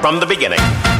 from 0.00 0.18
the 0.18 0.26
beginning. 0.26 0.99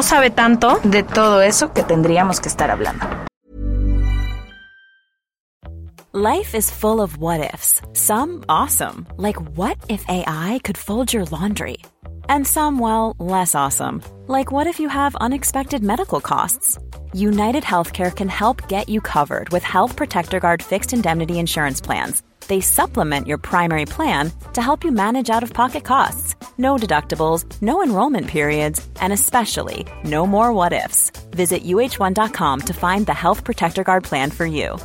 sabe 0.01 0.29
tanto. 0.29 0.79
de 0.83 1.03
todo 1.03 1.41
eso 1.41 1.73
que 1.73 1.83
tendríamos 1.83 2.39
que 2.39 2.49
estar 2.49 2.71
hablando. 2.71 3.05
Life 6.13 6.55
is 6.55 6.69
full 6.69 6.99
of 6.99 7.17
what 7.17 7.53
ifs. 7.53 7.81
Some 7.93 8.43
awesome, 8.49 9.07
like 9.15 9.39
what 9.55 9.77
if 9.87 10.03
AI 10.09 10.59
could 10.61 10.77
fold 10.77 11.13
your 11.13 11.23
laundry? 11.25 11.77
And 12.27 12.45
some, 12.45 12.79
well, 12.79 13.15
less 13.17 13.55
awesome, 13.55 14.01
like 14.27 14.51
what 14.51 14.67
if 14.67 14.77
you 14.79 14.89
have 14.89 15.15
unexpected 15.15 15.81
medical 15.83 16.19
costs? 16.19 16.77
United 17.13 17.63
Healthcare 17.63 18.13
can 18.13 18.27
help 18.27 18.67
get 18.67 18.89
you 18.89 18.99
covered 18.99 19.49
with 19.49 19.63
Health 19.63 19.95
Protector 19.95 20.39
Guard 20.41 20.61
fixed 20.61 20.91
indemnity 20.91 21.39
insurance 21.39 21.79
plans. 21.79 22.21
They 22.51 22.59
supplement 22.59 23.27
your 23.27 23.37
primary 23.37 23.85
plan 23.85 24.29
to 24.55 24.61
help 24.61 24.83
you 24.83 24.91
manage 24.91 25.29
out 25.29 25.41
of 25.41 25.53
pocket 25.53 25.85
costs. 25.85 26.35
No 26.57 26.75
deductibles, 26.75 27.45
no 27.61 27.81
enrollment 27.81 28.27
periods, 28.27 28.85
and 28.99 29.13
especially 29.13 29.85
no 30.03 30.27
more 30.27 30.51
what 30.51 30.73
ifs. 30.73 31.11
Visit 31.31 31.63
uh1.com 31.63 32.59
to 32.59 32.73
find 32.73 33.05
the 33.05 33.13
Health 33.13 33.45
Protector 33.45 33.85
Guard 33.85 34.03
plan 34.03 34.31
for 34.31 34.45
you. 34.45 34.77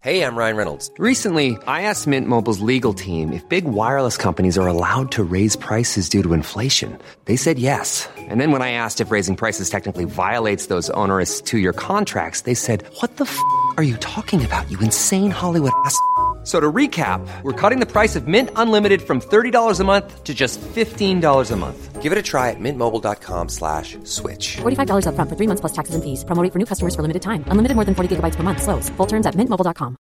Hey, 0.00 0.24
I'm 0.24 0.34
Ryan 0.34 0.56
Reynolds. 0.56 0.90
Recently, 0.96 1.58
I 1.66 1.82
asked 1.82 2.06
Mint 2.06 2.26
Mobile's 2.26 2.60
legal 2.60 2.94
team 2.94 3.34
if 3.34 3.46
big 3.50 3.66
wireless 3.66 4.16
companies 4.16 4.56
are 4.56 4.66
allowed 4.66 5.12
to 5.12 5.22
raise 5.22 5.56
prices 5.56 6.08
due 6.08 6.22
to 6.22 6.32
inflation. 6.32 6.98
They 7.26 7.36
said 7.36 7.58
yes. 7.58 8.08
And 8.16 8.40
then 8.40 8.50
when 8.50 8.62
I 8.62 8.72
asked 8.72 9.02
if 9.02 9.10
raising 9.10 9.36
prices 9.36 9.68
technically 9.68 10.06
violates 10.06 10.66
those 10.66 10.88
onerous 10.90 11.42
two 11.42 11.58
year 11.58 11.74
contracts, 11.74 12.40
they 12.40 12.54
said, 12.54 12.82
What 13.00 13.18
the 13.18 13.26
f 13.26 13.38
are 13.76 13.84
you 13.84 13.98
talking 13.98 14.42
about, 14.42 14.70
you 14.70 14.78
insane 14.80 15.30
Hollywood 15.30 15.72
ass? 15.84 15.98
F- 16.42 16.48
So 16.48 16.58
to 16.58 16.72
recap, 16.72 17.20
we're 17.44 17.52
cutting 17.52 17.78
the 17.78 17.86
price 17.86 18.16
of 18.16 18.26
Mint 18.26 18.50
Unlimited 18.56 19.00
from 19.00 19.20
$30 19.20 19.78
a 19.80 19.84
month 19.84 20.24
to 20.24 20.34
just 20.34 20.60
$15 20.74 21.52
a 21.52 21.56
month. 21.56 22.02
Give 22.02 22.10
it 22.10 22.18
a 22.18 22.22
try 22.22 22.50
at 22.50 22.58
mintmobile.com 22.58 23.48
slash 23.48 23.96
switch. 24.02 24.56
$45 24.62 25.06
upfront 25.06 25.28
for 25.30 25.36
three 25.36 25.46
months 25.46 25.60
plus 25.60 25.72
taxes 25.72 25.94
and 25.94 26.02
fees. 26.02 26.24
Promo 26.24 26.42
for 26.52 26.58
new 26.58 26.66
customers 26.66 26.96
for 26.96 27.02
limited 27.02 27.22
time. 27.22 27.44
Unlimited 27.46 27.76
more 27.76 27.84
than 27.84 27.94
40 27.94 28.16
gigabytes 28.16 28.34
per 28.34 28.42
month. 28.42 28.60
Slows. 28.60 28.90
Full 28.96 29.06
terms 29.06 29.24
at 29.24 29.36
mintmobile.com. 29.36 29.94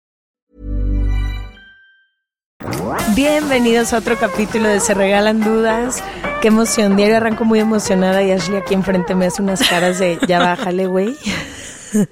Bienvenidos 3.15 3.91
a 3.93 3.97
otro 3.97 4.15
capítulo 4.17 4.69
de 4.69 4.79
Se 4.79 4.93
Regalan 4.93 5.41
Dudas. 5.43 6.01
Qué 6.41 6.47
emoción. 6.47 6.95
Diario 6.95 7.17
arranco 7.17 7.43
muy 7.43 7.59
emocionada 7.59 8.23
y 8.23 8.31
Ashley 8.31 8.57
aquí 8.57 8.73
enfrente 8.75 9.13
me 9.13 9.25
hace 9.25 9.41
unas 9.41 9.67
caras 9.67 9.99
de 9.99 10.19
ya 10.27 10.39
bájale, 10.39 10.87
güey. 10.87 11.17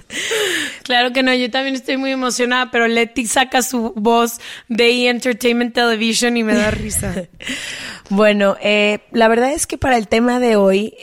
Claro 0.84 1.12
que 1.12 1.22
no, 1.22 1.34
yo 1.34 1.52
también 1.52 1.76
estoy 1.76 1.98
muy 1.98 2.12
emocionada, 2.12 2.72
pero 2.72 2.88
Leti 2.88 3.26
saca 3.26 3.62
su 3.62 3.92
voz 3.96 4.40
de 4.70 4.90
E! 4.90 5.10
Entertainment 5.10 5.74
Television 5.74 6.38
y 6.38 6.44
me 6.44 6.56
da 6.56 6.72
risa. 6.72 7.14
Bueno, 8.10 8.56
eh, 8.62 9.00
la 9.12 9.28
verdad 9.28 9.52
es 9.52 9.68
que 9.68 9.78
para 9.78 9.98
el 9.98 10.08
tema 10.08 10.40
de 10.40 10.56
hoy 10.56 10.96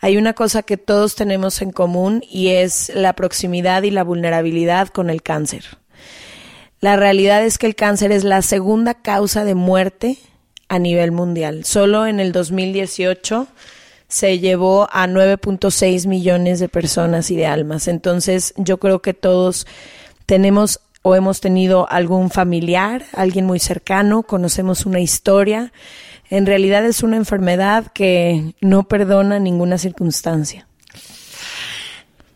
hay 0.00 0.16
una 0.16 0.32
cosa 0.32 0.64
que 0.64 0.76
todos 0.76 1.14
tenemos 1.14 1.62
en 1.62 1.70
común 1.70 2.24
y 2.28 2.48
es 2.48 2.90
la 2.92 3.12
proximidad 3.12 3.84
y 3.84 3.92
la 3.92 4.02
vulnerabilidad 4.02 4.88
con 4.88 5.08
el 5.08 5.22
cáncer. 5.22 5.78
La 6.80 6.96
realidad 6.96 7.44
es 7.44 7.58
que 7.58 7.66
el 7.66 7.76
cáncer 7.76 8.10
es 8.10 8.24
la 8.24 8.42
segunda 8.42 8.94
causa 8.94 9.44
de 9.44 9.54
muerte 9.54 10.18
a 10.68 10.80
nivel 10.80 11.12
mundial. 11.12 11.64
Solo 11.64 12.08
en 12.08 12.18
el 12.18 12.32
2018 12.32 13.46
se 14.08 14.38
llevó 14.38 14.88
a 14.90 15.06
9.6 15.06 16.06
millones 16.06 16.60
de 16.60 16.68
personas 16.68 17.30
y 17.30 17.36
de 17.36 17.46
almas. 17.46 17.88
Entonces 17.88 18.54
yo 18.56 18.78
creo 18.78 19.00
que 19.00 19.14
todos 19.14 19.66
tenemos 20.26 20.80
o 21.02 21.14
hemos 21.14 21.40
tenido 21.40 21.88
algún 21.90 22.30
familiar, 22.30 23.04
alguien 23.12 23.46
muy 23.46 23.60
cercano, 23.60 24.22
conocemos 24.22 24.86
una 24.86 25.00
historia. 25.00 25.72
En 26.30 26.46
realidad 26.46 26.84
es 26.84 27.02
una 27.02 27.16
enfermedad 27.16 27.86
que 27.92 28.54
no 28.60 28.88
perdona 28.88 29.38
ninguna 29.38 29.78
circunstancia. 29.78 30.66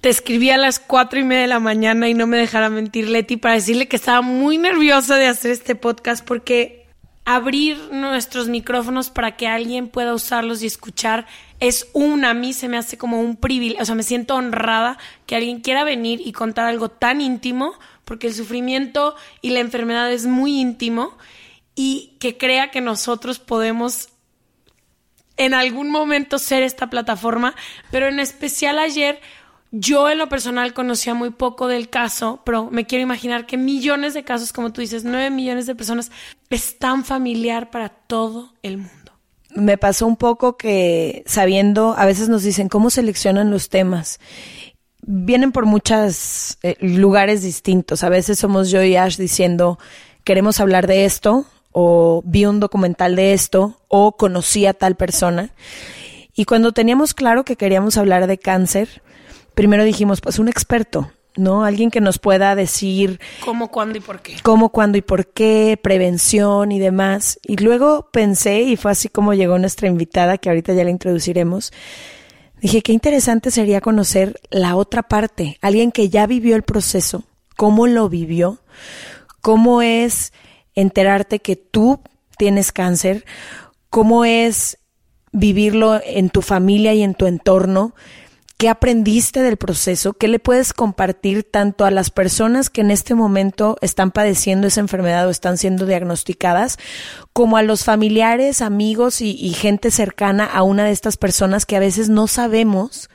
Te 0.00 0.08
escribí 0.08 0.50
a 0.50 0.56
las 0.56 0.78
cuatro 0.80 1.20
y 1.20 1.24
media 1.24 1.42
de 1.42 1.48
la 1.48 1.60
mañana 1.60 2.08
y 2.08 2.14
no 2.14 2.26
me 2.26 2.36
dejara 2.36 2.70
mentir 2.70 3.08
Leti 3.08 3.36
para 3.36 3.54
decirle 3.54 3.88
que 3.88 3.96
estaba 3.96 4.20
muy 4.20 4.58
nerviosa 4.58 5.16
de 5.16 5.26
hacer 5.26 5.52
este 5.52 5.74
podcast 5.74 6.24
porque 6.24 6.86
abrir 7.24 7.78
nuestros 7.92 8.48
micrófonos 8.48 9.10
para 9.10 9.36
que 9.36 9.46
alguien 9.46 9.88
pueda 9.88 10.14
usarlos 10.14 10.62
y 10.62 10.66
escuchar 10.66 11.26
es 11.62 11.88
un, 11.92 12.24
a 12.24 12.34
mí 12.34 12.52
se 12.52 12.68
me 12.68 12.76
hace 12.76 12.98
como 12.98 13.20
un 13.20 13.36
privilegio, 13.36 13.84
o 13.84 13.86
sea, 13.86 13.94
me 13.94 14.02
siento 14.02 14.34
honrada 14.34 14.98
que 15.26 15.36
alguien 15.36 15.60
quiera 15.60 15.84
venir 15.84 16.20
y 16.24 16.32
contar 16.32 16.66
algo 16.66 16.88
tan 16.88 17.20
íntimo, 17.20 17.74
porque 18.04 18.26
el 18.26 18.34
sufrimiento 18.34 19.14
y 19.42 19.50
la 19.50 19.60
enfermedad 19.60 20.12
es 20.12 20.26
muy 20.26 20.60
íntimo, 20.60 21.16
y 21.76 22.16
que 22.18 22.36
crea 22.36 22.72
que 22.72 22.80
nosotros 22.80 23.38
podemos 23.38 24.08
en 25.36 25.54
algún 25.54 25.88
momento 25.88 26.40
ser 26.40 26.64
esta 26.64 26.90
plataforma, 26.90 27.54
pero 27.92 28.08
en 28.08 28.18
especial 28.18 28.80
ayer 28.80 29.20
yo 29.70 30.10
en 30.10 30.18
lo 30.18 30.28
personal 30.28 30.74
conocía 30.74 31.14
muy 31.14 31.30
poco 31.30 31.68
del 31.68 31.88
caso, 31.88 32.42
pero 32.44 32.70
me 32.72 32.86
quiero 32.86 33.04
imaginar 33.04 33.46
que 33.46 33.56
millones 33.56 34.14
de 34.14 34.24
casos, 34.24 34.52
como 34.52 34.72
tú 34.72 34.80
dices, 34.80 35.04
nueve 35.04 35.30
millones 35.30 35.66
de 35.66 35.76
personas, 35.76 36.10
es 36.50 36.76
tan 36.80 37.04
familiar 37.04 37.70
para 37.70 37.88
todo 37.88 38.52
el 38.64 38.78
mundo. 38.78 39.01
Me 39.54 39.78
pasó 39.78 40.06
un 40.06 40.16
poco 40.16 40.56
que 40.56 41.22
sabiendo, 41.26 41.94
a 41.96 42.06
veces 42.06 42.28
nos 42.28 42.42
dicen 42.42 42.68
cómo 42.68 42.90
seleccionan 42.90 43.50
los 43.50 43.68
temas. 43.68 44.20
Vienen 45.02 45.52
por 45.52 45.66
muchos 45.66 46.58
eh, 46.62 46.76
lugares 46.80 47.42
distintos. 47.42 48.04
A 48.04 48.08
veces 48.08 48.38
somos 48.38 48.70
yo 48.70 48.82
y 48.82 48.96
Ash 48.96 49.16
diciendo, 49.16 49.78
queremos 50.24 50.60
hablar 50.60 50.86
de 50.86 51.04
esto, 51.04 51.44
o 51.72 52.22
vi 52.24 52.46
un 52.46 52.60
documental 52.60 53.16
de 53.16 53.32
esto, 53.32 53.80
o 53.88 54.16
conocí 54.16 54.66
a 54.66 54.74
tal 54.74 54.96
persona. 54.96 55.50
Y 56.34 56.44
cuando 56.44 56.72
teníamos 56.72 57.14
claro 57.14 57.44
que 57.44 57.56
queríamos 57.56 57.96
hablar 57.96 58.26
de 58.26 58.38
cáncer, 58.38 59.02
primero 59.54 59.84
dijimos, 59.84 60.20
pues 60.20 60.38
un 60.38 60.48
experto, 60.48 61.10
¿no? 61.37 61.65
Alguien 61.65 61.91
que 61.91 62.00
nos 62.00 62.19
pueda 62.19 62.54
decir 62.54 63.20
¿Cómo, 63.44 63.70
cuándo 63.70 63.98
y 63.98 64.00
por 64.00 64.20
qué? 64.20 64.37
cómo, 64.43 64.70
cuándo 64.70 64.98
y 64.98 65.03
por 65.03 65.26
qué, 65.28 65.78
prevención 65.82 66.72
y 66.72 66.78
demás. 66.78 67.38
Y 67.43 67.56
luego 67.56 68.09
pensé, 68.12 68.62
y 68.62 68.76
fue 68.76 68.91
así 68.91 69.09
como 69.09 69.34
llegó 69.34 69.59
nuestra 69.59 69.88
invitada, 69.88 70.38
que 70.38 70.48
ahorita 70.48 70.72
ya 70.72 70.84
la 70.84 70.91
introduciremos, 70.91 71.72
dije, 72.60 72.82
qué 72.82 72.93
interesante 72.93 73.50
sería 73.50 73.81
conocer 73.81 74.41
la 74.50 74.76
otra 74.76 75.03
parte, 75.03 75.59
alguien 75.60 75.93
que 75.93 76.09
ya 76.09 76.26
vivió 76.26 76.56
el 76.56 76.62
proceso, 76.62 77.25
cómo 77.56 77.87
lo 77.87 78.09
vivió, 78.09 78.60
cómo 79.41 79.82
es 79.82 80.32
enterarte 80.75 81.41
que 81.41 81.56
tú 81.56 82.00
tienes 82.38 82.72
cáncer, 82.72 83.25
cómo 83.91 84.25
es 84.25 84.78
vivirlo 85.32 86.00
en 86.04 86.31
tu 86.31 86.43
familia 86.43 86.94
y 86.94 87.03
en 87.03 87.14
tu 87.14 87.26
entorno, 87.26 87.94
¿Qué 88.62 88.68
aprendiste 88.68 89.42
del 89.42 89.56
proceso? 89.56 90.12
¿Qué 90.12 90.28
le 90.28 90.38
puedes 90.38 90.72
compartir 90.72 91.42
tanto 91.42 91.84
a 91.84 91.90
las 91.90 92.10
personas 92.10 92.70
que 92.70 92.82
en 92.82 92.92
este 92.92 93.16
momento 93.16 93.76
están 93.80 94.12
padeciendo 94.12 94.68
esa 94.68 94.78
enfermedad 94.78 95.26
o 95.26 95.30
están 95.30 95.58
siendo 95.58 95.84
diagnosticadas, 95.84 96.78
como 97.32 97.56
a 97.56 97.62
los 97.62 97.82
familiares, 97.82 98.62
amigos 98.62 99.20
y, 99.20 99.52
gente 99.54 99.90
cercana 99.90 100.44
a 100.44 100.62
una 100.62 100.84
de 100.84 100.92
estas 100.92 101.16
personas 101.16 101.66
que 101.66 101.75
a 101.75 101.81
veces 101.81 102.08
no 102.08 102.28
sabemos 102.28 103.10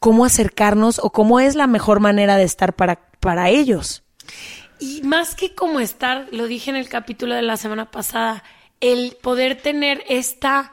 cómo 0.00 0.24
acercarnos 0.24 0.98
o 0.98 1.10
cómo 1.10 1.38
es 1.38 1.54
la 1.54 1.68
mejor 1.68 2.00
manera 2.00 2.36
de 2.36 2.42
estar 2.42 2.74
para, 2.74 2.96
para 3.20 3.50
ellos? 3.50 4.02
Y 4.80 5.02
más 5.02 5.36
que 5.36 5.54
como 5.54 5.78
estar, 5.78 6.26
lo 6.32 6.48
dije 6.48 6.70
en 6.70 6.76
el 6.76 6.88
capítulo 6.88 7.36
de 7.36 7.42
la 7.42 7.56
semana 7.56 7.92
pasada, 7.92 8.42
el 8.80 9.16
poder 9.22 9.54
tener 9.62 10.02
esta 10.08 10.72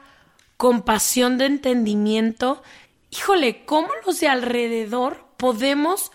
compasión 0.62 1.38
de 1.38 1.46
entendimiento, 1.46 2.62
híjole, 3.12 3.64
¿cómo 3.64 3.88
los 4.06 4.18
de 4.20 4.28
alrededor 4.28 5.26
podemos 5.36 6.10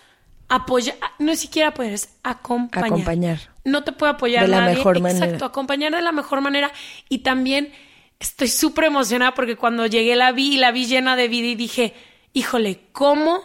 apoyar? 0.50 0.98
No 1.20 1.32
es 1.32 1.40
siquiera 1.40 1.70
apoyar, 1.70 1.94
es 1.94 2.18
acompañar. 2.24 2.88
Acompañar. 2.88 3.40
No 3.64 3.84
te 3.84 3.92
puede 3.92 4.14
apoyar 4.14 4.46
De 4.46 4.50
la 4.50 4.62
nadie. 4.62 4.76
mejor 4.78 4.98
Exacto, 4.98 5.20
manera. 5.20 5.46
acompañar 5.46 5.96
de 5.96 6.02
la 6.02 6.12
mejor 6.12 6.42
manera. 6.42 6.72
Y 7.08 7.20
también 7.20 7.72
estoy 8.20 8.48
súper 8.48 8.86
emocionada 8.86 9.34
porque 9.36 9.56
cuando 9.56 9.86
llegué 9.86 10.16
la 10.16 10.32
vi 10.32 10.56
y 10.56 10.58
la 10.58 10.72
vi 10.72 10.88
llena 10.88 11.16
de 11.16 11.28
vida 11.28 11.48
y 11.48 11.56
dije, 11.56 11.94
híjole, 12.34 12.82
¿cómo 12.92 13.42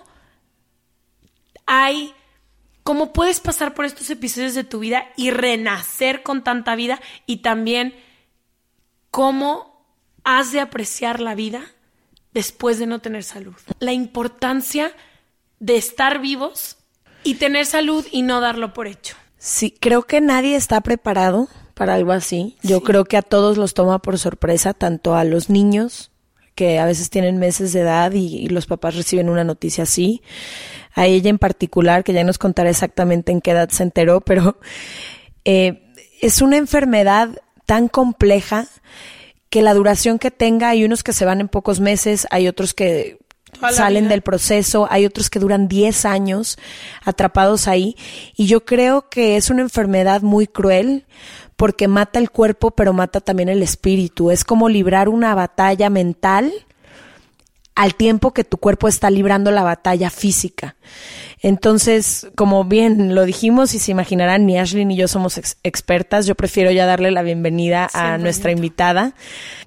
hay, 1.66 2.14
cómo 2.82 3.12
puedes 3.12 3.40
pasar 3.40 3.74
por 3.74 3.84
estos 3.84 4.08
episodios 4.10 4.54
de 4.54 4.64
tu 4.64 4.78
vida 4.78 5.08
y 5.16 5.30
renacer 5.30 6.22
con 6.22 6.42
tanta 6.42 6.74
vida 6.74 7.00
y 7.26 7.38
también 7.38 7.94
cómo 9.10 9.84
has 10.24 10.52
de 10.52 10.60
apreciar 10.60 11.20
la 11.20 11.34
vida 11.34 11.62
después 12.34 12.78
de 12.78 12.86
no 12.86 13.00
tener 13.00 13.24
salud. 13.24 13.54
La 13.78 13.92
importancia 13.92 14.92
de 15.60 15.76
estar 15.76 16.20
vivos 16.20 16.76
y 17.24 17.34
tener 17.34 17.66
salud 17.66 18.04
y 18.10 18.22
no 18.22 18.40
darlo 18.40 18.72
por 18.72 18.86
hecho. 18.86 19.16
Sí, 19.38 19.74
creo 19.78 20.02
que 20.02 20.20
nadie 20.20 20.56
está 20.56 20.80
preparado 20.80 21.48
para 21.74 21.94
algo 21.94 22.12
así. 22.12 22.56
Yo 22.62 22.82
creo 22.82 23.04
que 23.04 23.16
a 23.16 23.22
todos 23.22 23.56
los 23.56 23.74
toma 23.74 24.00
por 24.00 24.18
sorpresa, 24.18 24.74
tanto 24.74 25.14
a 25.14 25.24
los 25.24 25.50
niños 25.50 26.10
que 26.54 26.78
a 26.78 26.84
veces 26.84 27.10
tienen 27.10 27.38
meses 27.38 27.72
de 27.72 27.80
edad 27.80 28.12
y, 28.12 28.48
los 28.48 28.66
papás 28.66 28.94
reciben 28.94 29.28
una 29.28 29.44
noticia 29.44 29.84
así, 29.84 30.22
a 30.94 31.06
ella 31.06 31.30
en 31.30 31.38
particular, 31.38 32.04
que 32.04 32.12
ya 32.12 32.24
nos 32.24 32.38
contará 32.38 32.70
exactamente 32.70 33.32
en 33.32 33.40
qué 33.40 33.52
edad 33.52 33.70
se 33.70 33.82
enteró, 33.82 34.20
pero 34.24 34.58
eh, 35.44 35.90
es 36.20 36.42
una 36.42 36.56
enfermedad 36.56 37.30
tan 37.66 37.88
compleja 37.88 38.68
que 39.52 39.60
la 39.60 39.74
duración 39.74 40.18
que 40.18 40.30
tenga, 40.30 40.70
hay 40.70 40.82
unos 40.82 41.02
que 41.02 41.12
se 41.12 41.26
van 41.26 41.42
en 41.42 41.46
pocos 41.46 41.78
meses, 41.78 42.26
hay 42.30 42.48
otros 42.48 42.72
que 42.72 43.18
salen 43.70 44.08
del 44.08 44.22
proceso, 44.22 44.88
hay 44.90 45.04
otros 45.04 45.28
que 45.28 45.40
duran 45.40 45.68
10 45.68 46.06
años 46.06 46.56
atrapados 47.04 47.68
ahí. 47.68 47.94
Y 48.34 48.46
yo 48.46 48.64
creo 48.64 49.10
que 49.10 49.36
es 49.36 49.50
una 49.50 49.60
enfermedad 49.60 50.22
muy 50.22 50.46
cruel 50.46 51.04
porque 51.56 51.86
mata 51.86 52.18
el 52.18 52.30
cuerpo 52.30 52.70
pero 52.70 52.94
mata 52.94 53.20
también 53.20 53.50
el 53.50 53.62
espíritu, 53.62 54.30
es 54.30 54.42
como 54.42 54.70
librar 54.70 55.10
una 55.10 55.34
batalla 55.34 55.90
mental 55.90 56.50
al 57.74 57.94
tiempo 57.94 58.32
que 58.32 58.44
tu 58.44 58.58
cuerpo 58.58 58.88
está 58.88 59.10
librando 59.10 59.50
la 59.50 59.62
batalla 59.62 60.10
física. 60.10 60.76
Entonces, 61.40 62.28
como 62.36 62.64
bien 62.64 63.14
lo 63.14 63.24
dijimos 63.24 63.74
y 63.74 63.80
se 63.80 63.90
imaginarán, 63.90 64.46
ni 64.46 64.58
Ashley 64.58 64.84
ni 64.84 64.96
yo 64.96 65.08
somos 65.08 65.38
expertas, 65.62 66.26
yo 66.26 66.36
prefiero 66.36 66.70
ya 66.70 66.86
darle 66.86 67.10
la 67.10 67.22
bienvenida 67.22 67.88
a 67.94 68.16
nuestra 68.18 68.52
invitada. 68.52 69.14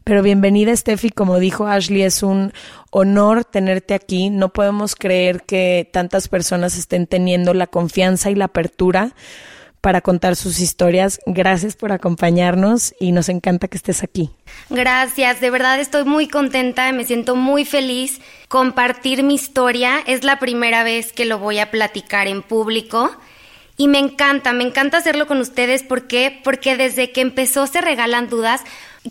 Pero 0.06 0.22
bienvenida, 0.22 0.76
Steffi, 0.76 1.10
como 1.10 1.38
dijo 1.40 1.68
Ashley, 1.68 2.04
es 2.04 2.24
un 2.24 2.54
honor 2.92 3.44
tenerte 3.44 3.94
aquí. 3.94 4.30
No 4.30 4.54
podemos 4.54 4.96
creer 4.96 5.44
que 5.44 5.90
tantas 5.92 6.30
personas 6.30 6.78
estén 6.78 7.08
teniendo 7.08 7.54
la 7.54 7.68
confianza 7.68 8.32
y 8.32 8.36
la 8.36 8.46
apertura 8.46 9.14
para 9.86 10.02
contar 10.02 10.36
sus 10.36 10.60
historias. 10.62 11.20
Gracias 11.28 11.76
por 11.76 11.92
acompañarnos 11.92 12.96
y 13.00 13.12
nos 13.12 13.30
encanta 13.30 13.68
que 13.68 13.78
estés 13.78 14.02
aquí. 14.02 14.32
Gracias, 14.72 15.42
de 15.42 15.52
verdad 15.52 15.80
estoy 15.80 16.06
muy 16.06 16.28
contenta, 16.28 16.92
me 16.92 17.06
siento 17.06 17.36
muy 17.36 17.66
feliz 17.66 18.20
compartir 18.48 19.22
mi 19.22 19.36
historia. 19.36 20.00
Es 20.08 20.24
la 20.24 20.40
primera 20.40 20.84
vez 20.84 21.14
que 21.14 21.26
lo 21.26 21.38
voy 21.38 21.60
a 21.60 21.70
platicar 21.70 22.28
en 22.28 22.42
público. 22.42 23.16
Y 23.78 23.88
me 23.88 24.00
encanta, 24.00 24.54
me 24.54 24.64
encanta 24.64 24.98
hacerlo 24.98 25.28
con 25.28 25.40
ustedes. 25.40 25.84
¿Por 25.84 26.08
qué? 26.08 26.42
Porque 26.44 26.78
desde 26.78 27.12
que 27.12 27.22
empezó 27.22 27.68
Se 27.68 27.80
Regalan 27.80 28.28
Dudas, 28.28 28.62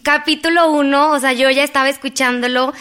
capítulo 0.03 0.73
uno, 0.73 1.12
o 1.12 1.20
sea, 1.20 1.35
yo 1.35 1.49
ya 1.50 1.62
estaba 1.62 1.88
escuchándolo, 1.88 2.73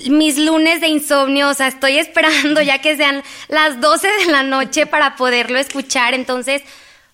mis 0.00 0.36
lunes 0.36 0.82
de 0.82 0.88
insomnio, 0.88 1.48
o 1.48 1.54
sea, 1.54 1.68
estoy 1.68 1.96
esperando 1.96 2.60
ya 2.60 2.82
que 2.82 2.94
sean 2.94 3.22
las 3.48 3.80
12 3.80 4.06
de 4.06 4.32
la 4.32 4.42
noche 4.42 4.84
para 4.84 5.16
poderlo 5.16 5.58
escuchar. 5.58 6.12
Entonces, 6.12 6.60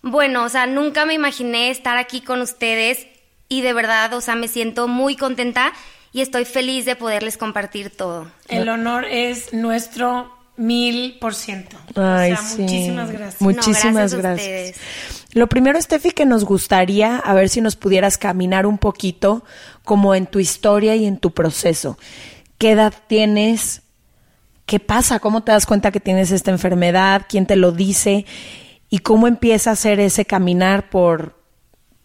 bueno, 0.02 0.44
o 0.44 0.49
sea, 0.49 0.66
nunca 0.66 1.06
me 1.06 1.14
imaginé 1.14 1.70
estar 1.70 1.96
aquí 1.96 2.20
con 2.20 2.40
ustedes 2.40 3.06
y 3.49 3.62
de 3.62 3.72
verdad, 3.72 4.12
o 4.14 4.20
sea, 4.20 4.34
me 4.34 4.49
siento 4.49 4.88
muy 4.88 5.16
contenta 5.16 5.72
y 6.12 6.20
estoy 6.20 6.44
feliz 6.44 6.84
de 6.84 6.96
poderles 6.96 7.37
compartir 7.37 7.90
todo. 7.90 8.31
El 8.49 8.69
honor 8.69 9.04
es 9.04 9.52
nuestro 9.52 10.37
mil 10.56 11.19
por 11.20 11.34
ciento. 11.34 11.76
Ay, 11.94 12.34
sí. 12.37 12.62
muchísimas 12.62 13.10
gracias. 13.10 13.40
Muchísimas 13.40 14.14
gracias. 14.14 14.76
Lo 15.32 15.46
primero, 15.49 15.81
Steffi, 15.81 16.10
que 16.10 16.26
nos 16.26 16.44
gustaría, 16.44 17.16
a 17.16 17.32
ver 17.32 17.48
si 17.48 17.60
nos 17.60 17.76
pudieras 17.76 18.19
caminar 18.19 18.66
un 18.66 18.78
poquito 18.78 19.44
como 19.84 20.14
en 20.14 20.26
tu 20.26 20.38
historia 20.38 20.94
y 20.94 21.06
en 21.06 21.16
tu 21.16 21.32
proceso. 21.32 21.98
¿Qué 22.58 22.72
edad 22.72 22.93
tienes? 23.06 23.82
¿Qué 24.66 24.78
pasa? 24.78 25.19
¿Cómo 25.20 25.43
te 25.43 25.52
das 25.52 25.66
cuenta 25.66 25.90
que 25.90 26.00
tienes 26.00 26.31
esta 26.31 26.50
enfermedad? 26.50 27.26
¿Quién 27.28 27.46
te 27.46 27.56
lo 27.56 27.72
dice? 27.72 28.26
Y 28.93 28.99
cómo 28.99 29.27
empieza 29.27 29.71
a 29.71 29.77
ser 29.77 30.00
ese 30.00 30.27
caminar 30.27 30.91
por 30.91 31.35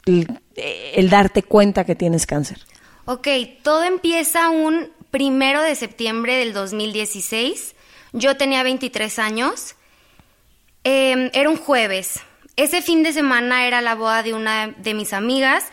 el, 0.05 1.09
darte 1.09 1.43
cuenta 1.43 1.83
que 1.83 1.95
tienes 1.95 2.25
cáncer. 2.25 2.59
Ok, 3.03 3.27
todo 3.61 3.83
empieza 3.83 4.47
un 4.47 4.89
primero 5.11 5.61
de 5.61 5.75
septiembre 5.75 6.37
del 6.37 6.53
2016. 6.53 7.75
Yo 8.13 8.37
tenía 8.37 8.63
23 8.63 9.19
años. 9.19 9.75
Em, 10.85 11.29
era 11.33 11.49
un 11.49 11.57
jueves. 11.57 12.21
Ese 12.55 12.81
fin 12.81 13.03
de 13.03 13.11
semana 13.11 13.67
era 13.67 13.81
la 13.81 13.95
boda 13.95 14.23
de 14.23 14.33
una 14.33 14.67
de 14.67 14.93
mis 14.93 15.11
amigas 15.11 15.65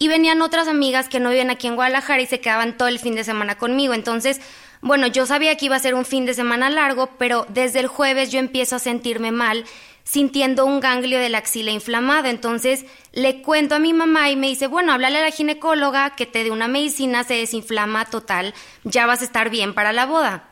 y 0.00 0.08
venían 0.08 0.42
otras 0.42 0.66
amigas 0.66 1.08
que 1.08 1.20
no 1.20 1.30
viven 1.30 1.50
aquí 1.50 1.68
en 1.68 1.76
Guadalajara 1.76 2.22
y 2.22 2.26
se 2.26 2.40
quedaban 2.40 2.76
todo 2.76 2.88
el 2.88 2.98
fin 2.98 3.14
de 3.14 3.22
semana 3.22 3.56
conmigo. 3.56 3.94
Entonces, 3.94 4.40
bueno, 4.80 5.06
yo 5.06 5.26
sabía 5.26 5.56
que 5.56 5.66
iba 5.66 5.76
a 5.76 5.78
ser 5.78 5.94
un 5.94 6.04
fin 6.04 6.26
de 6.26 6.34
semana 6.34 6.70
largo, 6.70 7.10
pero 7.18 7.46
desde 7.50 7.78
el 7.78 7.86
jueves 7.86 8.32
yo 8.32 8.40
empiezo 8.40 8.74
a 8.74 8.80
sentirme 8.80 9.30
mal 9.30 9.64
sintiendo 10.06 10.64
un 10.64 10.80
ganglio 10.80 11.18
de 11.18 11.28
la 11.28 11.38
axila 11.38 11.72
inflamado. 11.72 12.28
Entonces 12.28 12.86
le 13.12 13.42
cuento 13.42 13.74
a 13.74 13.80
mi 13.80 13.92
mamá 13.92 14.30
y 14.30 14.36
me 14.36 14.46
dice, 14.46 14.68
bueno, 14.68 14.92
háblale 14.92 15.18
a 15.18 15.22
la 15.22 15.30
ginecóloga 15.30 16.14
que 16.14 16.26
te 16.26 16.44
dé 16.44 16.50
una 16.50 16.68
medicina, 16.68 17.24
se 17.24 17.34
desinflama 17.34 18.06
total, 18.06 18.54
ya 18.84 19.04
vas 19.06 19.20
a 19.20 19.24
estar 19.24 19.50
bien 19.50 19.74
para 19.74 19.92
la 19.92 20.06
boda. 20.06 20.48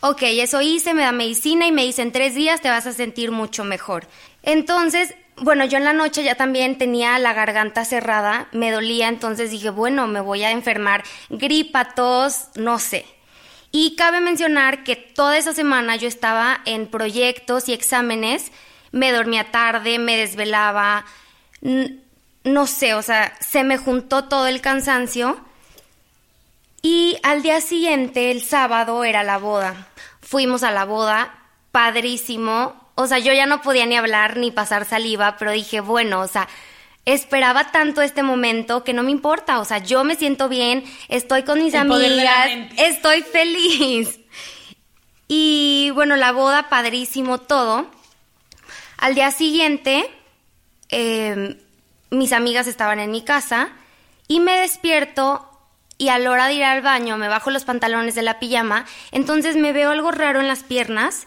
Ok, 0.00 0.22
eso 0.22 0.60
hice, 0.60 0.94
me 0.94 1.02
da 1.02 1.12
medicina 1.12 1.66
y 1.66 1.72
me 1.72 1.84
dice, 1.84 2.02
en 2.02 2.12
tres 2.12 2.34
días 2.34 2.60
te 2.60 2.68
vas 2.68 2.86
a 2.86 2.92
sentir 2.92 3.32
mucho 3.32 3.64
mejor. 3.64 4.06
Entonces, 4.42 5.14
bueno, 5.36 5.64
yo 5.64 5.78
en 5.78 5.84
la 5.84 5.92
noche 5.92 6.22
ya 6.22 6.34
también 6.34 6.78
tenía 6.78 7.18
la 7.18 7.32
garganta 7.32 7.84
cerrada, 7.84 8.48
me 8.52 8.70
dolía, 8.70 9.08
entonces 9.08 9.50
dije, 9.50 9.70
bueno, 9.70 10.06
me 10.06 10.20
voy 10.20 10.44
a 10.44 10.50
enfermar, 10.50 11.04
gripa, 11.30 11.94
tos, 11.94 12.48
no 12.54 12.78
sé. 12.78 13.06
Y 13.70 13.96
cabe 13.96 14.20
mencionar 14.20 14.82
que 14.84 14.96
toda 14.96 15.36
esa 15.36 15.52
semana 15.52 15.96
yo 15.96 16.08
estaba 16.08 16.60
en 16.64 16.86
proyectos 16.86 17.68
y 17.68 17.74
exámenes, 17.74 18.50
me 18.92 19.12
dormía 19.12 19.50
tarde, 19.50 19.98
me 19.98 20.16
desvelaba, 20.16 21.04
no 22.44 22.66
sé, 22.66 22.94
o 22.94 23.02
sea, 23.02 23.36
se 23.40 23.64
me 23.64 23.76
juntó 23.76 24.24
todo 24.24 24.46
el 24.46 24.60
cansancio. 24.60 25.38
Y 26.80 27.18
al 27.22 27.42
día 27.42 27.60
siguiente, 27.60 28.30
el 28.30 28.42
sábado, 28.42 29.04
era 29.04 29.22
la 29.22 29.38
boda. 29.38 29.88
Fuimos 30.20 30.62
a 30.62 30.70
la 30.70 30.84
boda, 30.84 31.34
padrísimo. 31.72 32.74
O 32.94 33.06
sea, 33.06 33.18
yo 33.18 33.32
ya 33.32 33.46
no 33.46 33.60
podía 33.60 33.84
ni 33.84 33.96
hablar 33.96 34.36
ni 34.36 34.50
pasar 34.50 34.84
saliva, 34.84 35.36
pero 35.38 35.50
dije, 35.50 35.80
bueno, 35.80 36.20
o 36.20 36.28
sea, 36.28 36.48
esperaba 37.12 37.70
tanto 37.70 38.02
este 38.02 38.22
momento 38.22 38.84
que 38.84 38.92
no 38.92 39.02
me 39.02 39.10
importa, 39.10 39.60
o 39.60 39.64
sea, 39.64 39.78
yo 39.78 40.04
me 40.04 40.14
siento 40.14 40.48
bien, 40.50 40.84
estoy 41.08 41.42
con 41.42 41.58
mis 41.62 41.74
amigas, 41.74 42.50
estoy 42.76 43.22
feliz. 43.22 44.20
Y 45.26 45.90
bueno, 45.94 46.16
la 46.16 46.32
boda, 46.32 46.68
padrísimo, 46.68 47.38
todo. 47.38 47.86
Al 48.98 49.14
día 49.14 49.30
siguiente, 49.30 50.10
em, 50.90 51.56
mis 52.10 52.32
amigas 52.32 52.66
estaban 52.66 53.00
en 53.00 53.10
mi 53.10 53.22
casa 53.22 53.70
y 54.26 54.40
me 54.40 54.60
despierto 54.60 55.44
y 55.96 56.10
a 56.10 56.18
la 56.18 56.30
hora 56.30 56.46
de 56.46 56.54
ir 56.54 56.64
al 56.64 56.82
baño 56.82 57.16
me 57.16 57.28
bajo 57.28 57.50
los 57.50 57.64
pantalones 57.64 58.14
de 58.14 58.22
la 58.22 58.38
pijama, 58.38 58.84
entonces 59.12 59.56
me 59.56 59.72
veo 59.72 59.90
algo 59.90 60.10
raro 60.10 60.40
en 60.40 60.46
las 60.46 60.62
piernas, 60.62 61.26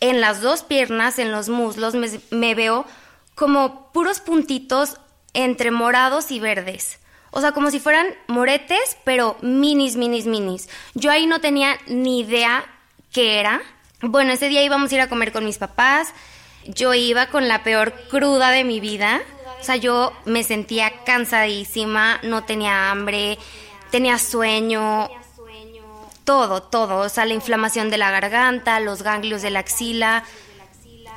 en 0.00 0.20
las 0.20 0.42
dos 0.42 0.62
piernas, 0.62 1.18
en 1.18 1.32
los 1.32 1.48
muslos, 1.48 1.94
me 2.30 2.54
veo 2.54 2.86
como 3.34 3.92
puros 3.92 4.20
puntitos 4.20 4.98
entre 5.36 5.70
morados 5.70 6.30
y 6.30 6.40
verdes. 6.40 6.98
O 7.30 7.42
sea, 7.42 7.52
como 7.52 7.70
si 7.70 7.78
fueran 7.78 8.06
moretes, 8.26 8.96
pero 9.04 9.36
minis, 9.42 9.96
minis, 9.96 10.26
minis. 10.26 10.70
Yo 10.94 11.10
ahí 11.10 11.26
no 11.26 11.40
tenía 11.40 11.76
ni 11.86 12.20
idea 12.20 12.64
qué 13.12 13.38
era. 13.38 13.60
Bueno, 14.00 14.32
ese 14.32 14.48
día 14.48 14.62
íbamos 14.62 14.90
a 14.90 14.94
ir 14.94 15.00
a 15.02 15.08
comer 15.10 15.32
con 15.32 15.44
mis 15.44 15.58
papás. 15.58 16.14
Yo 16.64 16.94
iba 16.94 17.26
con 17.26 17.48
la 17.48 17.62
peor 17.62 17.92
cruda 18.08 18.50
de 18.50 18.64
mi 18.64 18.80
vida. 18.80 19.20
O 19.60 19.62
sea, 19.62 19.76
yo 19.76 20.14
me 20.24 20.42
sentía 20.42 21.04
cansadísima, 21.04 22.18
no 22.22 22.44
tenía 22.44 22.90
hambre, 22.90 23.38
tenía 23.90 24.18
sueño, 24.18 25.10
todo, 26.24 26.62
todo. 26.62 27.00
O 27.00 27.08
sea, 27.10 27.26
la 27.26 27.34
inflamación 27.34 27.90
de 27.90 27.98
la 27.98 28.10
garganta, 28.10 28.80
los 28.80 29.02
ganglios 29.02 29.42
de 29.42 29.50
la 29.50 29.58
axila. 29.60 30.24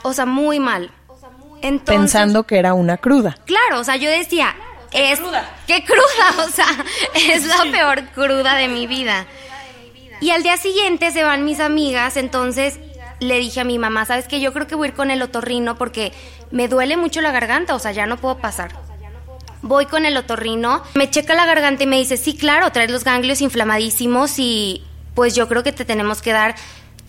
O 0.04 0.12
sea, 0.12 0.26
muy 0.26 0.60
mal 0.60 0.92
pensando 1.86 2.44
que 2.44 2.58
era 2.58 2.74
una 2.74 2.98
cruda. 2.98 3.38
Claro, 3.46 3.80
o 3.80 3.84
sea, 3.84 3.96
yo 3.96 4.10
decía, 4.10 4.56
es 4.92 5.20
cruda. 5.20 5.50
qué 5.68 5.84
cruda, 5.84 6.44
o 6.46 6.50
sea, 6.50 6.68
es 7.16 7.46
la 7.46 7.64
peor 7.72 8.06
cruda 8.10 8.56
de 8.56 8.68
mi 8.68 8.88
vida. 8.88 9.26
Y 10.22 10.32
al 10.32 10.44
día 10.44 10.58
siguiente 10.58 11.12
se 11.12 11.24
van 11.24 11.46
mis 11.46 11.60
amigas, 11.60 12.18
entonces 12.18 12.80
le 13.20 13.38
dije 13.40 13.62
a 13.62 13.64
mi 13.64 13.80
mamá, 13.80 14.06
¿sabes 14.06 14.28
qué? 14.28 14.40
Yo 14.40 14.54
creo 14.54 14.68
que 14.68 14.76
voy 14.76 14.88
a 14.88 14.90
ir 14.90 14.96
con 14.96 15.12
el 15.12 15.22
otorrino 15.22 15.78
porque 15.78 16.12
me 16.52 16.68
duele 16.68 16.98
mucho 16.98 17.22
la 17.22 17.32
garganta, 17.32 17.76
o 17.76 17.80
sea, 17.80 17.92
ya 17.92 18.06
no 18.06 18.18
puedo 18.18 18.38
pasar. 18.38 18.72
Voy 19.62 19.86
con 19.86 20.06
el 20.06 20.16
otorrino, 20.16 20.84
me 20.94 21.10
checa 21.10 21.36
la 21.36 21.46
garganta 21.46 21.84
y 21.84 21.88
me 21.88 21.98
dice, 21.98 22.18
sí, 22.18 22.36
claro, 22.36 22.72
traes 22.72 22.92
los 22.92 23.04
ganglios 23.04 23.42
inflamadísimos 23.42 24.40
y 24.40 24.84
pues 25.16 25.36
yo 25.36 25.50
creo 25.50 25.64
que 25.64 25.74
te 25.74 25.84
tenemos 25.84 26.22
que 26.22 26.32
dar 26.32 26.56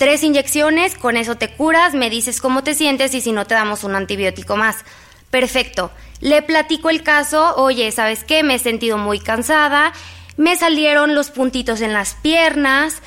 Tres 0.01 0.23
inyecciones, 0.23 0.95
con 0.95 1.19
eso 1.19 1.35
te 1.35 1.49
curas, 1.49 1.93
me 1.93 2.09
dices 2.09 2.41
cómo 2.41 2.65
te 2.65 2.75
sientes 2.75 3.13
y 3.13 3.21
si 3.21 3.33
no 3.33 3.47
te 3.47 3.53
damos 3.53 3.85
un 3.85 3.95
antibiótico 3.95 4.57
más. 4.57 4.77
Perfecto. 5.31 5.91
Le 6.21 6.41
platico 6.41 6.89
el 6.89 7.03
caso, 7.03 7.55
oye, 7.57 7.93
¿sabes 7.93 8.25
qué? 8.25 8.43
Me 8.43 8.55
he 8.55 8.59
sentido 8.59 8.97
muy 8.97 9.21
cansada, 9.21 9.93
me 10.39 10.57
salieron 10.57 11.15
los 11.15 11.31
puntitos 11.31 11.83
en 11.83 11.93
las 11.93 12.15
piernas, 12.15 13.03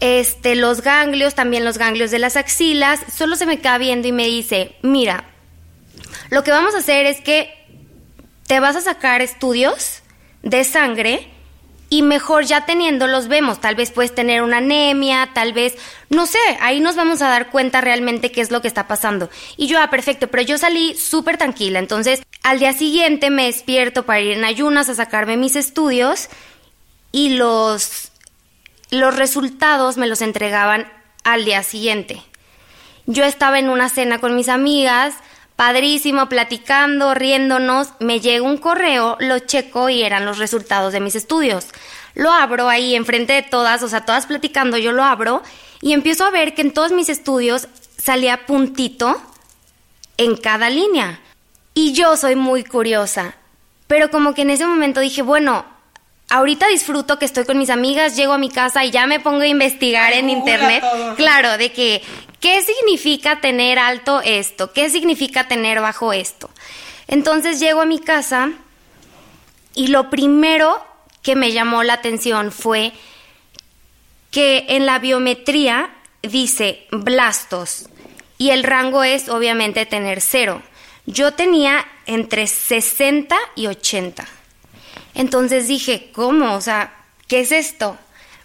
este, 0.00 0.54
los 0.56 0.80
ganglios, 0.80 1.34
también 1.34 1.66
los 1.66 1.76
ganglios 1.76 2.10
de 2.10 2.18
las 2.18 2.36
axilas. 2.36 2.98
Solo 3.14 3.36
se 3.36 3.44
me 3.44 3.58
queda 3.58 3.76
viendo 3.76 4.08
y 4.08 4.12
me 4.12 4.24
dice, 4.24 4.74
mira, 4.80 5.24
lo 6.30 6.42
que 6.44 6.50
vamos 6.50 6.74
a 6.74 6.78
hacer 6.78 7.04
es 7.04 7.20
que 7.20 7.52
te 8.46 8.58
vas 8.58 8.76
a 8.76 8.80
sacar 8.80 9.20
estudios 9.20 10.00
de 10.42 10.64
sangre 10.64 11.35
y 11.88 12.02
mejor 12.02 12.44
ya 12.44 12.66
teniéndolos 12.66 13.28
vemos, 13.28 13.60
tal 13.60 13.76
vez 13.76 13.92
puedes 13.92 14.14
tener 14.14 14.42
una 14.42 14.58
anemia, 14.58 15.30
tal 15.32 15.52
vez, 15.52 15.76
no 16.10 16.26
sé, 16.26 16.38
ahí 16.60 16.80
nos 16.80 16.96
vamos 16.96 17.22
a 17.22 17.28
dar 17.28 17.50
cuenta 17.50 17.80
realmente 17.80 18.32
qué 18.32 18.40
es 18.40 18.50
lo 18.50 18.60
que 18.60 18.68
está 18.68 18.88
pasando. 18.88 19.30
Y 19.56 19.68
yo, 19.68 19.80
ah, 19.80 19.88
perfecto, 19.88 20.26
pero 20.28 20.42
yo 20.42 20.58
salí 20.58 20.96
súper 20.96 21.38
tranquila, 21.38 21.78
entonces 21.78 22.22
al 22.42 22.58
día 22.58 22.72
siguiente 22.72 23.30
me 23.30 23.46
despierto 23.46 24.04
para 24.04 24.20
ir 24.20 24.32
en 24.32 24.44
ayunas 24.44 24.88
a 24.88 24.94
sacarme 24.94 25.36
mis 25.36 25.54
estudios 25.54 26.28
y 27.12 27.30
los, 27.30 28.10
los 28.90 29.16
resultados 29.16 29.96
me 29.96 30.08
los 30.08 30.22
entregaban 30.22 30.90
al 31.22 31.44
día 31.44 31.62
siguiente. 31.62 32.20
Yo 33.06 33.24
estaba 33.24 33.60
en 33.60 33.68
una 33.68 33.88
cena 33.88 34.18
con 34.18 34.34
mis 34.34 34.48
amigas, 34.48 35.14
padrísimo, 35.56 36.28
platicando, 36.28 37.14
riéndonos, 37.14 37.88
me 37.98 38.20
llega 38.20 38.44
un 38.44 38.58
correo, 38.58 39.16
lo 39.20 39.38
checo 39.40 39.88
y 39.88 40.02
eran 40.02 40.26
los 40.26 40.38
resultados 40.38 40.92
de 40.92 41.00
mis 41.00 41.14
estudios. 41.14 41.68
Lo 42.14 42.30
abro 42.30 42.68
ahí 42.68 42.94
enfrente 42.94 43.32
de 43.32 43.42
todas, 43.42 43.82
o 43.82 43.88
sea, 43.88 44.04
todas 44.04 44.26
platicando, 44.26 44.76
yo 44.76 44.92
lo 44.92 45.02
abro 45.02 45.42
y 45.80 45.92
empiezo 45.92 46.24
a 46.24 46.30
ver 46.30 46.54
que 46.54 46.62
en 46.62 46.72
todos 46.72 46.92
mis 46.92 47.08
estudios 47.08 47.68
salía 47.98 48.46
puntito 48.46 49.20
en 50.16 50.36
cada 50.36 50.70
línea. 50.70 51.20
Y 51.74 51.92
yo 51.92 52.16
soy 52.16 52.36
muy 52.36 52.64
curiosa, 52.64 53.34
pero 53.86 54.10
como 54.10 54.34
que 54.34 54.42
en 54.42 54.50
ese 54.50 54.66
momento 54.66 55.00
dije, 55.00 55.22
bueno, 55.22 55.64
ahorita 56.28 56.68
disfruto 56.68 57.18
que 57.18 57.24
estoy 57.24 57.44
con 57.44 57.58
mis 57.58 57.70
amigas, 57.70 58.16
llego 58.16 58.32
a 58.32 58.38
mi 58.38 58.50
casa 58.50 58.84
y 58.84 58.90
ya 58.90 59.06
me 59.06 59.20
pongo 59.20 59.42
a 59.42 59.46
investigar 59.46 60.12
en 60.12 60.30
internet. 60.30 60.82
Claro, 61.16 61.56
de 61.58 61.72
que, 61.72 62.02
¿qué 62.40 62.62
significa 62.62 63.40
tener 63.40 63.78
alto 63.78 64.20
esto? 64.22 64.72
¿Qué 64.72 64.90
significa 64.90 65.48
tener 65.48 65.80
bajo 65.80 66.12
esto? 66.12 66.50
Entonces 67.08 67.60
llego 67.60 67.80
a 67.80 67.86
mi 67.86 68.00
casa 68.00 68.50
y 69.74 69.88
lo 69.88 70.10
primero 70.10 70.84
que 71.22 71.36
me 71.36 71.52
llamó 71.52 71.82
la 71.82 71.94
atención 71.94 72.52
fue 72.52 72.92
que 74.30 74.66
en 74.68 74.86
la 74.86 74.98
biometría 74.98 75.90
dice 76.22 76.86
blastos 76.90 77.88
y 78.38 78.50
el 78.50 78.64
rango 78.64 79.04
es 79.04 79.28
obviamente 79.28 79.86
tener 79.86 80.20
cero. 80.20 80.62
Yo 81.06 81.32
tenía 81.34 81.86
entre 82.06 82.46
60 82.46 83.36
y 83.54 83.68
80. 83.68 84.26
Entonces 85.16 85.66
dije, 85.66 86.10
¿cómo? 86.12 86.54
O 86.54 86.60
sea, 86.60 86.94
¿qué 87.26 87.40
es 87.40 87.50
esto? 87.50 87.98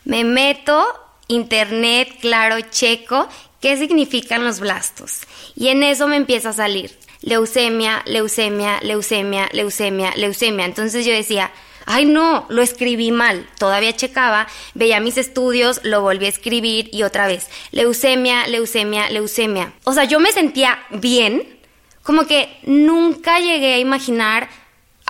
Me 0.05 0.23
meto, 0.23 0.83
internet, 1.27 2.09
claro, 2.19 2.55
checo, 2.71 3.27
¿qué 3.59 3.77
significan 3.77 4.43
los 4.43 4.59
blastos? 4.59 5.21
Y 5.55 5.67
en 5.67 5.83
eso 5.83 6.07
me 6.07 6.15
empieza 6.15 6.49
a 6.49 6.53
salir 6.53 6.97
leucemia, 7.21 8.01
leucemia, 8.05 8.79
leucemia, 8.81 9.49
leucemia, 9.53 10.13
leucemia. 10.15 10.65
Entonces 10.65 11.05
yo 11.05 11.13
decía, 11.13 11.51
ay 11.85 12.05
no, 12.05 12.45
lo 12.49 12.61
escribí 12.61 13.11
mal. 13.11 13.47
Todavía 13.57 13.95
checaba, 13.95 14.47
veía 14.73 14.99
mis 14.99 15.17
estudios, 15.17 15.81
lo 15.83 16.01
volví 16.01 16.25
a 16.25 16.29
escribir 16.29 16.89
y 16.91 17.03
otra 17.03 17.27
vez, 17.27 17.47
leucemia, 17.71 18.47
leucemia, 18.47 19.09
leucemia. 19.09 19.73
O 19.83 19.93
sea, 19.93 20.05
yo 20.05 20.19
me 20.19 20.31
sentía 20.31 20.79
bien, 20.89 21.59
como 22.01 22.25
que 22.25 22.57
nunca 22.63 23.39
llegué 23.39 23.75
a 23.75 23.79
imaginar 23.79 24.49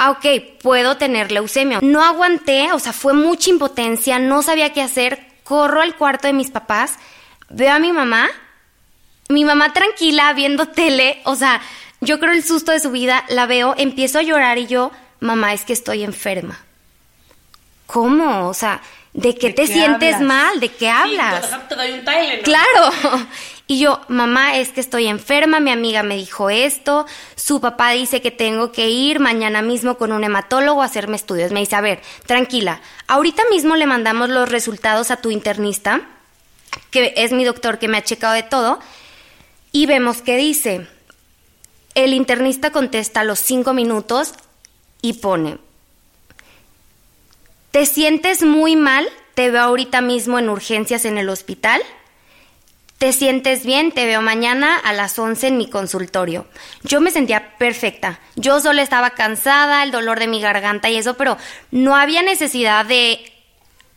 ah, 0.02 0.12
ok, 0.12 0.26
puedo 0.62 0.98
tener 0.98 1.32
leucemia. 1.32 1.80
No 1.84 2.04
aguanté, 2.04 2.72
o 2.72 2.80
sea, 2.80 2.92
fue 2.92 3.14
mucha 3.14 3.52
impotencia, 3.52 4.18
no 4.18 4.42
sabía 4.42 4.74
qué 4.74 4.82
hacer, 4.82 5.24
corro 5.44 5.82
al 5.82 5.96
cuarto 5.96 6.26
de 6.26 6.34
mis 6.34 6.50
papás, 6.50 6.96
veo 7.50 7.72
a 7.72 7.80
mi 7.80 7.92
mamá, 7.92 8.28
mi 9.30 9.46
mamá 9.46 9.74
tranquila 9.74 10.34
viendo 10.34 10.68
tele, 10.68 11.22
o 11.24 11.36
sea, 11.36 11.62
yo 12.00 12.20
creo 12.20 12.34
el 12.34 12.44
susto 12.44 12.72
de 12.72 12.80
su 12.80 12.90
vida, 12.90 13.24
la 13.30 13.46
veo, 13.46 13.76
empiezo 13.78 14.18
a 14.18 14.24
llorar 14.24 14.58
y 14.58 14.66
yo, 14.66 14.92
mamá, 15.20 15.54
es 15.54 15.66
que 15.66 15.74
estoy 15.74 16.04
enferma. 16.04 16.60
¿Cómo? 17.86 18.48
O 18.48 18.56
sea, 18.56 18.82
¿de 19.14 19.36
qué 19.36 19.54
te 19.54 19.68
sientes 19.68 20.20
mal? 20.20 20.60
¿De 20.60 20.70
qué 20.70 20.90
hablas? 20.90 21.46
Claro. 22.42 23.28
Y 23.72 23.80
yo, 23.80 24.02
mamá, 24.10 24.58
es 24.58 24.68
que 24.74 24.82
estoy 24.82 25.08
enferma, 25.08 25.62
mi 25.62 25.72
amiga 25.72 26.04
me 26.04 26.18
dijo 26.18 26.50
esto, 26.50 27.06
su 27.38 27.62
papá 27.62 27.92
dice 27.92 28.22
que 28.22 28.30
tengo 28.30 28.74
que 28.74 28.90
ir 28.90 29.22
mañana 29.22 29.62
mismo 29.62 29.96
con 29.98 30.12
un 30.12 30.26
hematólogo 30.26 30.82
a 30.82 30.86
hacerme 30.88 31.16
estudios. 31.16 31.54
Me 31.54 31.62
dice, 31.62 31.78
a 31.78 31.80
ver, 31.80 32.02
tranquila, 32.26 32.82
ahorita 33.08 33.44
mismo 33.50 33.78
le 33.78 33.88
mandamos 33.88 34.28
los 34.28 34.50
resultados 34.50 35.10
a 35.10 35.22
tu 35.22 35.32
internista, 35.32 36.02
que 36.90 37.14
es 37.16 37.32
mi 37.32 37.46
doctor 37.46 37.80
que 37.80 37.88
me 37.88 37.96
ha 37.96 38.04
checado 38.04 38.34
de 38.34 38.44
todo, 38.44 38.80
y 39.72 39.86
vemos 39.86 40.22
qué 40.22 40.36
dice. 40.36 40.86
El 41.96 42.14
internista 42.14 42.72
contesta 42.72 43.22
a 43.22 43.24
los 43.24 43.40
cinco 43.40 43.74
minutos 43.74 44.34
y 45.02 45.14
pone, 45.14 45.60
¿te 47.72 47.86
sientes 47.86 48.44
muy 48.44 48.76
mal? 48.76 49.08
Te 49.34 49.50
veo 49.50 49.62
ahorita 49.62 50.02
mismo 50.02 50.40
en 50.40 50.50
urgencias 50.50 51.06
en 51.06 51.18
el 51.18 51.30
hospital 51.30 51.82
te 53.02 53.14
sientes 53.14 53.66
bien, 53.66 53.92
te 53.92 54.06
veo 54.06 54.22
mañana 54.22 54.78
a 54.78 54.94
las 54.94 55.18
11 55.18 55.48
en 55.48 55.58
mi 55.58 55.68
consultorio. 55.68 56.46
Yo 56.84 57.02
me 57.02 57.10
sentía 57.10 57.58
perfecta. 57.58 58.20
Yo 58.36 58.60
solo 58.60 58.80
estaba 58.80 59.10
cansada, 59.10 59.82
el 59.82 59.90
dolor 59.90 60.20
de 60.20 60.28
mi 60.28 60.40
garganta 60.40 60.88
y 60.88 60.98
eso, 60.98 61.16
pero 61.16 61.36
no 61.72 61.96
había 61.96 62.22
necesidad 62.22 62.86
de 62.86 63.20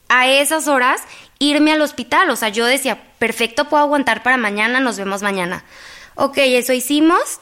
a 0.09 0.27
esas 0.31 0.69
horas 0.69 1.03
irme 1.39 1.73
al 1.73 1.83
hospital. 1.83 2.31
O 2.31 2.37
sea, 2.37 2.49
yo 2.49 2.65
decía, 2.65 2.99
perfecto, 3.19 3.69
puedo 3.69 3.83
aguantar 3.83 4.23
para 4.23 4.39
mañana, 4.39 4.81
nos 4.81 4.97
vemos 4.97 5.21
mañana. 5.21 5.65
Ok, 6.15 6.39
eso 6.39 6.73
hicimos. 6.73 7.41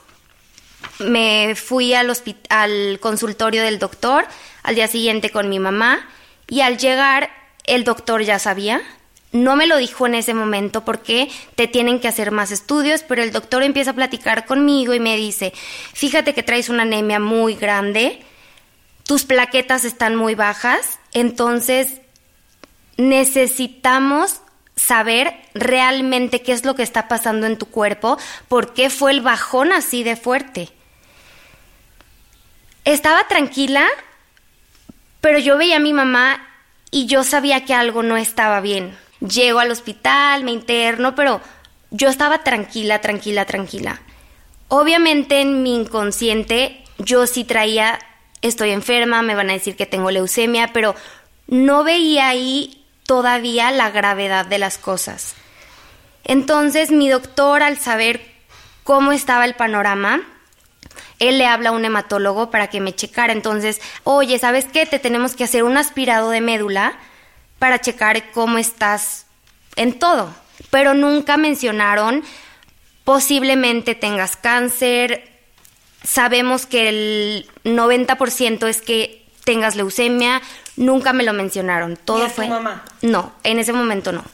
Me 0.98 1.54
fui 1.54 1.94
al, 1.94 2.12
al 2.48 2.98
consultorio 2.98 3.62
del 3.62 3.78
doctor, 3.78 4.26
al 4.64 4.74
día 4.74 4.88
siguiente 4.88 5.30
con 5.30 5.48
mi 5.48 5.60
mamá, 5.60 6.08
y 6.48 6.62
al 6.62 6.76
llegar, 6.76 7.30
el 7.66 7.84
doctor 7.84 8.22
ya 8.22 8.40
sabía 8.40 8.82
no 9.32 9.56
me 9.56 9.66
lo 9.66 9.78
dijo 9.78 10.06
en 10.06 10.14
ese 10.14 10.34
momento 10.34 10.84
porque 10.84 11.30
te 11.54 11.66
tienen 11.66 12.00
que 12.00 12.08
hacer 12.08 12.30
más 12.30 12.50
estudios, 12.50 13.02
pero 13.02 13.22
el 13.22 13.32
doctor 13.32 13.62
empieza 13.62 13.92
a 13.92 13.94
platicar 13.94 14.44
conmigo 14.44 14.92
y 14.94 15.00
me 15.00 15.16
dice, 15.16 15.52
fíjate 15.94 16.34
que 16.34 16.42
traes 16.42 16.68
una 16.68 16.82
anemia 16.82 17.18
muy 17.18 17.54
grande, 17.54 18.22
tus 19.04 19.24
plaquetas 19.24 19.84
están 19.84 20.16
muy 20.16 20.34
bajas, 20.34 20.98
entonces 21.12 22.02
necesitamos 22.98 24.42
saber 24.76 25.34
realmente 25.54 26.42
qué 26.42 26.52
es 26.52 26.64
lo 26.64 26.74
que 26.74 26.82
está 26.82 27.08
pasando 27.08 27.46
en 27.46 27.56
tu 27.56 27.66
cuerpo, 27.66 28.18
por 28.48 28.74
qué 28.74 28.90
fue 28.90 29.12
el 29.12 29.22
bajón 29.22 29.72
así 29.72 30.02
de 30.02 30.16
fuerte. 30.16 30.68
Estaba 32.84 33.26
tranquila, 33.28 33.86
pero 35.20 35.38
yo 35.38 35.56
veía 35.56 35.76
a 35.76 35.80
mi 35.80 35.92
mamá 35.92 36.46
y 36.90 37.06
yo 37.06 37.24
sabía 37.24 37.64
que 37.64 37.74
algo 37.74 38.02
no 38.02 38.16
estaba 38.16 38.60
bien. 38.60 38.98
Llego 39.26 39.60
al 39.60 39.70
hospital, 39.70 40.44
me 40.44 40.50
interno, 40.50 41.14
pero 41.14 41.40
yo 41.90 42.08
estaba 42.08 42.42
tranquila, 42.42 43.00
tranquila, 43.00 43.44
tranquila. 43.44 44.00
Obviamente 44.68 45.40
en 45.40 45.62
mi 45.62 45.76
inconsciente 45.76 46.82
yo 46.98 47.26
sí 47.26 47.44
traía, 47.44 47.98
estoy 48.40 48.70
enferma, 48.70 49.22
me 49.22 49.34
van 49.34 49.50
a 49.50 49.54
decir 49.54 49.76
que 49.76 49.86
tengo 49.86 50.10
leucemia, 50.10 50.72
pero 50.72 50.94
no 51.46 51.84
veía 51.84 52.28
ahí 52.28 52.84
todavía 53.06 53.70
la 53.70 53.90
gravedad 53.90 54.46
de 54.46 54.58
las 54.58 54.78
cosas. 54.78 55.34
Entonces 56.24 56.90
mi 56.90 57.08
doctor, 57.08 57.62
al 57.62 57.78
saber 57.78 58.20
cómo 58.84 59.12
estaba 59.12 59.44
el 59.44 59.54
panorama, 59.54 60.22
él 61.18 61.38
le 61.38 61.46
habla 61.46 61.68
a 61.68 61.72
un 61.72 61.84
hematólogo 61.84 62.50
para 62.50 62.68
que 62.68 62.80
me 62.80 62.94
checara. 62.94 63.32
Entonces, 63.32 63.80
oye, 64.02 64.38
¿sabes 64.38 64.64
qué? 64.64 64.86
Te 64.86 64.98
tenemos 64.98 65.36
que 65.36 65.44
hacer 65.44 65.62
un 65.62 65.76
aspirado 65.76 66.30
de 66.30 66.40
médula 66.40 66.98
para 67.62 67.80
checar 67.80 68.32
cómo 68.32 68.58
estás 68.58 69.26
en 69.76 69.96
todo, 69.96 70.34
pero 70.70 70.94
nunca 70.94 71.36
mencionaron 71.36 72.24
posiblemente 73.04 73.94
tengas 73.94 74.34
cáncer, 74.34 75.30
sabemos 76.02 76.66
que 76.66 76.88
el 76.88 77.50
90% 77.62 78.66
es 78.66 78.80
que 78.80 79.24
tengas 79.44 79.76
leucemia, 79.76 80.42
nunca 80.74 81.12
me 81.12 81.22
lo 81.22 81.34
mencionaron, 81.34 81.96
todo 81.96 82.28
fue 82.28 82.48
mamá? 82.48 82.84
No, 83.00 83.32
en 83.44 83.60
ese 83.60 83.72
momento 83.72 84.10
no. 84.10 84.24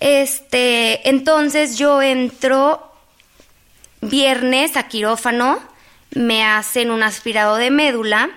Este, 0.00 1.06
entonces 1.06 1.76
yo 1.76 2.00
entro 2.00 2.90
viernes 4.00 4.78
a 4.78 4.88
quirófano, 4.88 5.60
me 6.12 6.42
hacen 6.42 6.90
un 6.90 7.02
aspirado 7.02 7.56
de 7.56 7.70
médula 7.70 8.30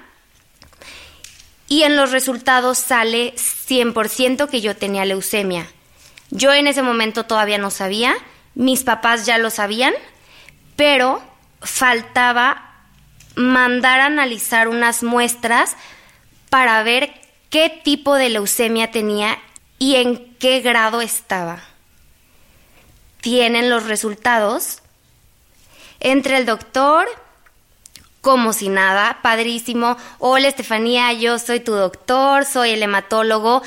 y 1.67 1.83
en 1.83 1.95
los 1.95 2.11
resultados 2.11 2.77
sale 2.77 3.33
100% 3.35 4.49
que 4.49 4.61
yo 4.61 4.75
tenía 4.75 5.05
leucemia. 5.05 5.67
Yo 6.29 6.53
en 6.53 6.67
ese 6.67 6.81
momento 6.81 7.25
todavía 7.25 7.57
no 7.57 7.71
sabía, 7.71 8.15
mis 8.55 8.83
papás 8.83 9.25
ya 9.25 9.37
lo 9.37 9.49
sabían, 9.49 9.93
pero 10.75 11.21
faltaba 11.61 12.67
mandar 13.35 13.99
a 13.99 14.05
analizar 14.05 14.67
unas 14.67 15.03
muestras 15.03 15.75
para 16.49 16.81
ver 16.83 17.11
qué 17.49 17.69
tipo 17.83 18.15
de 18.15 18.29
leucemia 18.29 18.91
tenía 18.91 19.37
y 19.79 19.95
en 19.95 20.35
qué 20.35 20.61
grado 20.61 21.01
estaba. 21.01 21.61
Tienen 23.21 23.69
los 23.69 23.85
resultados. 23.85 24.81
Entre 25.99 26.37
el 26.37 26.45
doctor, 26.45 27.07
como 28.27 28.51
si 28.51 28.67
nada, 28.67 29.19
padrísimo. 29.21 29.95
Hola 30.19 30.49
Estefanía, 30.49 31.13
yo 31.13 31.39
soy 31.39 31.61
tu 31.61 31.71
doctor, 31.71 32.43
soy 32.43 32.71
el 32.71 32.83
hematólogo, 32.83 33.61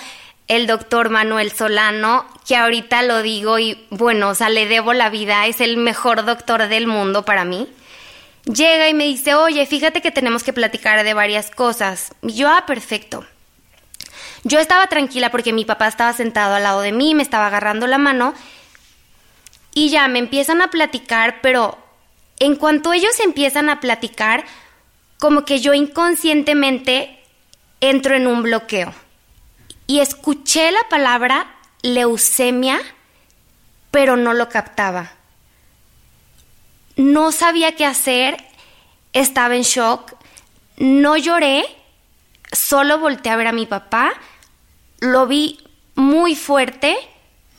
el 0.48 0.66
doctor 0.66 1.08
Manuel 1.08 1.50
Solano, 1.50 2.26
que 2.46 2.56
ahorita 2.56 3.00
lo 3.00 3.22
digo 3.22 3.58
y 3.58 3.82
bueno, 3.88 4.28
o 4.28 4.34
sea, 4.34 4.50
le 4.50 4.66
debo 4.66 4.92
la 4.92 5.08
vida, 5.08 5.46
es 5.46 5.62
el 5.62 5.78
mejor 5.78 6.26
doctor 6.26 6.68
del 6.68 6.86
mundo 6.86 7.24
para 7.24 7.46
mí. 7.46 7.72
Llega 8.44 8.90
y 8.90 8.92
me 8.92 9.04
dice, 9.04 9.34
oye, 9.34 9.64
fíjate 9.64 10.02
que 10.02 10.10
tenemos 10.10 10.42
que 10.42 10.52
platicar 10.52 11.04
de 11.04 11.14
varias 11.14 11.50
cosas. 11.50 12.12
Y 12.20 12.34
yo, 12.34 12.50
ah, 12.50 12.64
perfecto. 12.66 13.24
Yo 14.44 14.58
estaba 14.58 14.88
tranquila 14.88 15.30
porque 15.30 15.54
mi 15.54 15.64
papá 15.64 15.88
estaba 15.88 16.12
sentado 16.12 16.56
al 16.56 16.64
lado 16.64 16.82
de 16.82 16.92
mí, 16.92 17.14
me 17.14 17.22
estaba 17.22 17.46
agarrando 17.46 17.86
la 17.86 17.96
mano 17.96 18.34
y 19.72 19.88
ya 19.88 20.06
me 20.08 20.18
empiezan 20.18 20.60
a 20.60 20.68
platicar, 20.68 21.40
pero 21.40 21.78
en 22.40 22.56
cuanto 22.56 22.92
ellos 22.92 23.20
empiezan 23.20 23.68
a 23.68 23.80
platicar, 23.80 24.44
como 25.18 25.44
que 25.44 25.60
yo 25.60 25.74
inconscientemente 25.74 27.22
entro 27.80 28.16
en 28.16 28.26
un 28.26 28.42
bloqueo. 28.42 28.92
Y 29.86 30.00
escuché 30.00 30.72
la 30.72 30.88
palabra 30.88 31.54
leucemia, 31.82 32.80
pero 33.90 34.16
no 34.16 34.34
lo 34.34 34.48
captaba. 34.48 35.12
No 36.96 37.30
sabía 37.30 37.76
qué 37.76 37.84
hacer, 37.84 38.36
estaba 39.12 39.54
en 39.56 39.62
shock, 39.62 40.14
no 40.76 41.16
lloré, 41.16 41.64
solo 42.52 42.98
volteé 42.98 43.32
a 43.32 43.36
ver 43.36 43.48
a 43.48 43.52
mi 43.52 43.66
papá, 43.66 44.12
lo 45.00 45.26
vi 45.26 45.60
muy 45.94 46.34
fuerte 46.34 46.96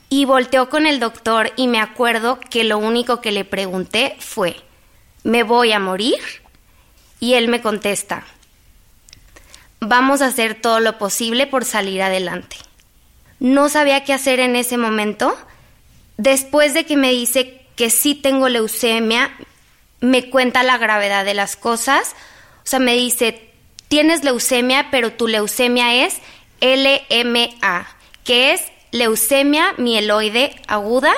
y 0.09 0.25
volteó 0.25 0.69
con 0.69 0.87
el 0.87 0.99
doctor 0.99 1.51
y 1.55 1.67
me 1.67 1.79
acuerdo 1.79 2.39
que 2.39 2.63
lo 2.63 2.77
único 2.77 3.21
que 3.21 3.31
le 3.31 3.45
pregunté 3.45 4.15
fue, 4.19 4.57
¿me 5.23 5.43
voy 5.43 5.71
a 5.71 5.79
morir? 5.79 6.19
Y 7.19 7.33
él 7.35 7.47
me 7.47 7.61
contesta, 7.61 8.25
vamos 9.79 10.21
a 10.21 10.27
hacer 10.27 10.55
todo 10.55 10.79
lo 10.79 10.97
posible 10.97 11.47
por 11.47 11.65
salir 11.65 12.01
adelante. 12.01 12.57
No 13.39 13.69
sabía 13.69 14.03
qué 14.03 14.13
hacer 14.13 14.39
en 14.39 14.55
ese 14.55 14.77
momento. 14.77 15.35
Después 16.17 16.73
de 16.73 16.85
que 16.85 16.95
me 16.95 17.11
dice 17.11 17.65
que 17.75 17.89
sí 17.89 18.13
tengo 18.13 18.49
leucemia, 18.49 19.31
me 19.99 20.29
cuenta 20.29 20.61
la 20.63 20.77
gravedad 20.77 21.25
de 21.25 21.33
las 21.33 21.55
cosas. 21.55 22.15
O 22.63 22.67
sea, 22.67 22.79
me 22.79 22.95
dice, 22.95 23.51
tienes 23.87 24.23
leucemia, 24.23 24.89
pero 24.91 25.13
tu 25.13 25.27
leucemia 25.27 26.05
es 26.05 26.19
LMA, 26.61 27.87
que 28.23 28.53
es 28.53 28.61
leucemia 28.91 29.73
mieloide 29.77 30.55
aguda. 30.67 31.13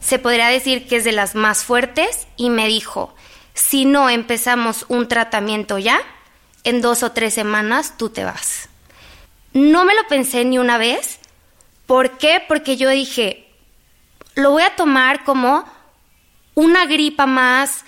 Se 0.00 0.18
podría 0.18 0.48
decir 0.48 0.86
que 0.86 0.96
es 0.96 1.04
de 1.04 1.12
las 1.12 1.34
más 1.34 1.64
fuertes 1.64 2.26
y 2.36 2.50
me 2.50 2.66
dijo, 2.66 3.14
si 3.54 3.84
no 3.84 4.10
empezamos 4.10 4.84
un 4.88 5.08
tratamiento 5.08 5.78
ya, 5.78 6.00
en 6.64 6.80
dos 6.80 7.02
o 7.02 7.12
tres 7.12 7.34
semanas 7.34 7.94
tú 7.96 8.10
te 8.10 8.24
vas. 8.24 8.68
No 9.52 9.84
me 9.84 9.94
lo 9.94 10.06
pensé 10.08 10.44
ni 10.44 10.58
una 10.58 10.76
vez. 10.76 11.20
¿Por 11.86 12.18
qué? 12.18 12.42
Porque 12.46 12.76
yo 12.76 12.88
dije, 12.90 13.48
lo 14.34 14.50
voy 14.50 14.62
a 14.62 14.74
tomar 14.74 15.24
como 15.24 15.64
una 16.54 16.86
gripa 16.86 17.26
más, 17.26 17.84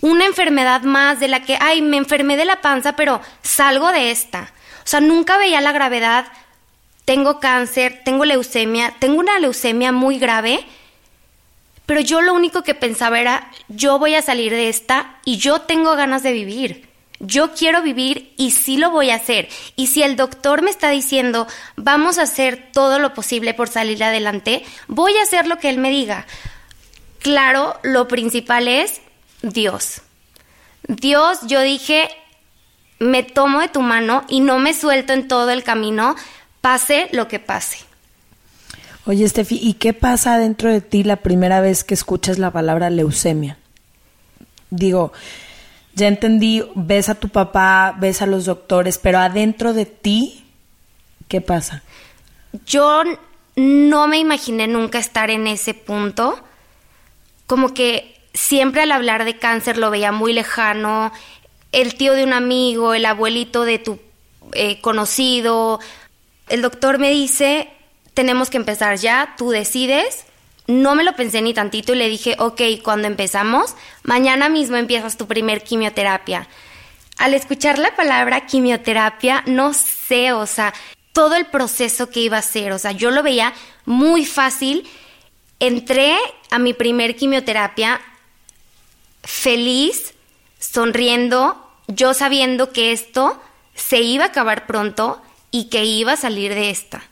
una 0.00 0.24
enfermedad 0.24 0.82
más 0.82 1.20
de 1.20 1.28
la 1.28 1.42
que, 1.42 1.58
ay, 1.60 1.82
me 1.82 1.98
enfermé 1.98 2.36
de 2.36 2.44
la 2.44 2.62
panza, 2.62 2.94
pero 2.94 3.20
salgo 3.42 3.92
de 3.92 4.10
esta. 4.10 4.52
O 4.84 4.88
sea, 4.88 5.00
nunca 5.00 5.36
veía 5.36 5.60
la 5.60 5.72
gravedad. 5.72 6.26
Tengo 7.04 7.40
cáncer, 7.40 8.00
tengo 8.04 8.24
leucemia, 8.24 8.94
tengo 8.98 9.18
una 9.20 9.38
leucemia 9.38 9.92
muy 9.92 10.18
grave 10.18 10.64
pero 11.86 12.00
yo 12.00 12.20
lo 12.20 12.34
único 12.34 12.62
que 12.62 12.74
pensaba 12.74 13.20
era, 13.20 13.50
yo 13.68 13.98
voy 13.98 14.14
a 14.16 14.22
salir 14.22 14.52
de 14.52 14.68
esta 14.68 15.18
y 15.24 15.38
yo 15.38 15.60
tengo 15.62 15.94
ganas 15.94 16.24
de 16.24 16.32
vivir. 16.32 16.88
Yo 17.18 17.54
quiero 17.54 17.80
vivir 17.80 18.34
y 18.36 18.50
sí 18.50 18.76
lo 18.76 18.90
voy 18.90 19.10
a 19.10 19.14
hacer. 19.14 19.48
Y 19.74 19.86
si 19.86 20.02
el 20.02 20.16
doctor 20.16 20.62
me 20.62 20.70
está 20.70 20.90
diciendo, 20.90 21.46
vamos 21.76 22.18
a 22.18 22.22
hacer 22.22 22.70
todo 22.72 22.98
lo 22.98 23.14
posible 23.14 23.54
por 23.54 23.68
salir 23.68 24.02
adelante, 24.04 24.64
voy 24.88 25.16
a 25.16 25.22
hacer 25.22 25.46
lo 25.46 25.58
que 25.58 25.70
él 25.70 25.78
me 25.78 25.90
diga. 25.90 26.26
Claro, 27.20 27.78
lo 27.82 28.06
principal 28.06 28.68
es 28.68 29.00
Dios. 29.42 30.02
Dios, 30.88 31.38
yo 31.46 31.62
dije, 31.62 32.08
me 32.98 33.22
tomo 33.22 33.60
de 33.60 33.68
tu 33.68 33.80
mano 33.80 34.24
y 34.28 34.40
no 34.40 34.58
me 34.58 34.74
suelto 34.74 35.12
en 35.12 35.26
todo 35.26 35.50
el 35.50 35.62
camino, 35.62 36.16
pase 36.60 37.08
lo 37.12 37.28
que 37.28 37.38
pase. 37.38 37.85
Oye, 39.06 39.28
Steffi, 39.28 39.60
¿y 39.62 39.74
qué 39.74 39.92
pasa 39.92 40.36
dentro 40.36 40.68
de 40.68 40.80
ti 40.80 41.04
la 41.04 41.16
primera 41.16 41.60
vez 41.60 41.84
que 41.84 41.94
escuchas 41.94 42.38
la 42.38 42.50
palabra 42.50 42.90
leucemia? 42.90 43.56
Digo, 44.70 45.12
ya 45.94 46.08
entendí, 46.08 46.64
ves 46.74 47.08
a 47.08 47.14
tu 47.14 47.28
papá, 47.28 47.94
ves 48.00 48.20
a 48.20 48.26
los 48.26 48.46
doctores, 48.46 48.98
pero 48.98 49.18
adentro 49.18 49.74
de 49.74 49.86
ti, 49.86 50.44
¿qué 51.28 51.40
pasa? 51.40 51.84
Yo 52.66 53.04
no 53.54 54.08
me 54.08 54.18
imaginé 54.18 54.66
nunca 54.66 54.98
estar 54.98 55.30
en 55.30 55.46
ese 55.46 55.72
punto. 55.72 56.42
Como 57.46 57.74
que 57.74 58.20
siempre 58.34 58.82
al 58.82 58.90
hablar 58.90 59.24
de 59.24 59.38
cáncer 59.38 59.78
lo 59.78 59.90
veía 59.92 60.10
muy 60.10 60.32
lejano, 60.32 61.12
el 61.70 61.94
tío 61.94 62.14
de 62.14 62.24
un 62.24 62.32
amigo, 62.32 62.92
el 62.92 63.06
abuelito 63.06 63.64
de 63.64 63.78
tu 63.78 64.00
eh, 64.52 64.80
conocido. 64.80 65.78
El 66.48 66.60
doctor 66.60 66.98
me 66.98 67.10
dice, 67.10 67.68
tenemos 68.16 68.48
que 68.48 68.56
empezar 68.56 68.96
ya, 68.96 69.34
tú 69.36 69.50
decides. 69.50 70.24
No 70.66 70.94
me 70.94 71.04
lo 71.04 71.14
pensé 71.14 71.42
ni 71.42 71.52
tantito 71.52 71.92
y 71.92 71.96
le 71.96 72.08
dije, 72.08 72.34
ok, 72.38 72.62
cuando 72.82 73.06
empezamos, 73.06 73.76
mañana 74.04 74.48
mismo 74.48 74.76
empiezas 74.78 75.18
tu 75.18 75.26
primer 75.26 75.62
quimioterapia. 75.62 76.48
Al 77.18 77.34
escuchar 77.34 77.78
la 77.78 77.94
palabra 77.94 78.46
quimioterapia, 78.46 79.44
no 79.46 79.74
sé, 79.74 80.32
o 80.32 80.46
sea, 80.46 80.72
todo 81.12 81.34
el 81.34 81.44
proceso 81.46 82.08
que 82.08 82.20
iba 82.20 82.38
a 82.38 82.42
ser, 82.42 82.72
o 82.72 82.78
sea, 82.78 82.92
yo 82.92 83.10
lo 83.10 83.22
veía 83.22 83.52
muy 83.84 84.24
fácil. 84.24 84.88
Entré 85.60 86.16
a 86.50 86.58
mi 86.58 86.72
primer 86.72 87.16
quimioterapia 87.16 88.00
feliz, 89.24 90.14
sonriendo, 90.58 91.70
yo 91.86 92.14
sabiendo 92.14 92.72
que 92.72 92.92
esto 92.92 93.38
se 93.74 94.00
iba 94.00 94.24
a 94.24 94.28
acabar 94.28 94.66
pronto 94.66 95.20
y 95.50 95.68
que 95.68 95.84
iba 95.84 96.12
a 96.12 96.16
salir 96.16 96.54
de 96.54 96.70
esta 96.70 97.02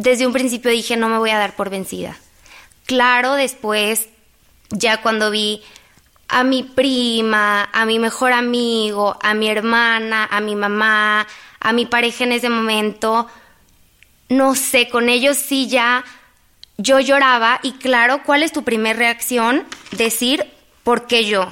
desde 0.00 0.26
un 0.26 0.32
principio 0.32 0.70
dije 0.70 0.96
no 0.96 1.10
me 1.10 1.18
voy 1.18 1.28
a 1.28 1.38
dar 1.38 1.54
por 1.54 1.68
vencida. 1.68 2.16
Claro, 2.86 3.34
después, 3.34 4.08
ya 4.70 5.02
cuando 5.02 5.30
vi 5.30 5.62
a 6.26 6.42
mi 6.42 6.62
prima, 6.62 7.68
a 7.70 7.84
mi 7.84 7.98
mejor 7.98 8.32
amigo, 8.32 9.18
a 9.22 9.34
mi 9.34 9.48
hermana, 9.50 10.26
a 10.30 10.40
mi 10.40 10.56
mamá, 10.56 11.26
a 11.60 11.72
mi 11.74 11.84
pareja 11.84 12.24
en 12.24 12.32
ese 12.32 12.48
momento, 12.48 13.26
no 14.30 14.54
sé, 14.54 14.88
con 14.88 15.10
ellos 15.10 15.36
sí 15.36 15.68
ya 15.68 16.02
yo 16.78 16.98
lloraba 16.98 17.60
y 17.62 17.72
claro, 17.72 18.22
¿cuál 18.24 18.42
es 18.42 18.52
tu 18.52 18.64
primera 18.64 18.98
reacción? 18.98 19.66
Decir, 19.92 20.50
¿por 20.82 21.06
qué 21.06 21.26
yo? 21.26 21.46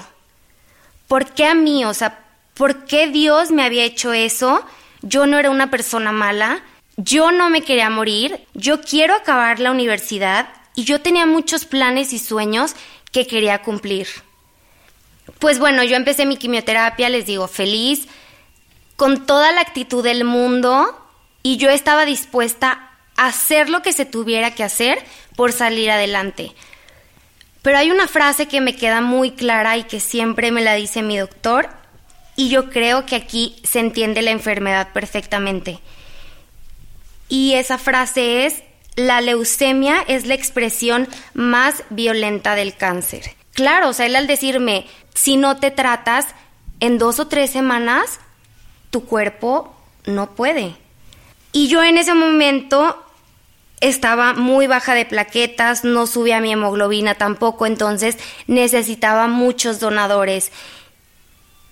¿Por 1.07 1.27
qué 1.27 1.45
a 1.45 1.55
mí? 1.55 1.85
O 1.85 1.93
sea, 1.93 2.25
¿por 2.55 2.87
qué 2.87 3.09
Dios 3.09 3.51
me 3.51 3.63
había 3.63 3.85
hecho 3.85 4.15
eso? 4.15 4.65
Yo 5.03 5.27
no 5.27 5.39
era 5.39 5.51
una 5.51 5.71
persona 5.71 6.13
mala 6.13 6.63
yo 6.99 7.31
no 7.31 7.49
me 7.49 7.63
quería 7.63 7.91
morir, 7.91 8.45
yo 8.55 8.81
quiero 8.81 9.15
acabar 9.15 9.61
la 9.61 9.71
universidad 9.71 10.49
y 10.75 10.83
yo 10.83 11.01
tenía 11.01 11.27
muchos 11.27 11.65
planes 11.65 12.13
y 12.13 12.19
sueños 12.19 12.75
que 13.13 13.25
quería 13.25 13.63
cumplir. 13.63 14.09
Pues 15.39 15.61
bueno, 15.61 15.85
yo 15.85 15.95
empecé 15.95 16.27
mi 16.27 16.37
quimioterapia, 16.37 17.09
les 17.09 17.25
digo, 17.25 17.47
feliz, 17.47 18.09
con 18.97 19.27
toda 19.27 19.53
la 19.53 19.61
actitud 19.61 20.03
del 20.03 20.25
mundo 20.25 20.89
y 21.45 21.57
yo 21.57 21.71
estaba 21.71 22.05
dispuesta 22.05 22.91
a 23.17 23.27
hacer 23.27 23.71
lo 23.71 23.81
que 23.81 23.93
se 23.93 24.05
tuviera 24.05 24.57
que 24.57 24.65
hacer 24.65 24.99
por 25.37 25.53
salir 25.53 25.93
adelante. 25.93 26.53
Pero 27.63 27.79
hay 27.79 27.93
una 27.93 28.09
frase 28.09 28.49
que 28.49 28.61
me 28.61 28.75
queda 28.75 29.01
muy 29.03 29.31
clara 29.31 29.77
y 29.77 29.85
que 29.85 30.01
siempre 30.01 30.51
me 30.51 30.63
la 30.63 30.75
dice 30.75 31.05
mi 31.05 31.17
doctor 31.17 31.69
y 32.35 32.49
yo 32.49 32.71
creo 32.71 33.07
que 33.07 33.15
aquí 33.15 33.55
se 33.63 33.79
entiende 33.79 34.21
la 34.23 34.33
enfermedad 34.33 34.93
perfectamente 34.93 35.79
y 37.29 37.55
esa 37.55 37.79
frase 37.79 38.47
es, 38.47 38.63
la 38.97 39.21
leucemia 39.21 40.03
es 40.09 40.27
la 40.27 40.35
expresión 40.35 41.09
más 41.35 41.85
violenta 41.91 42.55
del 42.55 42.75
cáncer. 42.75 43.37
Claro, 43.53 43.91
o 43.91 43.93
sea, 43.93 44.07
él 44.07 44.17
al 44.17 44.27
decirme, 44.27 44.87
si 45.15 45.37
no 45.37 45.57
te 45.57 45.71
tratas, 45.71 46.27
en 46.81 46.99
dos 46.99 47.19
o 47.19 47.29
tres 47.29 47.51
semanas, 47.51 48.21
tu 48.91 49.05
cuerpo 49.05 49.75
no 50.07 50.31
puede. 50.31 50.77
Y 51.53 51.69
yo 51.69 51.83
en 51.83 51.99
ese 51.99 52.15
momento 52.15 53.05
estaba 53.81 54.35
muy 54.35 54.67
baja 54.67 54.95
de 54.95 55.07
plaquetas, 55.07 55.85
no 55.85 56.07
subía 56.07 56.41
mi 56.41 56.53
hemoglobina 56.53 57.15
tampoco, 57.15 57.67
entonces 57.67 58.17
necesitaba 58.47 59.29
muchos 59.29 59.81
donadores. 59.81 60.51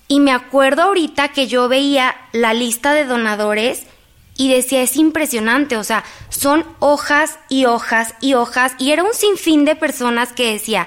Y 0.08 0.20
me 0.20 0.32
acuerdo 0.32 0.82
ahorita 0.82 1.28
que 1.28 1.46
yo 1.46 1.68
veía 1.68 2.16
la 2.32 2.54
lista 2.54 2.94
de 2.94 3.04
donadores 3.04 3.86
y 4.36 4.52
decía, 4.52 4.82
es 4.82 4.96
impresionante, 4.96 5.76
o 5.76 5.84
sea, 5.84 6.04
son 6.28 6.64
hojas 6.78 7.38
y 7.48 7.64
hojas 7.64 8.14
y 8.20 8.34
hojas, 8.34 8.72
y 8.78 8.92
era 8.92 9.02
un 9.02 9.14
sinfín 9.14 9.64
de 9.64 9.76
personas 9.76 10.32
que 10.32 10.52
decía, 10.52 10.86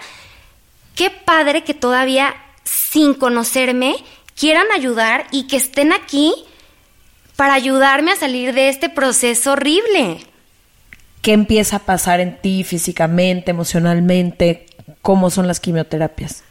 qué 0.96 1.10
padre 1.10 1.64
que 1.64 1.74
todavía 1.74 2.36
sin 2.64 3.14
conocerme 3.14 3.96
quieran 4.36 4.68
ayudar 4.74 5.28
y 5.32 5.48
que 5.48 5.58
estén 5.58 5.92
aquí 5.92 6.34
para 7.36 7.54
ayudarme 7.54 8.12
a 8.12 8.16
salir 8.16 8.54
de 8.54 8.70
este 8.70 8.90
proceso 8.90 9.54
horrible. 9.54 10.20
¿Qué 11.22 11.34
empieza 11.34 11.78
a 11.78 11.80
pasar 11.80 12.20
en 12.20 12.38
ti 12.38 12.64
físicamente, 12.64 13.52
emocionalmente? 13.52 14.66
¿Cómo 15.02 15.30
son 15.30 15.48
las 15.48 15.60
quimioterapias? 15.60 16.44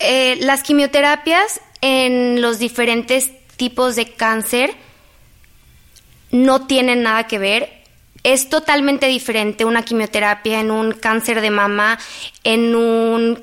Eh, 0.00 0.36
las 0.40 0.62
quimioterapias 0.62 1.60
en 1.80 2.40
los 2.40 2.58
diferentes 2.58 3.30
tipos 3.56 3.96
de 3.96 4.12
cáncer 4.12 4.74
no 6.30 6.66
tienen 6.66 7.02
nada 7.02 7.26
que 7.26 7.38
ver. 7.38 7.84
Es 8.22 8.48
totalmente 8.48 9.06
diferente 9.06 9.64
una 9.64 9.82
quimioterapia 9.82 10.60
en 10.60 10.70
un 10.70 10.92
cáncer 10.92 11.40
de 11.40 11.50
mama, 11.50 11.98
en 12.42 12.74
un 12.74 13.42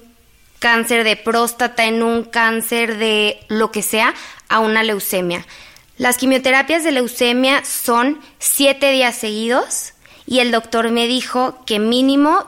cáncer 0.59 1.03
de 1.03 1.15
próstata, 1.15 1.85
en 1.85 2.03
un 2.03 2.23
cáncer 2.23 2.97
de 2.97 3.39
lo 3.47 3.71
que 3.71 3.81
sea, 3.81 4.13
a 4.49 4.59
una 4.59 4.83
leucemia. 4.83 5.45
Las 5.97 6.17
quimioterapias 6.17 6.83
de 6.83 6.91
leucemia 6.91 7.63
son 7.63 8.19
siete 8.39 8.91
días 8.91 9.15
seguidos 9.15 9.93
y 10.25 10.39
el 10.39 10.51
doctor 10.51 10.89
me 10.91 11.07
dijo 11.07 11.63
que 11.65 11.79
mínimo 11.79 12.45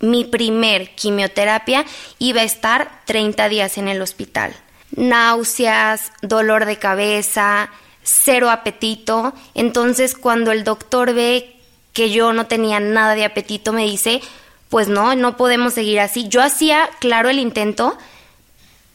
mi 0.00 0.24
primer 0.24 0.94
quimioterapia 0.94 1.84
iba 2.18 2.40
a 2.42 2.44
estar 2.44 3.02
30 3.06 3.48
días 3.48 3.78
en 3.78 3.88
el 3.88 4.00
hospital. 4.02 4.54
Náuseas, 4.96 6.12
dolor 6.22 6.64
de 6.64 6.78
cabeza, 6.78 7.70
cero 8.02 8.50
apetito. 8.50 9.32
Entonces 9.54 10.14
cuando 10.14 10.52
el 10.52 10.64
doctor 10.64 11.14
ve 11.14 11.56
que 11.92 12.10
yo 12.10 12.32
no 12.32 12.46
tenía 12.46 12.80
nada 12.80 13.14
de 13.14 13.24
apetito, 13.24 13.72
me 13.72 13.84
dice, 13.84 14.20
pues 14.68 14.88
no, 14.88 15.14
no 15.14 15.36
podemos 15.36 15.74
seguir 15.74 16.00
así. 16.00 16.28
Yo 16.28 16.42
hacía, 16.42 16.88
claro, 17.00 17.28
el 17.28 17.38
intento, 17.38 17.98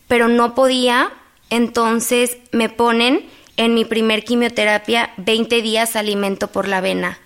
pero 0.07 0.27
no 0.27 0.55
podía. 0.55 1.11
Entonces 1.49 2.37
me 2.51 2.69
ponen 2.69 3.25
en 3.57 3.73
mi 3.73 3.85
primer 3.85 4.23
quimioterapia 4.23 5.11
20 5.17 5.61
días 5.61 5.95
alimento 5.95 6.47
por 6.47 6.67
la 6.67 6.81
vena. 6.81 7.19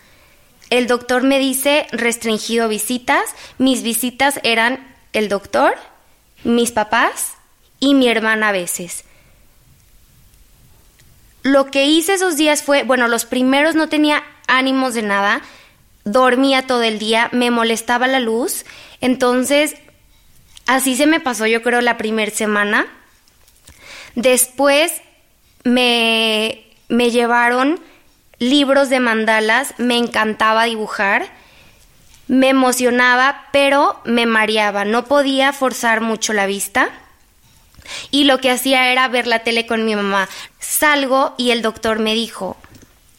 El 0.70 0.88
doctor 0.88 1.24
me 1.24 1.40
dice 1.40 1.88
restringido 1.92 2.68
visitas. 2.68 3.24
Mis 3.58 3.82
visitas 3.82 4.40
eran 4.44 4.96
el 5.14 5.30
doctor, 5.30 5.76
mis 6.44 6.72
papás 6.72 7.39
y 7.80 7.94
mi 7.94 8.08
hermana 8.08 8.50
a 8.50 8.52
veces. 8.52 9.04
Lo 11.44 11.72
que 11.72 11.86
hice 11.86 12.16
esos 12.16 12.36
días 12.36 12.64
fue, 12.64 12.84
bueno, 12.84 13.08
los 13.08 13.26
primeros 13.26 13.76
no 13.76 13.88
tenía 13.88 14.24
ánimos 14.48 14.94
de 14.94 15.04
nada, 15.04 15.42
dormía 16.04 16.68
todo 16.68 16.84
el 16.84 17.00
día, 17.00 17.30
me 17.32 17.52
molestaba 17.52 18.08
la 18.08 18.20
luz, 18.20 18.66
entonces 19.00 19.76
así 20.66 20.96
se 20.96 21.08
me 21.08 21.20
pasó 21.20 21.48
yo 21.48 21.62
creo 21.62 21.82
la 21.82 21.98
primera 21.98 22.32
semana. 22.32 22.88
Después 24.16 24.92
me, 25.64 26.66
me 26.90 27.12
llevaron 27.12 27.80
libros 28.40 28.90
de 28.90 29.00
mandalas, 29.00 29.74
me 29.78 29.98
encantaba 29.98 30.66
dibujar, 30.66 31.30
me 32.28 32.50
emocionaba, 32.50 33.48
pero 33.52 34.00
me 34.06 34.26
mareaba, 34.26 34.86
no 34.86 35.06
podía 35.06 35.54
forzar 35.54 36.02
mucho 36.02 36.34
la 36.34 36.46
vista. 36.46 36.90
Y 38.12 38.26
lo 38.26 38.40
que 38.40 38.52
hacía 38.52 38.92
era 38.92 39.08
ver 39.08 39.28
la 39.28 39.40
tele 39.40 39.66
con 39.66 39.86
mi 39.86 39.96
mamá. 39.96 40.30
Salgo 40.60 41.34
y 41.38 41.52
el 41.52 41.62
doctor 41.62 42.00
me 42.00 42.14
dijo, 42.14 42.58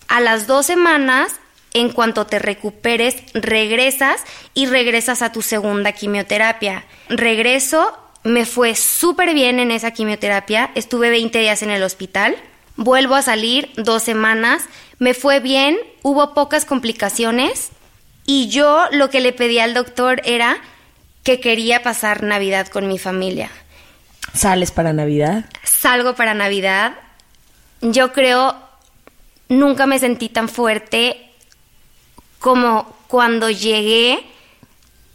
a 0.09 0.20
las 0.20 0.46
dos 0.46 0.66
semanas, 0.66 1.35
en 1.72 1.90
cuanto 1.90 2.26
te 2.26 2.38
recuperes, 2.38 3.16
regresas 3.33 4.24
y 4.54 4.66
regresas 4.66 5.22
a 5.22 5.33
tu 5.33 5.42
segunda 5.42 5.92
quimioterapia. 5.92 6.85
Regreso, 7.09 7.96
me 8.24 8.44
fue 8.44 8.74
súper 8.74 9.35
bien 9.35 9.61
en 9.61 9.70
esa 9.70 9.92
quimioterapia, 9.92 10.70
estuve 10.74 11.11
20 11.11 11.38
días 11.38 11.62
en 11.62 11.70
el 11.70 11.83
hospital, 11.83 12.37
vuelvo 12.76 13.14
a 13.14 13.22
salir 13.22 13.70
dos 13.76 14.02
semanas 14.02 14.68
me 15.00 15.14
fue 15.14 15.40
bien, 15.40 15.78
hubo 16.02 16.35
pocas 16.35 16.66
complicaciones 16.66 17.70
y 18.26 18.48
yo 18.48 18.85
lo 18.92 19.09
que 19.09 19.20
le 19.20 19.33
pedí 19.33 19.59
al 19.59 19.72
doctor 19.72 20.20
era 20.26 20.59
que 21.24 21.40
quería 21.40 21.83
pasar 21.83 22.22
Navidad 22.22 22.68
con 22.68 22.87
mi 22.87 22.98
familia. 22.98 23.50
¿Sales 24.34 24.70
para 24.70 24.92
Navidad? 24.92 25.44
Salgo 25.64 26.14
para 26.14 26.34
Navidad. 26.34 26.94
Yo 27.80 28.12
creo, 28.12 28.56
nunca 29.48 29.86
me 29.86 29.98
sentí 29.98 30.28
tan 30.28 30.48
fuerte 30.48 31.32
como 32.38 32.94
cuando 33.08 33.50
llegué 33.50 34.24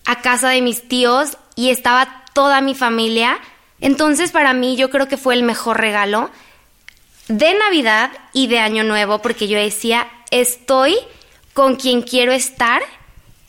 a 0.05 0.21
casa 0.21 0.49
de 0.49 0.61
mis 0.61 0.87
tíos 0.87 1.37
y 1.55 1.69
estaba 1.69 2.25
toda 2.33 2.61
mi 2.61 2.75
familia. 2.75 3.39
Entonces 3.81 4.31
para 4.31 4.53
mí 4.53 4.75
yo 4.75 4.89
creo 4.89 5.07
que 5.07 5.17
fue 5.17 5.33
el 5.33 5.43
mejor 5.43 5.79
regalo 5.79 6.29
de 7.27 7.53
Navidad 7.55 8.11
y 8.33 8.47
de 8.47 8.59
Año 8.59 8.83
Nuevo, 8.83 9.19
porque 9.19 9.47
yo 9.47 9.57
decía, 9.57 10.07
estoy 10.31 10.95
con 11.53 11.75
quien 11.75 12.01
quiero 12.01 12.31
estar 12.31 12.81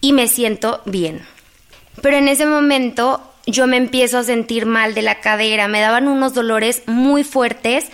y 0.01 0.13
me 0.13 0.29
siento 0.29 0.81
bien. 0.87 1.27
Pero 2.01 2.17
en 2.17 2.29
ese 2.29 2.47
momento 2.47 3.33
yo 3.47 3.67
me 3.67 3.77
empiezo 3.77 4.19
a 4.19 4.25
sentir 4.25 4.67
mal 4.67 4.95
de 4.95 5.03
la 5.03 5.21
cadera, 5.21 5.69
me 5.69 5.81
daban 5.81 6.09
unos 6.09 6.35
dolores 6.35 6.83
muy 6.87 7.25
fuertes, 7.25 7.87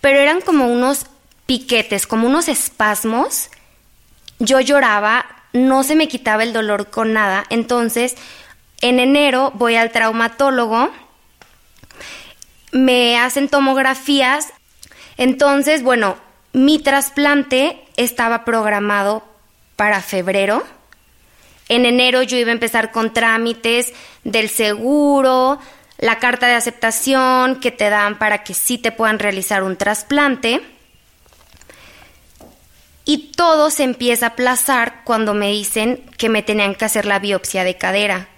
pero 0.00 0.18
eran 0.18 0.40
como 0.40 0.66
unos 0.66 1.06
piquetes, 1.46 2.06
como 2.06 2.26
unos 2.26 2.48
espasmos. 2.48 3.50
Yo 4.38 4.60
lloraba, 4.60 5.26
no 5.52 5.82
se 5.82 5.96
me 5.96 6.08
quitaba 6.08 6.42
el 6.42 6.52
dolor 6.52 6.90
con 6.90 7.12
nada, 7.12 7.44
entonces 7.50 8.16
en 8.80 8.98
enero 8.98 9.52
voy 9.54 9.76
al 9.76 9.92
traumatólogo, 9.92 10.90
me 12.72 13.18
hacen 13.18 13.48
tomografías 13.48 14.52
entonces, 15.20 15.82
bueno, 15.82 16.16
mi 16.54 16.78
trasplante 16.78 17.78
estaba 17.98 18.46
programado 18.46 19.22
para 19.76 20.00
febrero. 20.00 20.64
En 21.68 21.84
enero 21.84 22.22
yo 22.22 22.38
iba 22.38 22.48
a 22.48 22.54
empezar 22.54 22.90
con 22.90 23.12
trámites 23.12 23.92
del 24.24 24.48
seguro, 24.48 25.58
la 25.98 26.18
carta 26.18 26.46
de 26.46 26.54
aceptación 26.54 27.60
que 27.60 27.70
te 27.70 27.90
dan 27.90 28.18
para 28.18 28.42
que 28.42 28.54
sí 28.54 28.78
te 28.78 28.92
puedan 28.92 29.18
realizar 29.18 29.62
un 29.62 29.76
trasplante. 29.76 30.62
Y 33.04 33.32
todo 33.32 33.70
se 33.70 33.84
empieza 33.84 34.26
a 34.26 34.28
aplazar 34.30 35.02
cuando 35.04 35.34
me 35.34 35.50
dicen 35.50 36.04
que 36.16 36.28
me 36.28 36.42
tenían 36.42 36.74
que 36.74 36.84
hacer 36.84 37.06
la 37.06 37.18
biopsia 37.18 37.64
de 37.64 37.76
cadera. 37.76 38.28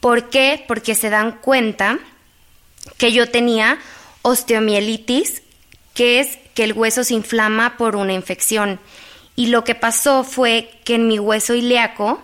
¿Por 0.00 0.28
qué? 0.30 0.64
Porque 0.66 0.94
se 0.94 1.10
dan 1.10 1.32
cuenta 1.32 1.98
que 2.96 3.12
yo 3.12 3.30
tenía 3.30 3.78
osteomielitis 4.22 5.42
que 5.94 6.20
es 6.20 6.38
que 6.54 6.62
el 6.62 6.74
hueso 6.74 7.02
se 7.02 7.14
inflama 7.14 7.76
por 7.76 7.96
una 7.96 8.12
infección. 8.12 8.78
Y 9.34 9.46
lo 9.46 9.64
que 9.64 9.74
pasó 9.74 10.22
fue 10.22 10.70
que 10.84 10.94
en 10.94 11.08
mi 11.08 11.18
hueso 11.18 11.54
ilíaco 11.54 12.22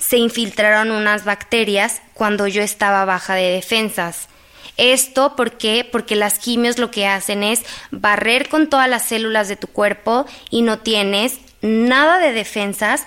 se 0.00 0.16
infiltraron 0.16 0.90
unas 0.90 1.24
bacterias 1.24 2.02
cuando 2.14 2.48
yo 2.48 2.62
estaba 2.62 3.04
baja 3.04 3.34
de 3.34 3.52
defensas. 3.52 4.28
Esto 4.76 5.36
¿por 5.36 5.52
qué? 5.58 5.86
porque 5.90 6.16
las 6.16 6.38
quimios 6.38 6.78
lo 6.78 6.90
que 6.90 7.06
hacen 7.06 7.44
es 7.44 7.62
barrer 7.90 8.48
con 8.48 8.68
todas 8.68 8.88
las 8.88 9.04
células 9.04 9.46
de 9.46 9.56
tu 9.56 9.68
cuerpo 9.68 10.26
y 10.48 10.62
no 10.62 10.78
tienes 10.78 11.38
nada 11.60 12.18
de 12.18 12.32
defensas 12.32 13.04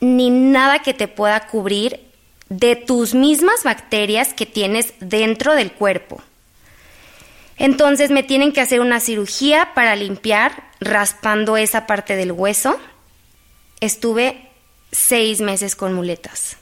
ni 0.00 0.30
nada 0.30 0.80
que 0.80 0.94
te 0.94 1.06
pueda 1.06 1.46
cubrir 1.46 2.00
de 2.48 2.74
tus 2.74 3.14
mismas 3.14 3.62
bacterias 3.62 4.32
que 4.32 4.46
tienes 4.46 4.94
dentro 5.00 5.54
del 5.54 5.72
cuerpo. 5.72 6.22
Entonces 7.56 8.10
me 8.10 8.22
tienen 8.22 8.52
que 8.52 8.60
hacer 8.60 8.80
una 8.80 9.00
cirugía 9.00 9.72
para 9.74 9.96
limpiar, 9.96 10.64
raspando 10.80 11.56
esa 11.56 11.86
parte 11.86 12.16
del 12.16 12.32
hueso. 12.32 12.78
Estuve 13.80 14.43
seis 14.94 15.40
meses 15.40 15.76
con 15.76 15.92
muletas. 15.92 16.56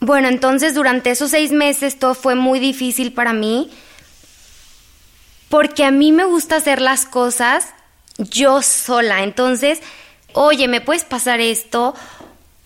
Bueno, 0.00 0.28
entonces 0.28 0.74
durante 0.74 1.10
esos 1.10 1.30
seis 1.30 1.52
meses 1.52 1.98
todo 1.98 2.14
fue 2.14 2.34
muy 2.34 2.58
difícil 2.58 3.12
para 3.12 3.32
mí 3.32 3.70
porque 5.48 5.84
a 5.84 5.90
mí 5.90 6.12
me 6.12 6.24
gusta 6.24 6.56
hacer 6.56 6.80
las 6.80 7.04
cosas 7.04 7.68
yo 8.18 8.62
sola. 8.62 9.22
Entonces, 9.22 9.80
oye, 10.32 10.66
¿me 10.66 10.80
puedes 10.80 11.04
pasar 11.04 11.40
esto? 11.40 11.94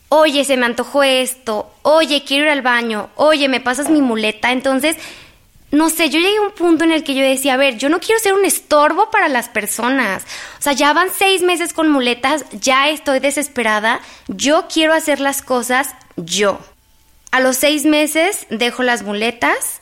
Oye, 0.09 0.45
se 0.45 0.57
me 0.57 0.67
antojó 0.67 1.03
esto. 1.03 1.71
Oye, 1.83 2.25
quiero 2.25 2.45
ir 2.45 2.51
al 2.51 2.63
baño. 2.63 3.11
Oye, 3.17 3.49
¿me 3.49 3.61
pasas 3.61 3.91
mi 3.91 4.01
muleta? 4.01 4.53
Entonces, 4.53 4.97
no 5.73 5.91
sé, 5.91 6.11
yo 6.11 6.19
llegué 6.21 6.37
a 6.37 6.43
un 6.43 6.53
punto 6.53 6.85
en 6.85 6.93
el 6.93 7.05
que 7.05 7.15
yo 7.15 7.23
decía, 7.23 7.55
a 7.55 7.57
ver, 7.57 7.77
yo 7.77 7.89
no 7.89 8.01
quiero 8.01 8.21
ser 8.21 8.35
un 8.35 8.45
estorbo 8.45 9.11
para 9.11 9.29
las 9.29 9.49
personas. 9.49 10.25
O 10.59 10.63
sea, 10.63 10.73
ya 10.73 10.93
van 10.93 11.09
seis 11.17 11.43
meses 11.43 11.73
con 11.73 11.89
muletas, 11.89 12.45
ya 12.53 12.89
estoy 12.89 13.19
desesperada, 13.19 14.01
yo 14.29 14.67
quiero 14.73 14.95
hacer 14.95 15.21
las 15.21 15.43
cosas 15.43 15.95
yo. 16.17 16.61
A 17.31 17.41
los 17.41 17.57
seis 17.57 17.85
meses 17.85 18.47
dejo 18.51 18.83
las 18.83 19.03
muletas 19.03 19.81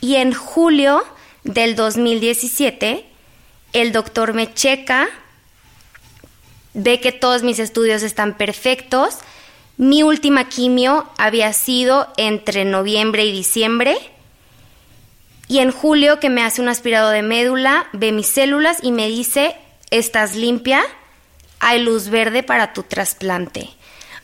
y 0.00 0.16
en 0.16 0.32
julio 0.32 1.04
del 1.44 1.76
2017 1.76 3.04
el 3.72 3.92
doctor 3.92 4.34
me 4.34 4.52
checa 4.52 5.08
ve 6.74 7.00
que 7.00 7.12
todos 7.12 7.42
mis 7.42 7.58
estudios 7.58 8.02
están 8.02 8.36
perfectos. 8.36 9.18
Mi 9.76 10.02
última 10.02 10.48
quimio 10.48 11.08
había 11.18 11.52
sido 11.52 12.08
entre 12.16 12.64
noviembre 12.64 13.24
y 13.24 13.32
diciembre. 13.32 13.96
Y 15.52 15.58
en 15.58 15.70
julio 15.70 16.18
que 16.18 16.30
me 16.30 16.42
hace 16.42 16.62
un 16.62 16.70
aspirado 16.70 17.10
de 17.10 17.20
médula, 17.20 17.86
ve 17.92 18.10
mis 18.10 18.26
células 18.26 18.78
y 18.80 18.90
me 18.90 19.08
dice, 19.08 19.54
estás 19.90 20.34
limpia, 20.34 20.82
hay 21.60 21.82
luz 21.82 22.08
verde 22.08 22.42
para 22.42 22.72
tu 22.72 22.84
trasplante. 22.84 23.68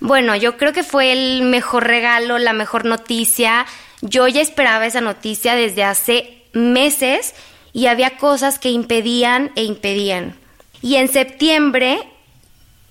Bueno, 0.00 0.34
yo 0.36 0.56
creo 0.56 0.72
que 0.72 0.84
fue 0.84 1.12
el 1.12 1.42
mejor 1.42 1.86
regalo, 1.86 2.38
la 2.38 2.54
mejor 2.54 2.86
noticia. 2.86 3.66
Yo 4.00 4.26
ya 4.26 4.40
esperaba 4.40 4.86
esa 4.86 5.02
noticia 5.02 5.54
desde 5.54 5.84
hace 5.84 6.44
meses 6.54 7.34
y 7.74 7.88
había 7.88 8.16
cosas 8.16 8.58
que 8.58 8.70
impedían 8.70 9.52
e 9.54 9.64
impedían. 9.64 10.34
Y 10.80 10.94
en 10.94 11.12
septiembre, 11.12 12.08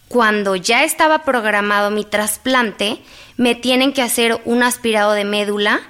cuando 0.09 0.55
ya 0.55 0.83
estaba 0.83 1.23
programado 1.23 1.89
mi 1.89 2.05
trasplante, 2.05 2.99
me 3.35 3.55
tienen 3.55 3.93
que 3.93 4.03
hacer 4.03 4.39
un 4.45 4.61
aspirado 4.61 5.13
de 5.13 5.25
médula 5.25 5.81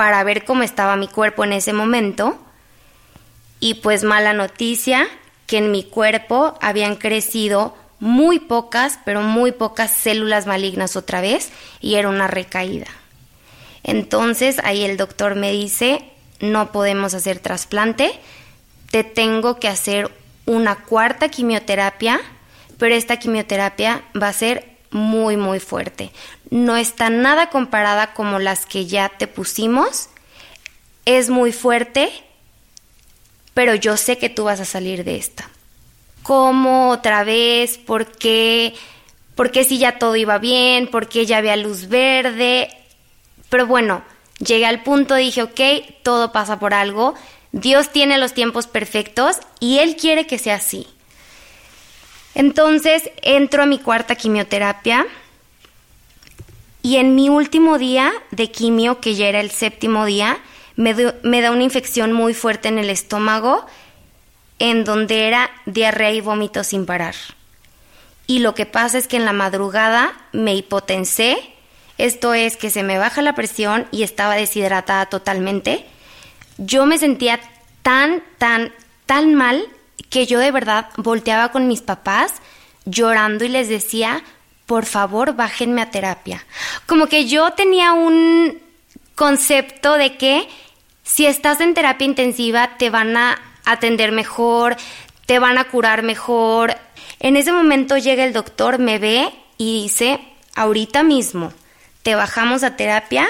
para 0.00 0.24
ver 0.24 0.46
cómo 0.46 0.62
estaba 0.62 0.96
mi 0.96 1.08
cuerpo 1.08 1.44
en 1.44 1.52
ese 1.52 1.74
momento. 1.74 2.38
Y 3.58 3.74
pues 3.74 4.02
mala 4.02 4.32
noticia, 4.32 5.06
que 5.46 5.58
en 5.58 5.70
mi 5.70 5.84
cuerpo 5.84 6.56
habían 6.62 6.96
crecido 6.96 7.76
muy 7.98 8.38
pocas, 8.38 8.98
pero 9.04 9.20
muy 9.20 9.52
pocas 9.52 9.90
células 9.90 10.46
malignas 10.46 10.96
otra 10.96 11.20
vez 11.20 11.50
y 11.82 11.96
era 11.96 12.08
una 12.08 12.28
recaída. 12.28 12.86
Entonces 13.82 14.58
ahí 14.64 14.84
el 14.84 14.96
doctor 14.96 15.34
me 15.34 15.52
dice, 15.52 16.02
no 16.40 16.72
podemos 16.72 17.12
hacer 17.12 17.38
trasplante, 17.38 18.10
te 18.90 19.04
tengo 19.04 19.60
que 19.60 19.68
hacer 19.68 20.10
una 20.46 20.76
cuarta 20.76 21.28
quimioterapia, 21.28 22.22
pero 22.78 22.94
esta 22.94 23.18
quimioterapia 23.18 24.00
va 24.16 24.28
a 24.28 24.32
ser 24.32 24.78
muy, 24.90 25.36
muy 25.36 25.60
fuerte. 25.60 26.10
No 26.50 26.76
está 26.76 27.10
nada 27.10 27.48
comparada 27.50 28.12
como 28.12 28.38
las 28.38 28.66
que 28.66 28.86
ya 28.86 29.08
te 29.08 29.26
pusimos. 29.26 30.08
Es 31.04 31.30
muy 31.30 31.52
fuerte, 31.52 32.10
pero 33.54 33.74
yo 33.74 33.96
sé 33.96 34.18
que 34.18 34.28
tú 34.28 34.44
vas 34.44 34.60
a 34.60 34.64
salir 34.64 35.04
de 35.04 35.16
esta. 35.16 35.48
¿Cómo 36.22 36.90
otra 36.90 37.24
vez? 37.24 37.78
¿Por 37.78 38.06
qué? 38.06 38.74
¿Por 39.34 39.50
qué 39.52 39.64
si 39.64 39.78
ya 39.78 39.98
todo 39.98 40.16
iba 40.16 40.38
bien? 40.38 40.88
¿Por 40.88 41.08
qué 41.08 41.24
ya 41.24 41.38
había 41.38 41.56
luz 41.56 41.88
verde? 41.88 42.68
Pero 43.48 43.66
bueno, 43.66 44.02
llegué 44.38 44.66
al 44.66 44.82
punto, 44.82 45.14
dije, 45.14 45.42
ok, 45.42 45.60
todo 46.02 46.32
pasa 46.32 46.58
por 46.58 46.74
algo. 46.74 47.14
Dios 47.52 47.90
tiene 47.90 48.18
los 48.18 48.34
tiempos 48.34 48.66
perfectos 48.66 49.38
y 49.60 49.78
Él 49.78 49.96
quiere 49.96 50.26
que 50.26 50.38
sea 50.38 50.56
así. 50.56 50.86
Entonces 52.34 53.10
entro 53.22 53.62
a 53.62 53.66
mi 53.66 53.78
cuarta 53.78 54.14
quimioterapia 54.14 55.06
y 56.82 56.96
en 56.96 57.14
mi 57.14 57.28
último 57.28 57.78
día 57.78 58.12
de 58.30 58.50
quimio, 58.50 59.00
que 59.00 59.14
ya 59.14 59.28
era 59.28 59.40
el 59.40 59.50
séptimo 59.50 60.04
día, 60.04 60.38
me, 60.76 60.94
da 60.94 61.50
una 61.50 61.62
infección 61.62 62.12
muy 62.12 62.34
fuerte 62.34 62.68
en 62.68 62.78
el 62.78 62.90
estómago, 62.90 63.66
en 64.58 64.84
donde 64.84 65.26
era 65.28 65.50
diarrea 65.66 66.12
y 66.12 66.20
vómito 66.20 66.64
sin 66.64 66.86
parar. 66.86 67.14
Y 68.26 68.38
lo 68.38 68.54
que 68.54 68.66
pasa 68.66 68.98
es 68.98 69.08
que 69.08 69.16
en 69.16 69.24
la 69.24 69.32
madrugada 69.32 70.12
me 70.32 70.54
hipotensé, 70.54 71.36
esto 71.98 72.32
es 72.34 72.56
que 72.56 72.70
se 72.70 72.82
me 72.82 72.98
baja 72.98 73.22
la 73.22 73.34
presión 73.34 73.86
y 73.90 74.02
estaba 74.02 74.36
deshidratada 74.36 75.06
totalmente 75.06 75.84
yo 76.60 76.86
me 76.86 76.98
sentía 76.98 77.40
tan, 77.82 78.22
tan, 78.38 78.72
tan 79.06 79.34
mal 79.34 79.64
que 80.10 80.26
yo 80.26 80.38
de 80.38 80.52
verdad 80.52 80.88
volteaba 80.96 81.50
con 81.50 81.68
mis 81.68 81.80
papás 81.80 82.34
llorando 82.84 83.44
y 83.44 83.48
les 83.48 83.68
decía, 83.68 84.22
por 84.70 84.86
favor, 84.86 85.34
bájenme 85.34 85.82
a 85.82 85.90
terapia. 85.90 86.46
Como 86.86 87.08
que 87.08 87.26
yo 87.26 87.50
tenía 87.54 87.92
un 87.92 88.56
concepto 89.16 89.94
de 89.94 90.16
que 90.16 90.46
si 91.02 91.26
estás 91.26 91.60
en 91.60 91.74
terapia 91.74 92.06
intensiva 92.06 92.76
te 92.78 92.88
van 92.88 93.16
a 93.16 93.36
atender 93.64 94.12
mejor, 94.12 94.76
te 95.26 95.40
van 95.40 95.58
a 95.58 95.64
curar 95.64 96.04
mejor. 96.04 96.76
En 97.18 97.34
ese 97.34 97.50
momento 97.50 97.98
llega 97.98 98.22
el 98.22 98.32
doctor, 98.32 98.78
me 98.78 99.00
ve 99.00 99.32
y 99.58 99.82
dice, 99.82 100.20
ahorita 100.54 101.02
mismo, 101.02 101.52
te 102.04 102.14
bajamos 102.14 102.62
a 102.62 102.76
terapia 102.76 103.26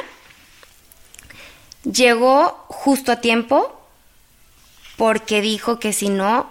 Llegó 1.85 2.67
justo 2.69 3.13
a 3.13 3.23
tiempo 3.23 3.81
porque 4.99 5.41
dijo 5.41 5.79
que 5.79 5.95
si 5.95 6.11
no, 6.11 6.51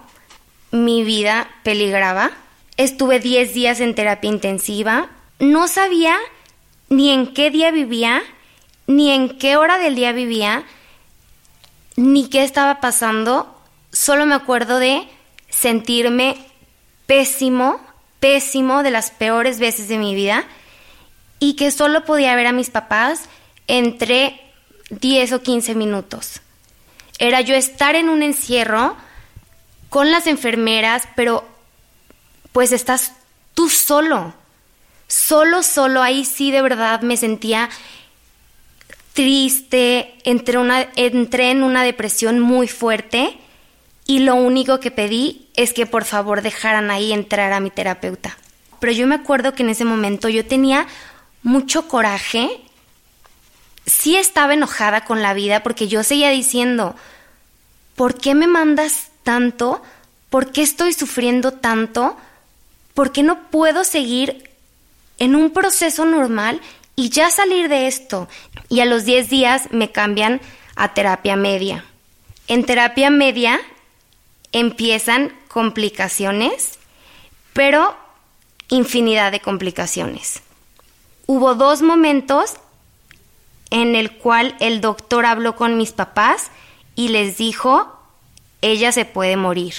mi 0.71 1.03
vida 1.03 1.47
peligraba. 1.61 2.31
Estuve 2.79 3.19
10 3.19 3.53
días 3.53 3.81
en 3.81 3.93
terapia 3.93 4.29
intensiva. 4.29 5.09
No 5.37 5.67
sabía 5.67 6.15
ni 6.87 7.09
en 7.09 7.33
qué 7.33 7.51
día 7.51 7.71
vivía, 7.71 8.21
ni 8.87 9.11
en 9.11 9.37
qué 9.37 9.57
hora 9.57 9.77
del 9.77 9.95
día 9.95 10.13
vivía, 10.13 10.63
ni 11.97 12.29
qué 12.29 12.41
estaba 12.45 12.79
pasando. 12.79 13.53
Solo 13.91 14.25
me 14.25 14.33
acuerdo 14.33 14.79
de 14.79 15.09
sentirme 15.49 16.37
pésimo, 17.05 17.81
pésimo 18.21 18.81
de 18.81 18.91
las 18.91 19.11
peores 19.11 19.59
veces 19.59 19.89
de 19.89 19.97
mi 19.97 20.15
vida 20.15 20.45
y 21.37 21.57
que 21.57 21.71
solo 21.71 22.05
podía 22.05 22.33
ver 22.37 22.47
a 22.47 22.53
mis 22.53 22.69
papás 22.69 23.25
entre 23.67 24.39
10 24.89 25.33
o 25.33 25.41
15 25.41 25.75
minutos. 25.75 26.39
Era 27.17 27.41
yo 27.41 27.55
estar 27.55 27.95
en 27.95 28.07
un 28.07 28.23
encierro 28.23 28.95
con 29.89 30.11
las 30.11 30.27
enfermeras, 30.27 31.09
pero 31.17 31.58
pues 32.51 32.71
estás 32.71 33.13
tú 33.53 33.69
solo. 33.69 34.33
Solo, 35.07 35.63
solo, 35.63 36.01
ahí 36.01 36.23
sí 36.23 36.51
de 36.51 36.61
verdad 36.61 37.01
me 37.01 37.17
sentía 37.17 37.69
triste, 39.13 40.13
entré, 40.23 41.51
en 41.51 41.63
una 41.63 41.83
depresión 41.83 42.39
muy 42.39 42.67
fuerte 42.67 43.37
y 44.05 44.19
lo 44.19 44.35
único 44.35 44.79
que 44.79 44.91
pedí 44.91 45.49
es 45.55 45.73
que 45.73 45.85
por 45.85 46.05
favor 46.05 46.41
dejaran 46.41 46.91
ahí 46.91 47.11
entrar 47.11 47.51
a 47.53 47.59
mi 47.59 47.71
terapeuta. 47.71 48.37
Pero 48.79 48.93
yo 48.93 49.07
me 49.07 49.15
acuerdo 49.15 49.55
que 49.55 49.63
en 49.63 49.69
ese 49.69 49.83
momento 49.83 50.29
yo 50.29 50.45
tenía 50.45 50.87
mucho 51.41 51.87
coraje 51.87 52.61
sí 53.89 54.15
estaba 54.15 54.53
enojada 54.53 55.03
con 55.03 55.21
la 55.21 55.33
vida 55.33 55.63
porque 55.63 55.87
yo 55.87 56.03
seguía 56.03 56.29
diciendo, 56.29 56.95
¿por 57.95 58.15
qué 58.15 58.35
me 58.35 58.47
mandas 58.47 59.09
tanto? 59.23 59.81
¿Por 60.29 60.51
qué 60.51 60.61
estoy 60.61 60.93
sufriendo 60.93 61.53
tanto? 61.53 62.15
¿Por 62.99 63.13
qué 63.13 63.23
no 63.23 63.49
puedo 63.49 63.85
seguir 63.85 64.51
en 65.19 65.37
un 65.37 65.51
proceso 65.51 66.03
normal 66.03 66.59
y 66.97 67.07
ya 67.07 67.29
salir 67.29 67.69
de 67.69 67.87
esto? 67.87 68.27
Y 68.67 68.81
a 68.81 68.85
los 68.85 69.05
10 69.05 69.29
días 69.29 69.69
me 69.71 69.93
cambian 69.93 70.41
a 70.75 70.93
terapia 70.93 71.37
media. 71.37 71.85
En 72.49 72.65
terapia 72.65 73.09
media 73.09 73.57
empiezan 74.51 75.33
complicaciones, 75.47 76.77
pero 77.53 77.95
infinidad 78.67 79.31
de 79.31 79.39
complicaciones. 79.39 80.41
Hubo 81.25 81.55
dos 81.55 81.81
momentos 81.81 82.55
en 83.69 83.95
el 83.95 84.17
cual 84.17 84.57
el 84.59 84.81
doctor 84.81 85.25
habló 85.25 85.55
con 85.55 85.77
mis 85.77 85.93
papás 85.93 86.51
y 86.95 87.07
les 87.07 87.37
dijo, 87.37 87.97
ella 88.61 88.91
se 88.91 89.05
puede 89.05 89.37
morir. 89.37 89.75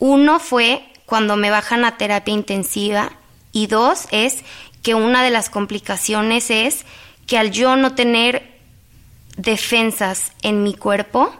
Uno 0.00 0.40
fue 0.40 0.90
cuando 1.06 1.36
me 1.36 1.50
bajan 1.50 1.84
a 1.84 1.96
terapia 1.96 2.34
intensiva 2.34 3.12
y 3.52 3.66
dos 3.66 4.06
es 4.10 4.38
que 4.82 4.94
una 4.94 5.22
de 5.22 5.30
las 5.30 5.50
complicaciones 5.50 6.50
es 6.50 6.84
que 7.26 7.38
al 7.38 7.50
yo 7.50 7.76
no 7.76 7.94
tener 7.94 8.54
defensas 9.36 10.32
en 10.42 10.62
mi 10.62 10.74
cuerpo, 10.74 11.34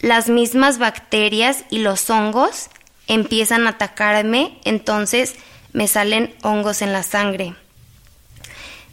las 0.00 0.28
mismas 0.28 0.78
bacterias 0.78 1.64
y 1.70 1.80
los 1.80 2.08
hongos 2.08 2.68
empiezan 3.06 3.66
a 3.66 3.70
atacarme, 3.70 4.58
entonces 4.64 5.34
me 5.72 5.88
salen 5.88 6.34
hongos 6.42 6.82
en 6.82 6.92
la 6.92 7.02
sangre. 7.02 7.54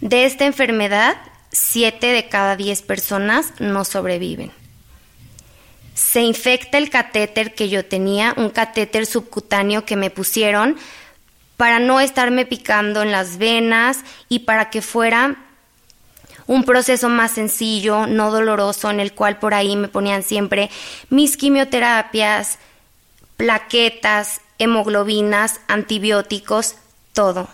De 0.02 0.26
esta 0.26 0.46
enfermedad, 0.46 1.18
7 1.52 2.08
de 2.08 2.28
cada 2.28 2.56
10 2.56 2.82
personas 2.82 3.54
no 3.60 3.86
sobreviven. 3.86 4.52
Se 5.98 6.22
infecta 6.22 6.78
el 6.78 6.92
catéter 6.92 7.56
que 7.56 7.70
yo 7.70 7.84
tenía, 7.84 8.36
un 8.38 8.52
catéter 8.52 9.08
subcutáneo 9.08 9.84
que 9.84 9.96
me 9.96 10.12
pusieron 10.12 10.78
para 11.58 11.80
no 11.80 12.00
estarme 12.00 12.46
picando 12.46 13.02
en 13.02 13.12
las 13.12 13.40
venas 13.40 14.02
y 14.30 14.40
para 14.40 14.70
que 14.70 14.84
fuera 14.84 15.38
un 16.46 16.66
proceso 16.66 17.10
más 17.10 17.32
sencillo, 17.32 18.06
no 18.06 18.30
doloroso, 18.30 18.92
en 18.92 19.00
el 19.00 19.14
cual 19.14 19.40
por 19.40 19.56
ahí 19.56 19.76
me 19.76 19.88
ponían 19.88 20.22
siempre 20.22 20.70
mis 21.10 21.36
quimioterapias, 21.36 22.60
plaquetas, 23.36 24.42
hemoglobinas, 24.60 25.62
antibióticos, 25.68 26.76
todo. 27.14 27.50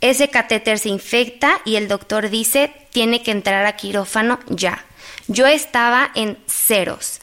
Ese 0.00 0.30
catéter 0.30 0.78
se 0.78 0.88
infecta 0.88 1.60
y 1.66 1.76
el 1.76 1.86
doctor 1.86 2.30
dice, 2.30 2.72
tiene 2.92 3.22
que 3.22 3.30
entrar 3.30 3.66
a 3.66 3.76
quirófano 3.76 4.40
ya. 4.48 4.82
Yo 5.28 5.46
estaba 5.46 6.10
en 6.14 6.38
ceros. 6.46 7.20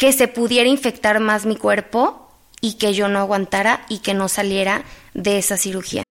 Que 0.00 0.14
se 0.14 0.28
pudiera 0.28 0.66
infectar 0.66 1.20
más 1.20 1.44
mi 1.44 1.56
cuerpo 1.56 2.26
y 2.62 2.78
que 2.78 2.94
yo 2.94 3.08
no 3.08 3.18
aguantara 3.18 3.84
y 3.90 3.98
que 3.98 4.14
no 4.14 4.30
saliera 4.30 4.82
de 5.12 5.36
esa 5.36 5.58
cirugía. 5.58 6.04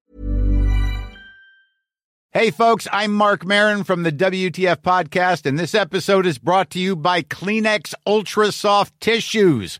Hey, 2.32 2.52
folks, 2.52 2.88
I'm 2.93 3.12
Mark 3.12 3.43
Marin 3.43 3.84
from 3.84 4.04
the 4.04 4.12
WTF 4.12 4.84
Podcast, 4.84 5.47
and 5.47 5.58
this 5.58 5.73
episode 5.73 6.28
is 6.28 6.38
brought 6.38 6.69
to 6.69 6.80
you 6.80 6.95
by 6.95 7.23
Kleenex 7.23 7.95
Ultra 8.06 8.52
Soft 8.52 8.93
Tissues, 8.99 9.80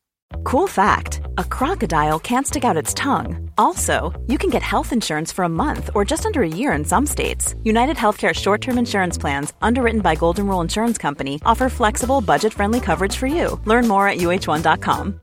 Cool 0.43 0.67
fact 0.67 1.21
a 1.37 1.43
crocodile 1.43 2.19
can't 2.19 2.47
stick 2.47 2.63
out 2.63 2.77
its 2.77 2.93
tongue. 2.93 3.49
Also, 3.57 4.11
you 4.27 4.37
can 4.37 4.49
get 4.49 4.61
health 4.61 4.91
insurance 4.91 5.31
for 5.31 5.43
a 5.43 5.49
month 5.49 5.89
or 5.95 6.03
just 6.05 6.25
under 6.25 6.41
a 6.41 6.47
year 6.47 6.73
in 6.73 6.83
some 6.85 7.05
states. 7.05 7.55
United 7.63 7.97
Healthcare 7.97 8.33
short 8.33 8.61
term 8.61 8.77
insurance 8.77 9.17
plans, 9.17 9.53
underwritten 9.61 10.01
by 10.01 10.15
Golden 10.15 10.47
Rule 10.47 10.61
Insurance 10.61 10.97
Company, 10.97 11.39
offer 11.45 11.69
flexible, 11.69 12.21
budget 12.21 12.53
friendly 12.53 12.79
coverage 12.79 13.15
for 13.15 13.27
you. 13.27 13.59
Learn 13.65 13.87
more 13.87 14.07
at 14.07 14.17
uh1.com. 14.17 15.21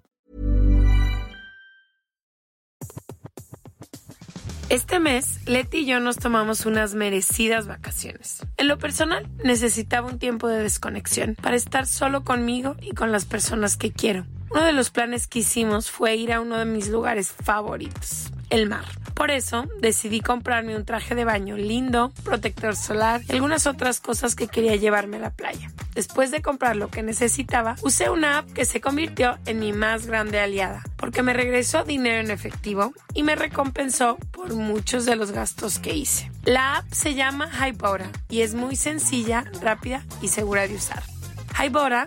Este 4.71 5.01
mes, 5.01 5.41
Leti 5.47 5.79
y 5.79 5.87
yo 5.87 5.99
nos 5.99 6.19
tomamos 6.19 6.67
unas 6.67 6.95
merecidas 6.95 7.67
vacaciones. 7.67 8.45
En 8.59 8.69
lo 8.69 8.77
personal, 8.77 9.27
necesitaba 9.43 10.07
un 10.09 10.19
tiempo 10.19 10.47
de 10.47 10.63
desconexión 10.63 11.37
para 11.41 11.57
estar 11.57 11.87
solo 11.87 12.23
conmigo 12.23 12.77
y 12.83 12.93
con 12.93 13.11
las 13.11 13.25
personas 13.25 13.79
que 13.79 13.93
quiero. 13.93 14.27
Uno 14.51 14.65
de 14.65 14.73
los 14.73 14.91
planes 14.91 15.27
que 15.27 15.41
hicimos 15.41 15.91
fue 15.91 16.17
ir 16.17 16.33
a 16.33 16.41
uno 16.41 16.57
de 16.57 16.65
mis 16.65 16.89
lugares 16.89 17.33
favoritos, 17.33 18.31
el 18.51 18.69
mar. 18.69 18.85
Por 19.15 19.31
eso 19.31 19.67
decidí 19.81 20.21
comprarme 20.21 20.77
un 20.77 20.85
traje 20.85 21.15
de 21.15 21.25
baño 21.25 21.57
lindo, 21.57 22.13
protector 22.23 22.77
solar 22.77 23.21
y 23.29 23.33
algunas 23.33 23.67
otras 23.67 24.01
cosas 24.01 24.37
que 24.37 24.47
quería 24.47 24.77
llevarme 24.77 25.17
a 25.17 25.21
la 25.21 25.31
playa. 25.31 25.73
Después 25.95 26.31
de 26.31 26.41
comprar 26.41 26.77
lo 26.77 26.89
que 26.89 27.03
necesitaba, 27.03 27.75
usé 27.83 28.11
una 28.11 28.39
app 28.39 28.53
que 28.53 28.65
se 28.65 28.81
convirtió 28.81 29.37
en 29.47 29.59
mi 29.59 29.73
más 29.73 30.07
grande 30.07 30.39
aliada, 30.39 30.85
porque 30.97 31.25
me 31.25 31.33
regresó 31.33 31.83
dinero 31.83 32.21
en 32.21 32.31
efectivo 32.31 32.93
y 33.13 33.25
me 33.25 33.35
recompensó 33.35 34.17
por 34.31 34.55
muchos 34.55 35.05
de 35.05 35.17
los 35.17 35.33
gastos 35.33 35.81
que 35.81 35.97
hice. 35.97 36.31
La 36.45 36.77
app 36.77 36.93
se 36.93 37.15
llama 37.15 37.51
Hypora 37.51 38.13
y 38.29 38.43
es 38.43 38.55
muy 38.55 38.77
sencilla, 38.77 39.51
rápida 39.61 40.05
y 40.23 40.29
segura 40.29 40.69
de 40.69 40.77
usar. 40.77 41.03
Hybora 41.61 42.07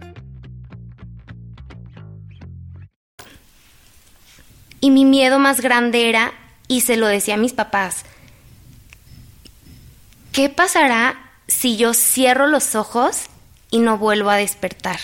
Y 4.81 4.89
mi 4.89 5.05
miedo 5.05 5.39
más 5.39 5.61
grande 5.61 6.09
era, 6.09 6.33
y 6.67 6.81
se 6.81 6.97
lo 6.97 7.07
decía 7.07 7.35
a 7.35 7.37
mis 7.37 7.53
papás, 7.53 8.03
¿qué 10.31 10.49
pasará 10.49 11.31
si 11.47 11.77
yo 11.77 11.93
cierro 11.93 12.47
los 12.47 12.75
ojos 12.75 13.27
y 13.69 13.79
no 13.79 13.97
vuelvo 13.97 14.31
a 14.31 14.37
despertar? 14.37 14.99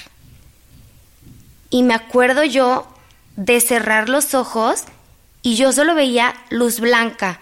Y 1.70 1.84
me 1.84 1.94
acuerdo 1.94 2.44
yo 2.44 2.88
de 3.36 3.62
cerrar 3.62 4.10
los 4.10 4.34
ojos 4.34 4.86
y 5.42 5.56
yo 5.56 5.72
solo 5.72 5.94
veía 5.94 6.36
luz 6.50 6.80
blanca, 6.80 7.40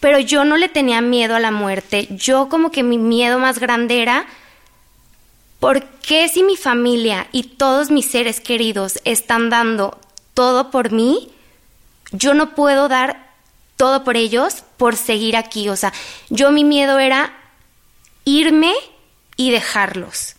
pero 0.00 0.18
yo 0.18 0.44
no 0.44 0.56
le 0.56 0.68
tenía 0.68 1.00
miedo 1.00 1.36
a 1.36 1.40
la 1.40 1.50
muerte. 1.50 2.08
Yo 2.10 2.48
como 2.48 2.70
que 2.70 2.82
mi 2.82 2.98
miedo 2.98 3.38
más 3.38 3.58
grande 3.58 4.02
era, 4.02 4.26
¿por 5.60 5.84
qué 5.84 6.28
si 6.28 6.42
mi 6.42 6.56
familia 6.56 7.28
y 7.32 7.44
todos 7.44 7.90
mis 7.90 8.10
seres 8.10 8.40
queridos 8.40 9.00
están 9.04 9.50
dando 9.50 9.98
todo 10.38 10.70
por 10.70 10.92
mí, 10.92 11.32
yo 12.12 12.32
no 12.32 12.54
puedo 12.54 12.86
dar 12.86 13.26
todo 13.74 14.04
por 14.04 14.16
ellos 14.16 14.62
por 14.76 14.94
seguir 14.94 15.36
aquí. 15.36 15.68
O 15.68 15.74
sea, 15.74 15.92
yo 16.30 16.52
mi 16.52 16.62
miedo 16.62 17.00
era 17.00 17.32
irme 18.24 18.72
y 19.34 19.50
dejarlos. 19.50 20.36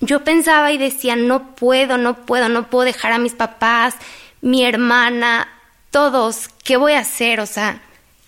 Yo 0.00 0.24
pensaba 0.24 0.72
y 0.72 0.78
decía, 0.78 1.14
no 1.14 1.54
puedo, 1.54 1.96
no 1.96 2.26
puedo, 2.26 2.48
no 2.48 2.68
puedo 2.68 2.86
dejar 2.86 3.12
a 3.12 3.18
mis 3.18 3.34
papás, 3.34 3.94
mi 4.40 4.64
hermana, 4.64 5.46
todos, 5.92 6.48
¿qué 6.64 6.76
voy 6.76 6.94
a 6.94 7.00
hacer? 7.00 7.38
O 7.38 7.46
sea, 7.46 7.80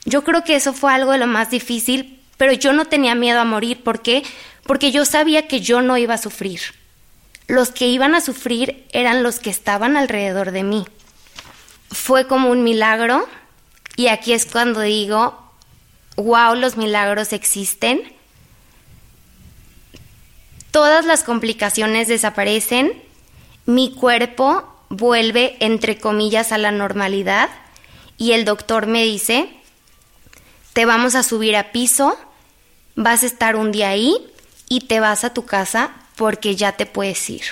yo 0.04 0.22
creo 0.22 0.44
que 0.44 0.54
eso 0.54 0.72
fue 0.72 0.92
algo 0.92 1.10
de 1.10 1.18
lo 1.18 1.26
más 1.26 1.50
difícil, 1.50 2.22
pero 2.36 2.52
yo 2.52 2.72
no 2.72 2.84
tenía 2.84 3.16
miedo 3.16 3.40
a 3.40 3.44
morir. 3.44 3.82
¿Por 3.82 4.02
qué? 4.02 4.22
Porque 4.68 4.92
yo 4.92 5.04
sabía 5.04 5.48
que 5.48 5.60
yo 5.60 5.82
no 5.82 5.98
iba 5.98 6.14
a 6.14 6.18
sufrir 6.18 6.60
los 7.46 7.70
que 7.70 7.86
iban 7.86 8.14
a 8.14 8.20
sufrir 8.20 8.86
eran 8.92 9.22
los 9.22 9.38
que 9.38 9.50
estaban 9.50 9.96
alrededor 9.96 10.52
de 10.52 10.62
mí. 10.62 10.86
Fue 11.90 12.26
como 12.26 12.50
un 12.50 12.64
milagro 12.64 13.28
y 13.96 14.08
aquí 14.08 14.32
es 14.32 14.46
cuando 14.46 14.80
digo, 14.80 15.38
wow, 16.16 16.54
los 16.54 16.76
milagros 16.76 17.32
existen. 17.32 18.02
Todas 20.70 21.04
las 21.04 21.22
complicaciones 21.22 22.08
desaparecen, 22.08 22.92
mi 23.66 23.92
cuerpo 23.92 24.66
vuelve, 24.88 25.56
entre 25.60 25.98
comillas, 25.98 26.52
a 26.52 26.58
la 26.58 26.70
normalidad 26.70 27.50
y 28.16 28.32
el 28.32 28.44
doctor 28.44 28.86
me 28.86 29.02
dice, 29.02 29.50
te 30.72 30.86
vamos 30.86 31.14
a 31.14 31.22
subir 31.22 31.56
a 31.56 31.72
piso, 31.72 32.16
vas 32.94 33.22
a 33.22 33.26
estar 33.26 33.56
un 33.56 33.72
día 33.72 33.90
ahí 33.90 34.16
y 34.68 34.80
te 34.86 35.00
vas 35.00 35.24
a 35.24 35.34
tu 35.34 35.44
casa 35.44 35.90
porque 36.16 36.56
ya 36.56 36.72
te 36.72 36.86
puedes 36.86 37.28
ir. 37.30 37.44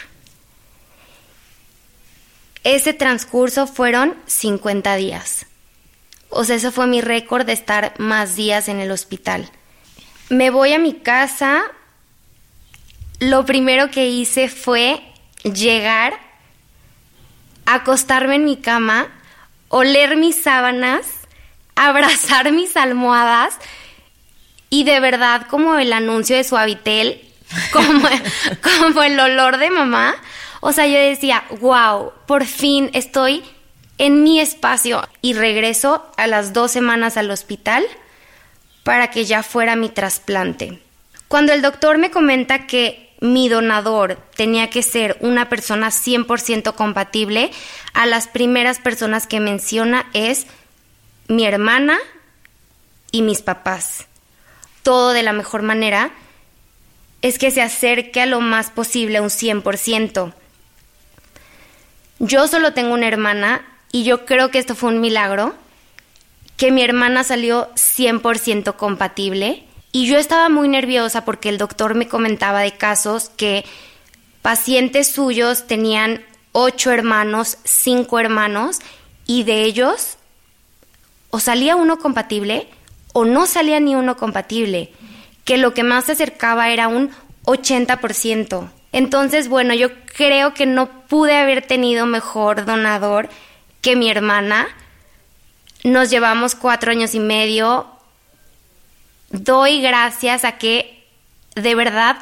Ese 2.65 2.93
transcurso 2.93 3.67
fueron 3.67 4.15
50 4.27 4.97
días. 4.97 5.47
O 6.29 6.45
sea, 6.45 6.57
eso 6.57 6.71
fue 6.71 6.87
mi 6.87 7.01
récord 7.01 7.47
de 7.47 7.53
estar 7.53 7.95
más 7.99 8.37
días 8.37 8.69
en 8.69 8.81
el 8.81 8.91
hospital. 8.91 9.51
Me 10.29 10.51
voy 10.51 10.73
a 10.73 10.79
mi 10.79 10.95
casa. 10.95 11.63
Lo 13.19 13.45
primero 13.45 13.91
que 13.91 14.09
hice 14.09 14.49
fue 14.49 15.03
llegar, 15.43 16.15
acostarme 17.67 18.37
en 18.37 18.45
mi 18.45 18.57
cama, 18.57 19.09
oler 19.69 20.17
mis 20.17 20.41
sábanas, 20.41 21.07
abrazar 21.75 22.53
mis 22.53 22.77
almohadas 22.77 23.57
y 24.71 24.85
de 24.85 25.01
verdad 25.01 25.47
como 25.49 25.79
el 25.79 25.93
anuncio 25.93 26.37
de 26.37 26.45
Suavitel, 26.45 27.30
como, 27.73 28.09
como 28.63 29.03
el 29.03 29.19
olor 29.19 29.59
de 29.59 29.71
mamá. 29.71 30.15
O 30.61 30.73
sea, 30.73 30.87
yo 30.87 30.99
decía, 30.99 31.45
wow, 31.61 32.13
por 32.27 32.45
fin 32.45 32.91
estoy 32.93 33.43
en 33.99 34.23
mi 34.23 34.41
espacio 34.41 35.07
y 35.21 35.35
regreso 35.35 36.11
a 36.17 36.27
las 36.27 36.53
dos 36.53 36.71
semanas 36.71 37.17
al 37.17 37.31
hospital 37.31 37.85
para 38.83 39.11
que 39.11 39.25
ya 39.25 39.43
fuera 39.43 39.77
mi 39.77 39.89
trasplante. 39.89 40.83
Cuando 41.29 41.53
el 41.53 41.63
doctor 41.63 41.99
me 41.99 42.11
comenta 42.11 42.67
que 42.67 43.11
mi 43.21 43.49
donador 43.49 44.17
tenía 44.35 44.71
que 44.71 44.83
ser 44.83 45.17
una 45.21 45.49
persona 45.49 45.89
100% 45.89 46.75
compatible, 46.75 47.51
a 47.93 48.07
las 48.07 48.27
primeras 48.27 48.79
personas 48.79 49.27
que 49.27 49.41
menciona 49.41 50.07
es 50.15 50.47
mi 51.29 51.45
hermana 51.45 51.99
y 53.13 53.23
mis 53.23 53.43
papás. 53.43 54.07
Todo 54.83 55.13
de 55.13 55.23
la 55.23 55.33
mejor 55.33 55.63
manera 55.63 56.11
es 57.23 57.39
que 57.39 57.51
se 57.51 57.63
acerque 57.63 58.21
a 58.21 58.27
lo 58.27 58.41
más 58.41 58.71
posible 58.71 59.19
a 59.19 59.23
un 59.23 59.29
100%. 59.29 60.33
Yo 62.19 62.49
solo 62.49 62.73
tengo 62.73 62.95
una 62.95 63.09
hermana 63.09 63.65
y 63.93 64.05
yo 64.05 64.25
creo 64.27 64.51
que 64.51 64.59
esto 64.59 64.75
fue 64.75 64.91
un 64.91 65.01
milagro, 65.01 65.55
que 66.57 66.71
mi 66.71 66.83
hermana 66.83 67.25
salió 67.25 67.71
100% 67.75 68.77
compatible 68.77 69.65
y 69.93 70.07
yo 70.07 70.19
estaba 70.19 70.49
muy 70.49 70.69
nerviosa 70.69 71.25
porque 71.25 71.49
el 71.49 71.59
doctor 71.59 71.95
me 71.95 72.09
comentaba 72.09 72.61
de 72.61 72.77
casos 72.77 73.31
que 73.31 73.65
pacientes 74.43 75.09
suyos 75.09 75.67
tenían 75.67 76.23
ocho 76.53 76.91
hermanos, 76.91 77.59
cinco 77.65 78.19
hermanos 78.19 78.79
y 79.27 79.45
de 79.45 79.63
ellos 79.63 80.17
o 81.31 81.41
salía 81.41 81.77
uno 81.77 81.99
compatible 81.99 82.69
o 83.13 83.25
no 83.25 83.47
salía 83.47 83.81
ni 83.81 83.95
uno 83.95 84.17
compatible, 84.17 84.93
que 85.51 85.59
lo 85.59 85.75
que 85.75 85.83
más 85.83 86.05
se 86.05 86.13
acercaba 86.13 86.71
era 86.71 86.87
un 86.87 87.11
80%. 87.45 88.71
Entonces, 88.93 89.49
bueno, 89.49 89.75
yo 89.75 89.89
creo 90.05 90.55
que 90.55 90.65
no 90.65 90.89
pude 91.09 91.37
haber 91.37 91.67
tenido 91.67 92.07
mejor 92.07 92.65
donador 92.65 93.29
que 93.81 93.97
mi 93.97 94.09
hermana. 94.09 94.69
Nos 95.83 96.09
llevamos 96.09 96.55
cuatro 96.55 96.93
años 96.93 97.17
y 97.17 97.19
medio. 97.19 97.89
Doy 99.31 99.83
gracias 99.83 100.45
a 100.45 100.57
que 100.57 101.05
de 101.57 101.75
verdad 101.75 102.19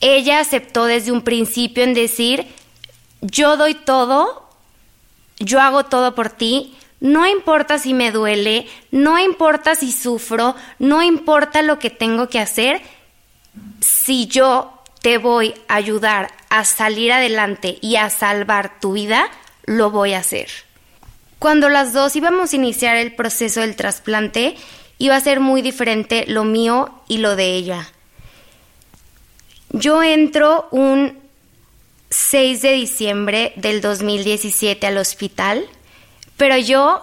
ella 0.00 0.38
aceptó 0.38 0.84
desde 0.84 1.10
un 1.10 1.22
principio 1.22 1.82
en 1.82 1.94
decir, 1.94 2.46
yo 3.22 3.56
doy 3.56 3.74
todo, 3.74 4.48
yo 5.40 5.60
hago 5.60 5.84
todo 5.86 6.14
por 6.14 6.30
ti, 6.30 6.76
no 7.04 7.26
importa 7.26 7.78
si 7.78 7.92
me 7.92 8.12
duele, 8.12 8.66
no 8.90 9.18
importa 9.18 9.74
si 9.74 9.92
sufro, 9.92 10.56
no 10.78 11.02
importa 11.02 11.60
lo 11.60 11.78
que 11.78 11.90
tengo 11.90 12.30
que 12.30 12.38
hacer, 12.38 12.80
si 13.82 14.26
yo 14.26 14.82
te 15.02 15.18
voy 15.18 15.54
a 15.68 15.74
ayudar 15.74 16.32
a 16.48 16.64
salir 16.64 17.12
adelante 17.12 17.76
y 17.82 17.96
a 17.96 18.08
salvar 18.08 18.80
tu 18.80 18.94
vida, 18.94 19.28
lo 19.66 19.90
voy 19.90 20.14
a 20.14 20.20
hacer. 20.20 20.48
Cuando 21.38 21.68
las 21.68 21.92
dos 21.92 22.16
íbamos 22.16 22.54
a 22.54 22.56
iniciar 22.56 22.96
el 22.96 23.14
proceso 23.14 23.60
del 23.60 23.76
trasplante, 23.76 24.56
iba 24.96 25.14
a 25.14 25.20
ser 25.20 25.40
muy 25.40 25.60
diferente 25.60 26.24
lo 26.26 26.44
mío 26.44 27.02
y 27.06 27.18
lo 27.18 27.36
de 27.36 27.52
ella. 27.54 27.86
Yo 29.68 30.02
entro 30.02 30.68
un 30.70 31.18
6 32.08 32.62
de 32.62 32.72
diciembre 32.72 33.52
del 33.56 33.82
2017 33.82 34.86
al 34.86 34.96
hospital, 34.96 35.66
pero 36.36 36.56
yo 36.56 37.02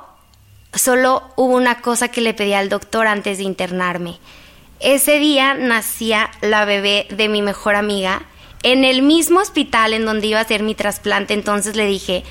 solo 0.73 1.23
hubo 1.35 1.55
una 1.55 1.81
cosa 1.81 2.09
que 2.09 2.21
le 2.21 2.33
pedí 2.33 2.53
al 2.53 2.69
doctor 2.69 3.07
antes 3.07 3.37
de 3.37 3.43
internarme. 3.43 4.17
Ese 4.79 5.19
día 5.19 5.53
nacía 5.53 6.31
la 6.41 6.65
bebé 6.65 7.07
de 7.11 7.29
mi 7.29 7.41
mejor 7.41 7.75
amiga 7.75 8.23
en 8.63 8.83
el 8.83 9.01
mismo 9.01 9.39
hospital 9.39 9.93
en 9.93 10.05
donde 10.05 10.27
iba 10.27 10.39
a 10.39 10.43
hacer 10.43 10.63
mi 10.63 10.75
trasplante, 10.75 11.33
entonces 11.33 11.75
le 11.75 11.85
dije, 11.85 12.23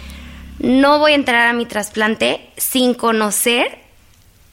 no 0.59 0.99
voy 0.99 1.13
a 1.13 1.17
entrar 1.17 1.49
a 1.49 1.53
mi 1.53 1.67
trasplante 1.67 2.51
sin 2.57 2.95
conocer 2.95 3.79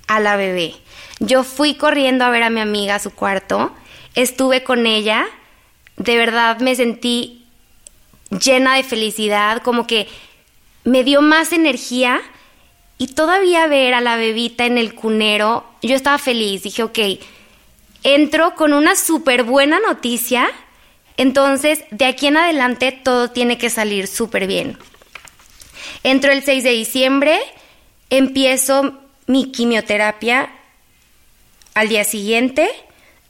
a 0.08 0.20
la 0.20 0.38
bebé. 0.38 0.74
Yo 1.20 1.43
fui 1.43 1.76
corriendo 1.76 2.26
a 2.26 2.30
ver 2.30 2.43
a 2.43 2.50
mi 2.50 2.62
amiga 2.62 2.95
a 2.95 3.00
su 3.00 3.12
cuarto, 3.12 3.72
estuve 4.16 4.64
con 4.64 4.86
ella, 4.86 5.26
de 5.98 6.18
verdad 6.18 6.60
me 6.60 6.76
sentí 6.76 7.45
llena 8.30 8.76
de 8.76 8.84
felicidad, 8.84 9.62
como 9.62 9.88
que 9.88 10.08
me 10.84 11.04
dio 11.04 11.22
más 11.22 11.52
energía 11.52 12.22
y 12.98 13.08
todavía 13.08 13.68
ver 13.68 13.93
a 13.93 14.02
la 14.02 14.18
bebita 14.18 14.66
en 14.66 14.78
el 14.78 14.95
cunero, 14.95 15.66
yo 15.82 15.95
estaba 15.95 16.18
feliz, 16.18 16.64
dije, 16.64 16.84
ok, 16.84 17.00
entro 18.04 18.56
con 18.56 18.74
una 18.74 18.95
súper 18.95 19.43
buena 19.43 19.80
noticia, 19.80 20.50
entonces 21.16 21.84
de 21.91 22.06
aquí 22.06 22.28
en 22.28 22.38
adelante 22.38 22.91
todo 22.91 23.30
tiene 23.30 23.58
que 23.58 23.70
salir 23.70 24.08
súper 24.08 24.48
bien. 24.48 24.78
Entro 26.04 26.32
el 26.32 26.43
6 26.43 26.64
de 26.64 26.72
diciembre, 26.72 27.39
empiezo 28.10 29.00
mi 29.28 29.52
quimioterapia 29.52 30.50
al 31.74 31.89
día 31.89 32.04
siguiente, 32.04 32.70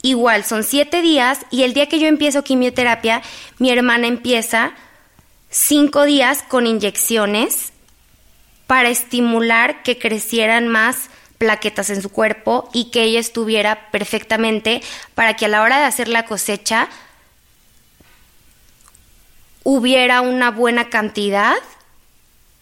igual 0.01 0.45
son 0.45 0.63
siete 0.63 1.01
días 1.01 1.39
y 1.51 1.63
el 1.63 1.73
día 1.73 1.89
que 1.89 1.99
yo 1.99 2.07
empiezo 2.07 2.43
quimioterapia, 2.43 3.21
mi 3.57 3.71
hermana 3.71 4.07
empieza 4.07 4.73
cinco 5.49 6.05
días 6.05 6.43
con 6.43 6.67
inyecciones 6.67 7.73
para 8.67 8.89
estimular 8.89 9.81
que 9.81 9.97
crecieran 9.97 10.67
más 10.67 11.09
plaquetas 11.37 11.89
en 11.89 12.01
su 12.01 12.09
cuerpo 12.09 12.69
y 12.73 12.91
que 12.91 13.03
ella 13.03 13.19
estuviera 13.19 13.89
perfectamente 13.91 14.81
para 15.15 15.35
que 15.35 15.45
a 15.45 15.49
la 15.49 15.61
hora 15.61 15.79
de 15.79 15.85
hacer 15.85 16.07
la 16.07 16.25
cosecha 16.25 16.89
hubiera 19.63 20.21
una 20.21 20.51
buena 20.51 20.89
cantidad 20.89 21.55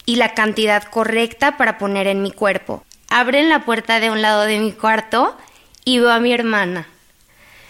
y 0.05 0.17
la 0.17 0.33
cantidad 0.33 0.83
correcta 0.83 1.57
para 1.57 1.77
poner 1.77 2.07
en 2.07 2.21
mi 2.21 2.31
cuerpo. 2.31 2.83
Abren 3.09 3.49
la 3.49 3.65
puerta 3.65 3.99
de 3.99 4.11
un 4.11 4.21
lado 4.21 4.41
de 4.43 4.59
mi 4.59 4.71
cuarto 4.71 5.37
y 5.83 5.99
veo 5.99 6.11
a 6.11 6.19
mi 6.19 6.33
hermana. 6.33 6.87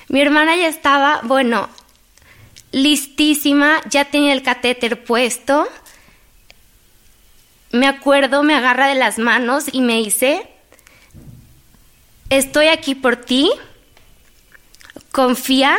Mi 0.07 0.21
hermana 0.21 0.55
ya 0.55 0.67
estaba, 0.67 1.21
bueno, 1.23 1.69
listísima, 2.71 3.81
ya 3.89 4.05
tenía 4.05 4.33
el 4.33 4.43
catéter 4.43 5.03
puesto. 5.03 5.67
Me 7.75 7.87
acuerdo, 7.87 8.41
me 8.41 8.55
agarra 8.55 8.87
de 8.87 8.95
las 8.95 9.19
manos 9.19 9.65
y 9.69 9.81
me 9.81 9.95
dice, 9.95 10.47
estoy 12.29 12.67
aquí 12.67 12.95
por 12.95 13.17
ti, 13.17 13.51
confía, 15.11 15.75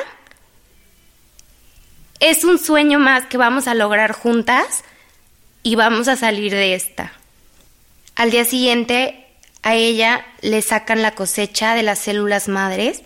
es 2.20 2.44
un 2.44 2.58
sueño 2.58 2.98
más 2.98 3.24
que 3.24 3.38
vamos 3.38 3.66
a 3.66 3.72
lograr 3.72 4.12
juntas 4.12 4.84
y 5.62 5.74
vamos 5.76 6.06
a 6.08 6.16
salir 6.16 6.52
de 6.52 6.74
esta. 6.74 7.14
Al 8.14 8.30
día 8.30 8.44
siguiente 8.44 9.26
a 9.62 9.74
ella 9.74 10.26
le 10.42 10.60
sacan 10.60 11.00
la 11.00 11.12
cosecha 11.12 11.74
de 11.74 11.82
las 11.82 11.98
células 11.98 12.46
madres, 12.46 13.00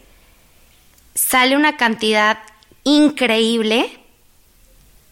sale 1.15 1.55
una 1.55 1.77
cantidad 1.77 2.39
increíble 2.83 4.01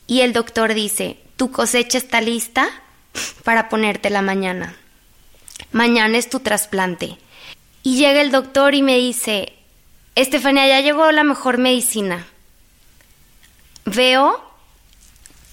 y 0.09 0.23
el 0.23 0.33
doctor 0.33 0.75
dice, 0.75 1.17
tu 1.37 1.53
cosecha 1.53 1.97
está 1.97 2.21
lista 2.21 2.83
para 3.45 3.69
ponértela 3.69 4.23
mañana. 4.23 4.77
Mañana 5.73 6.19
es 6.19 6.29
tu 6.31 6.41
trasplante. 6.41 7.19
Y 7.83 7.97
llega 7.97 8.21
el 8.21 8.31
doctor 8.31 8.75
y 8.75 8.83
me 8.83 8.97
dice, 8.97 9.53
Estefania, 10.15 10.67
ya 10.67 10.81
llegó 10.81 11.11
la 11.13 11.25
mejor 11.25 11.59
medicina. 11.59 12.27
Veo, 13.85 14.43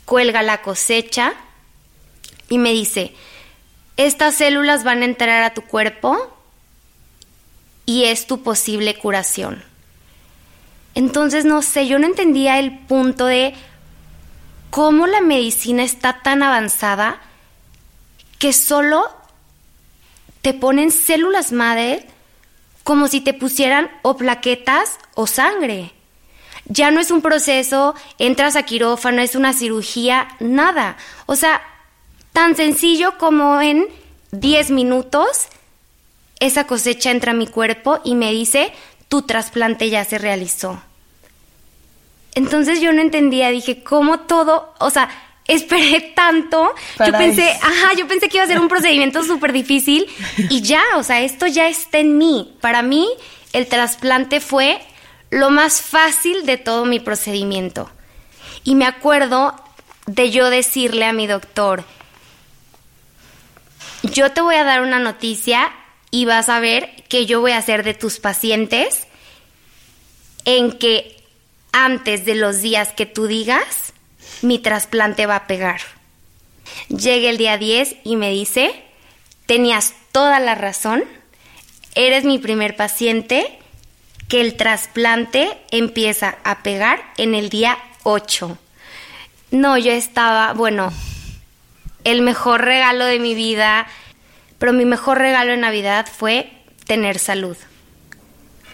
cuelga 0.05 0.43
la 0.43 0.61
cosecha 0.61 1.33
y 2.49 2.57
me 2.57 2.71
dice, 2.71 3.13
estas 3.97 4.35
células 4.35 4.83
van 4.83 5.01
a 5.01 5.05
entrar 5.05 5.43
a 5.43 5.53
tu 5.53 5.61
cuerpo 5.61 6.35
y 7.85 8.05
es 8.05 8.27
tu 8.27 8.43
posible 8.43 8.97
curación. 8.97 9.63
Entonces, 10.95 11.45
no 11.45 11.61
sé, 11.61 11.87
yo 11.87 11.99
no 11.99 12.07
entendía 12.07 12.59
el 12.59 12.77
punto 12.77 13.25
de 13.25 13.53
cómo 14.69 15.07
la 15.07 15.21
medicina 15.21 15.83
está 15.83 16.21
tan 16.21 16.41
avanzada 16.41 17.21
que 18.45 18.53
solo 18.53 19.09
te 20.43 20.53
ponen 20.53 20.91
células 20.91 21.51
madre 21.51 22.05
como 22.83 23.07
si 23.07 23.19
te 23.19 23.33
pusieran 23.33 23.89
o 24.03 24.17
plaquetas 24.17 24.99
o 25.15 25.25
sangre. 25.25 25.93
Ya 26.65 26.91
no 26.91 26.99
es 26.99 27.09
un 27.09 27.23
proceso, 27.23 27.95
entras 28.19 28.55
a 28.55 28.61
quirófano, 28.61 29.23
es 29.23 29.33
una 29.33 29.51
cirugía, 29.51 30.27
nada. 30.39 30.95
O 31.25 31.35
sea, 31.35 31.59
tan 32.33 32.55
sencillo 32.55 33.17
como 33.17 33.59
en 33.61 33.87
10 34.29 34.69
minutos 34.69 35.47
esa 36.39 36.67
cosecha 36.67 37.09
entra 37.09 37.31
a 37.31 37.35
mi 37.35 37.47
cuerpo 37.47 37.99
y 38.03 38.13
me 38.13 38.31
dice, 38.31 38.71
tu 39.09 39.23
trasplante 39.23 39.89
ya 39.89 40.05
se 40.05 40.19
realizó. 40.19 40.79
Entonces 42.35 42.79
yo 42.79 42.93
no 42.93 43.01
entendía, 43.01 43.49
dije, 43.49 43.81
¿cómo 43.81 44.19
todo? 44.19 44.71
O 44.79 44.91
sea, 44.91 45.09
esperé 45.47 46.13
tanto. 46.15 46.73
yo 47.05 47.11
pensé, 47.11 47.51
ajá, 47.61 47.93
yo 47.97 48.07
pensé 48.07 48.29
que 48.29 48.37
iba 48.37 48.43
a 48.43 48.47
ser 48.47 48.59
un 48.59 48.67
procedimiento 48.67 49.23
súper 49.25 49.53
difícil 49.53 50.07
y 50.49 50.61
ya, 50.61 50.83
o 50.95 51.03
sea, 51.03 51.21
esto 51.21 51.47
ya 51.47 51.67
está 51.67 51.99
en 51.99 52.17
mí. 52.17 52.55
Para 52.61 52.81
mí, 52.81 53.07
el 53.53 53.67
trasplante 53.67 54.39
fue 54.39 54.79
lo 55.29 55.49
más 55.49 55.81
fácil 55.81 56.45
de 56.45 56.57
todo 56.57 56.85
mi 56.85 56.99
procedimiento. 56.99 57.89
Y 58.63 58.75
me 58.75 58.85
acuerdo 58.85 59.55
de 60.07 60.31
yo 60.31 60.49
decirle 60.49 61.05
a 61.05 61.13
mi 61.13 61.27
doctor, 61.27 61.83
yo 64.03 64.31
te 64.31 64.41
voy 64.41 64.55
a 64.55 64.63
dar 64.63 64.81
una 64.81 64.99
noticia 64.99 65.71
y 66.11 66.25
vas 66.25 66.49
a 66.49 66.59
ver 66.59 67.03
que 67.09 67.25
yo 67.25 67.41
voy 67.41 67.51
a 67.51 67.61
ser 67.61 67.83
de 67.83 67.93
tus 67.93 68.19
pacientes 68.19 69.07
en 70.45 70.71
que 70.71 71.23
antes 71.71 72.25
de 72.25 72.35
los 72.35 72.61
días 72.61 72.93
que 72.93 73.05
tú 73.05 73.27
digas, 73.27 73.84
mi 74.41 74.59
trasplante 74.59 75.25
va 75.25 75.35
a 75.37 75.47
pegar. 75.47 75.81
Llega 76.89 77.29
el 77.29 77.37
día 77.37 77.57
10 77.57 77.97
y 78.03 78.15
me 78.15 78.31
dice, 78.31 78.83
tenías 79.45 79.93
toda 80.11 80.39
la 80.39 80.55
razón, 80.55 81.03
eres 81.95 82.23
mi 82.23 82.39
primer 82.39 82.75
paciente, 82.75 83.59
que 84.27 84.41
el 84.41 84.55
trasplante 84.55 85.57
empieza 85.71 86.37
a 86.43 86.63
pegar 86.63 87.03
en 87.17 87.35
el 87.35 87.49
día 87.49 87.77
8. 88.03 88.57
No, 89.51 89.77
yo 89.77 89.91
estaba, 89.91 90.53
bueno, 90.53 90.91
el 92.03 92.21
mejor 92.21 92.61
regalo 92.61 93.05
de 93.05 93.19
mi 93.19 93.35
vida, 93.35 93.87
pero 94.57 94.73
mi 94.73 94.85
mejor 94.85 95.19
regalo 95.19 95.53
en 95.53 95.61
Navidad 95.61 96.07
fue 96.11 96.51
tener 96.85 97.19
salud. 97.19 97.57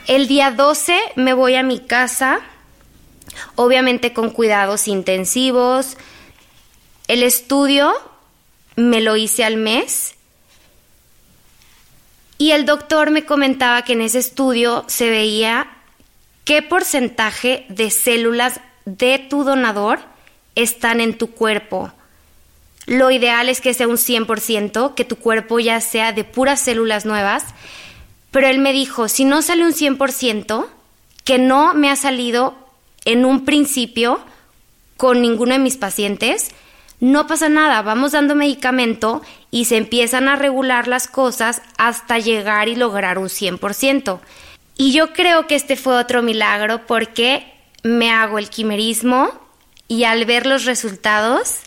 El 0.08 0.28
día 0.28 0.52
12 0.52 1.00
me 1.16 1.34
voy 1.34 1.56
a 1.56 1.64
mi 1.64 1.80
casa, 1.80 2.40
obviamente 3.56 4.14
con 4.14 4.30
cuidados 4.30 4.88
intensivos. 4.88 5.98
El 7.08 7.24
estudio 7.24 7.92
me 8.76 9.02
lo 9.02 9.16
hice 9.16 9.44
al 9.44 9.58
mes 9.58 10.16
y 12.38 12.52
el 12.52 12.66
doctor 12.66 13.12
me 13.12 13.26
comentaba 13.26 13.84
que 13.84 13.94
en 13.94 14.02
ese 14.02 14.20
estudio 14.20 14.84
se 14.88 15.10
veía 15.10 15.68
qué 16.44 16.62
porcentaje 16.62 17.66
de 17.70 17.92
células 17.92 18.60
de 18.86 19.20
tu 19.20 19.44
donador 19.44 20.00
están 20.56 21.02
en 21.02 21.18
tu 21.18 21.32
cuerpo. 21.32 21.92
Lo 22.88 23.12
ideal 23.12 23.48
es 23.48 23.62
que 23.62 23.74
sea 23.74 23.88
un 23.88 23.98
100%, 23.98 24.96
que 24.96 25.06
tu 25.06 25.18
cuerpo 25.18 25.60
ya 25.60 25.80
sea 25.82 26.14
de 26.14 26.24
puras 26.24 26.60
células 26.60 27.06
nuevas, 27.06 27.46
pero 28.32 28.48
él 28.48 28.58
me 28.60 28.74
dijo, 28.74 29.08
si 29.08 29.24
no 29.24 29.42
sale 29.42 29.64
un 29.64 29.74
100%, 29.74 30.68
que 31.24 31.38
no 31.38 31.74
me 31.76 31.92
ha 31.92 31.96
salido 31.96 32.56
en 33.06 33.26
un 33.26 33.46
principio 33.46 34.20
con 34.98 35.22
ninguno 35.22 35.54
de 35.54 35.60
mis 35.60 35.78
pacientes, 35.78 36.52
no 37.00 37.26
pasa 37.26 37.50
nada, 37.50 37.82
vamos 37.82 38.12
dando 38.12 38.36
medicamento 38.36 39.24
y 39.50 39.66
se 39.66 39.78
empiezan 39.78 40.28
a 40.28 40.36
regular 40.36 40.88
las 40.88 41.08
cosas 41.08 41.64
hasta 41.78 42.20
llegar 42.20 42.68
y 42.68 42.76
lograr 42.76 43.18
un 43.18 43.28
100%. 43.28 44.20
Y 44.78 44.94
yo 44.94 45.12
creo 45.14 45.48
que 45.48 45.56
este 45.56 45.76
fue 45.76 45.98
otro 45.98 46.22
milagro 46.22 46.86
porque 46.86 47.52
me 47.82 48.12
hago 48.12 48.38
el 48.38 48.50
quimerismo 48.50 49.32
y 49.88 50.04
al 50.04 50.26
ver 50.26 50.46
los 50.46 50.66
resultados, 50.66 51.62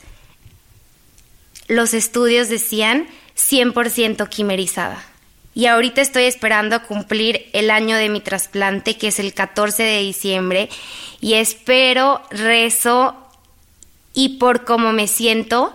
los 1.66 1.94
estudios 1.94 2.48
decían 2.48 3.08
100% 3.36 4.28
quimerizada. 4.28 5.04
Y 5.54 5.66
ahorita 5.66 6.00
estoy 6.00 6.24
esperando 6.24 6.82
cumplir 6.82 7.46
el 7.52 7.70
año 7.70 7.96
de 7.96 8.08
mi 8.08 8.20
trasplante, 8.20 8.96
que 8.96 9.08
es 9.08 9.20
el 9.20 9.34
14 9.34 9.82
de 9.84 10.00
diciembre, 10.00 10.68
y 11.24 11.36
espero, 11.36 12.20
rezo 12.28 13.16
y 14.12 14.36
por 14.36 14.66
cómo 14.66 14.92
me 14.92 15.08
siento, 15.08 15.72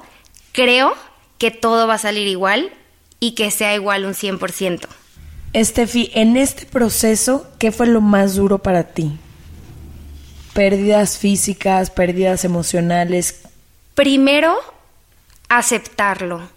creo 0.52 0.94
que 1.40 1.50
todo 1.50 1.88
va 1.88 1.96
a 1.96 1.98
salir 1.98 2.28
igual 2.28 2.72
y 3.20 3.32
que 3.34 3.50
sea 3.50 3.74
igual 3.74 4.06
un 4.06 4.14
100%. 4.14 4.82
Estefi, 5.54 6.12
en 6.14 6.38
este 6.38 6.68
proceso, 6.68 7.48
¿qué 7.58 7.72
fue 7.72 7.88
lo 7.88 8.00
más 8.00 8.36
duro 8.36 8.60
para 8.60 8.84
ti? 8.84 9.18
Pérdidas 10.54 11.18
físicas, 11.18 11.90
pérdidas 11.90 12.46
emocionales. 12.46 13.42
Primero, 13.96 14.56
aceptarlo, 15.48 16.48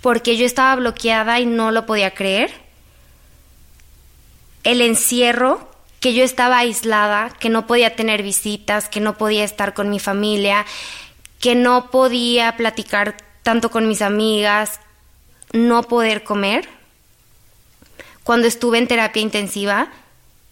porque 0.00 0.36
yo 0.36 0.44
estaba 0.44 0.74
bloqueada 0.74 1.38
y 1.38 1.46
no 1.46 1.70
lo 1.70 1.86
podía 1.86 2.14
creer. 2.14 2.50
El 4.64 4.80
encierro, 4.80 5.69
que 6.00 6.14
yo 6.14 6.24
estaba 6.24 6.58
aislada, 6.58 7.30
que 7.38 7.50
no 7.50 7.66
podía 7.66 7.94
tener 7.94 8.22
visitas, 8.22 8.88
que 8.88 9.00
no 9.00 9.18
podía 9.18 9.44
estar 9.44 9.74
con 9.74 9.90
mi 9.90 10.00
familia, 10.00 10.64
que 11.38 11.54
no 11.54 11.90
podía 11.90 12.56
platicar 12.56 13.16
tanto 13.42 13.70
con 13.70 13.86
mis 13.86 14.02
amigas, 14.02 14.80
no 15.52 15.82
poder 15.82 16.24
comer. 16.24 16.68
Cuando 18.24 18.48
estuve 18.48 18.78
en 18.78 18.88
terapia 18.88 19.22
intensiva, 19.22 19.90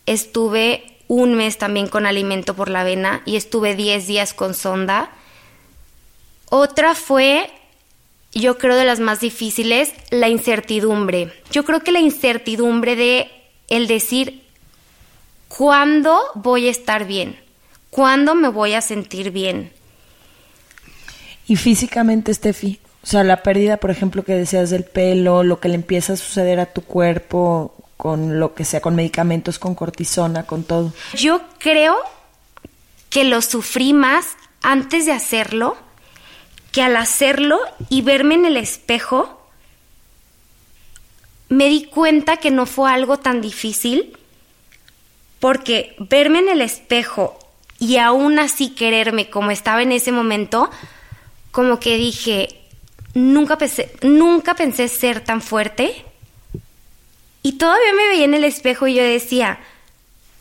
estuve 0.06 0.98
un 1.08 1.34
mes 1.34 1.56
también 1.56 1.88
con 1.88 2.04
alimento 2.04 2.54
por 2.54 2.68
la 2.68 2.84
vena 2.84 3.22
y 3.24 3.36
estuve 3.36 3.74
10 3.74 4.06
días 4.06 4.34
con 4.34 4.54
sonda. 4.54 5.10
Otra 6.50 6.94
fue 6.94 7.50
yo 8.32 8.58
creo 8.58 8.76
de 8.76 8.84
las 8.84 9.00
más 9.00 9.20
difíciles, 9.20 9.92
la 10.10 10.28
incertidumbre. 10.28 11.32
Yo 11.50 11.64
creo 11.64 11.80
que 11.80 11.92
la 11.92 12.00
incertidumbre 12.00 12.94
de 12.94 13.30
el 13.68 13.86
decir 13.86 14.42
cuándo 15.48 16.18
voy 16.34 16.68
a 16.68 16.70
estar 16.70 17.06
bien, 17.06 17.38
cuándo 17.90 18.34
me 18.34 18.48
voy 18.48 18.74
a 18.74 18.80
sentir 18.80 19.30
bien. 19.30 19.72
Y 21.46 21.56
físicamente, 21.56 22.32
Steffi, 22.32 22.78
o 23.02 23.06
sea, 23.06 23.24
la 23.24 23.42
pérdida, 23.42 23.78
por 23.78 23.90
ejemplo, 23.90 24.24
que 24.24 24.34
deseas 24.34 24.70
del 24.70 24.84
pelo, 24.84 25.42
lo 25.42 25.60
que 25.60 25.68
le 25.68 25.74
empieza 25.76 26.12
a 26.12 26.16
suceder 26.16 26.60
a 26.60 26.66
tu 26.66 26.82
cuerpo 26.82 27.74
con 27.96 28.38
lo 28.38 28.54
que 28.54 28.64
sea, 28.64 28.80
con 28.80 28.94
medicamentos, 28.94 29.58
con 29.58 29.74
cortisona, 29.74 30.44
con 30.44 30.64
todo. 30.64 30.92
Yo 31.14 31.40
creo 31.58 31.96
que 33.10 33.24
lo 33.24 33.40
sufrí 33.42 33.92
más 33.92 34.36
antes 34.62 35.06
de 35.06 35.12
hacerlo 35.12 35.76
que 36.72 36.82
al 36.82 36.96
hacerlo 36.96 37.58
y 37.88 38.02
verme 38.02 38.34
en 38.34 38.44
el 38.44 38.56
espejo, 38.56 39.40
me 41.48 41.68
di 41.68 41.84
cuenta 41.84 42.36
que 42.36 42.50
no 42.50 42.66
fue 42.66 42.90
algo 42.90 43.18
tan 43.18 43.40
difícil, 43.40 44.16
porque 45.40 45.94
verme 45.98 46.40
en 46.40 46.48
el 46.48 46.60
espejo 46.60 47.38
y 47.78 47.98
aún 47.98 48.38
así 48.38 48.70
quererme 48.70 49.30
como 49.30 49.50
estaba 49.50 49.82
en 49.82 49.92
ese 49.92 50.12
momento, 50.12 50.70
como 51.50 51.78
que 51.78 51.96
dije, 51.96 52.48
nunca 53.14 53.58
pensé, 53.58 53.92
nunca 54.02 54.54
pensé 54.54 54.88
ser 54.88 55.20
tan 55.20 55.40
fuerte. 55.40 56.04
Y 57.42 57.52
todavía 57.52 57.92
me 57.94 58.08
veía 58.08 58.24
en 58.24 58.34
el 58.34 58.44
espejo 58.44 58.86
y 58.86 58.94
yo 58.94 59.02
decía, 59.02 59.60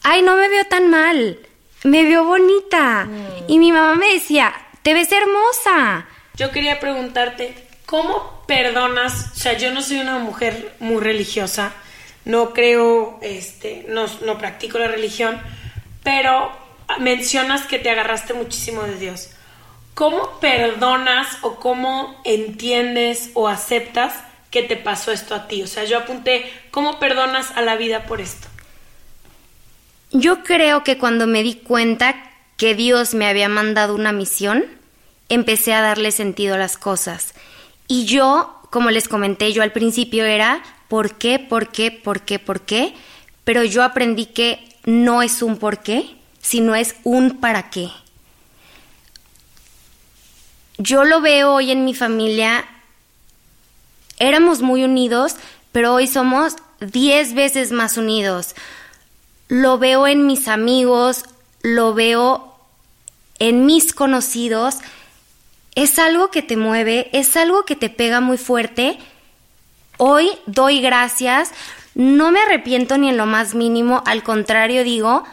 ay, 0.04 0.22
no 0.24 0.36
me 0.36 0.50
veo 0.50 0.66
tan 0.66 0.90
mal, 0.90 1.40
me 1.84 2.04
veo 2.04 2.26
bonita. 2.26 3.06
Mm. 3.06 3.52
Y 3.52 3.60
mi 3.60 3.72
mamá 3.72 3.96
me 3.96 4.14
decía, 4.14 4.54
te 4.82 4.94
ves 4.94 5.12
hermosa 5.12 6.08
yo 6.38 6.52
quería 6.52 6.80
preguntarte, 6.80 7.56
¿cómo 7.88 8.44
perdonas? 8.48 9.32
O 9.34 9.36
sea, 9.36 9.54
yo 9.54 9.74
no 9.74 9.82
soy 9.82 9.98
una 10.00 10.20
mujer 10.20 10.76
muy 10.80 11.02
religiosa, 11.02 11.74
no 12.28 12.54
creo, 12.54 13.18
este, 13.22 13.86
no, 13.88 14.06
no 14.26 14.38
practico 14.38 14.78
la 14.78 14.90
religión, 14.90 15.42
pero 16.04 16.52
mencionas 17.00 17.66
que 17.66 17.80
te 17.80 17.90
agarraste 17.90 18.34
muchísimo 18.34 18.84
de 18.84 18.98
Dios. 18.98 19.30
¿Cómo 19.94 20.38
perdonas 20.42 21.38
o 21.42 21.56
cómo 21.56 22.22
entiendes 22.26 23.32
o 23.34 23.48
aceptas 23.48 24.14
que 24.52 24.62
te 24.62 24.76
pasó 24.76 25.14
esto 25.14 25.36
a 25.36 25.48
ti? 25.48 25.64
O 25.64 25.68
sea, 25.68 25.86
yo 25.86 25.98
apunté, 25.98 26.52
¿cómo 26.70 27.00
perdonas 27.00 27.52
a 27.56 27.62
la 27.62 27.78
vida 27.78 28.06
por 28.06 28.20
esto? 28.20 28.48
Yo 30.12 30.44
creo 30.44 30.84
que 30.84 30.98
cuando 30.98 31.28
me 31.28 31.44
di 31.44 31.56
cuenta 31.56 32.16
que 32.58 32.76
Dios 32.76 33.14
me 33.14 33.28
había 33.28 33.48
mandado 33.48 33.96
una 33.96 34.12
misión, 34.12 34.66
empecé 35.30 35.74
a 35.74 35.82
darle 35.82 36.12
sentido 36.12 36.56
a 36.56 36.60
las 36.60 36.78
cosas. 36.78 37.34
Y 37.88 38.06
yo, 38.06 38.54
como 38.70 38.92
les 38.92 39.08
comenté 39.08 39.54
yo 39.54 39.64
al 39.64 39.72
principio, 39.72 40.26
era 40.26 40.62
¿por 40.88 41.16
qué, 41.16 41.40
por 41.40 41.70
qué, 41.70 41.92
por 41.92 42.22
qué, 42.22 42.40
por 42.40 42.62
qué? 42.62 42.94
Pero 43.44 43.64
yo 43.64 43.84
aprendí 43.84 44.28
que 44.28 44.68
no 44.86 45.22
es 45.22 45.42
un 45.42 45.58
por 45.58 45.80
qué, 45.80 46.16
sino 46.42 46.76
es 46.76 46.96
un 47.04 47.40
para 47.40 47.70
qué. 47.70 47.90
Yo 50.78 51.06
lo 51.06 51.22
veo 51.22 51.54
hoy 51.54 51.72
en 51.72 51.86
mi 51.86 51.94
familia, 51.94 52.66
éramos 54.20 54.62
muy 54.62 54.84
unidos, 54.84 55.36
pero 55.72 55.94
hoy 55.94 56.08
somos 56.08 56.56
diez 56.80 57.34
veces 57.34 57.72
más 57.72 57.98
unidos. 57.98 58.56
Lo 59.48 59.78
veo 59.78 60.08
en 60.08 60.28
mis 60.28 60.48
amigos, 60.48 61.26
lo 61.62 61.94
veo 61.94 62.56
en 63.40 63.66
mis 63.66 63.94
conocidos, 63.94 64.78
es 65.76 66.00
algo 66.00 66.32
que 66.32 66.42
te 66.42 66.58
mueve, 66.58 67.10
es 67.14 67.36
algo 67.36 67.64
que 67.66 67.76
te 67.76 67.90
pega 67.90 68.20
muy 68.20 68.38
fuerte. 68.38 68.98
Hoy 69.98 70.30
doy 70.46 70.80
gracias, 70.80 71.52
no 71.96 72.32
me 72.32 72.40
arrepiento 72.40 73.00
ni 73.00 73.10
en 73.10 73.18
lo 73.18 73.26
más 73.26 73.56
mínimo, 73.56 74.04
al 74.06 74.22
contrario 74.22 74.84
digo, 74.84 75.24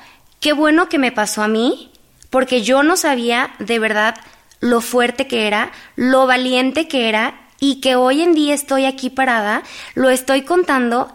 qué 0.41 0.55
bueno 0.55 0.89
que 0.89 0.99
me 0.99 1.13
pasó 1.13 1.43
a 1.43 1.49
mí, 1.49 1.91
porque 2.31 2.63
yo 2.63 2.83
no 2.83 2.97
sabía 2.97 3.55
de 3.59 3.79
verdad 3.79 4.17
lo 4.61 4.81
fuerte 4.81 5.27
que 5.27 5.47
era, 5.47 5.71
lo 5.97 6.27
valiente 6.27 6.89
que 6.89 7.11
era 7.11 7.49
y 7.61 7.83
que 7.83 7.97
hoy 7.97 8.23
en 8.23 8.33
día 8.33 8.55
estoy 8.55 8.87
aquí 8.87 9.11
parada, 9.11 9.63
lo 9.95 10.09
estoy 10.09 10.43
contando 10.43 11.13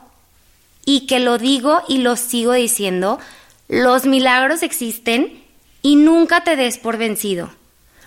y 0.85 1.07
que 1.07 1.19
lo 1.19 1.39
digo 1.39 1.81
y 1.87 1.99
lo 1.99 2.15
sigo 2.15 2.53
diciendo, 2.53 3.19
los 3.67 4.05
milagros 4.05 4.61
existen 4.61 5.43
y 5.81 5.95
nunca 5.95 6.43
te 6.43 6.55
des 6.55 6.77
por 6.77 6.97
vencido. 6.97 7.49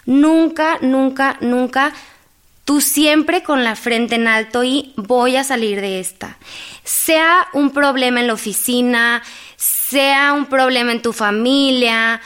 Nunca, 0.04 0.78
nunca, 0.80 1.38
nunca, 1.40 1.92
tú 2.64 2.80
siempre 2.80 3.42
con 3.42 3.64
la 3.64 3.76
frente 3.76 4.14
en 4.14 4.28
alto 4.28 4.64
y 4.64 4.92
voy 4.96 5.36
a 5.36 5.44
salir 5.44 5.80
de 5.80 6.00
esta. 6.00 6.38
Sea 6.84 7.48
un 7.52 7.70
problema 7.70 8.20
en 8.20 8.26
la 8.26 8.34
oficina, 8.34 9.22
sea 9.56 10.32
un 10.32 10.46
problema 10.46 10.92
en 10.92 11.02
tu 11.02 11.12
familia, 11.12 12.20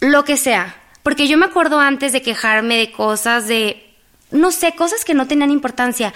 lo 0.00 0.24
que 0.24 0.36
sea. 0.36 0.76
Porque 1.02 1.28
yo 1.28 1.38
me 1.38 1.46
acuerdo 1.46 1.80
antes 1.80 2.12
de 2.12 2.22
quejarme 2.22 2.76
de 2.76 2.92
cosas, 2.92 3.48
de, 3.48 3.94
no 4.30 4.52
sé, 4.52 4.74
cosas 4.74 5.04
que 5.04 5.14
no 5.14 5.26
tenían 5.26 5.50
importancia. 5.50 6.12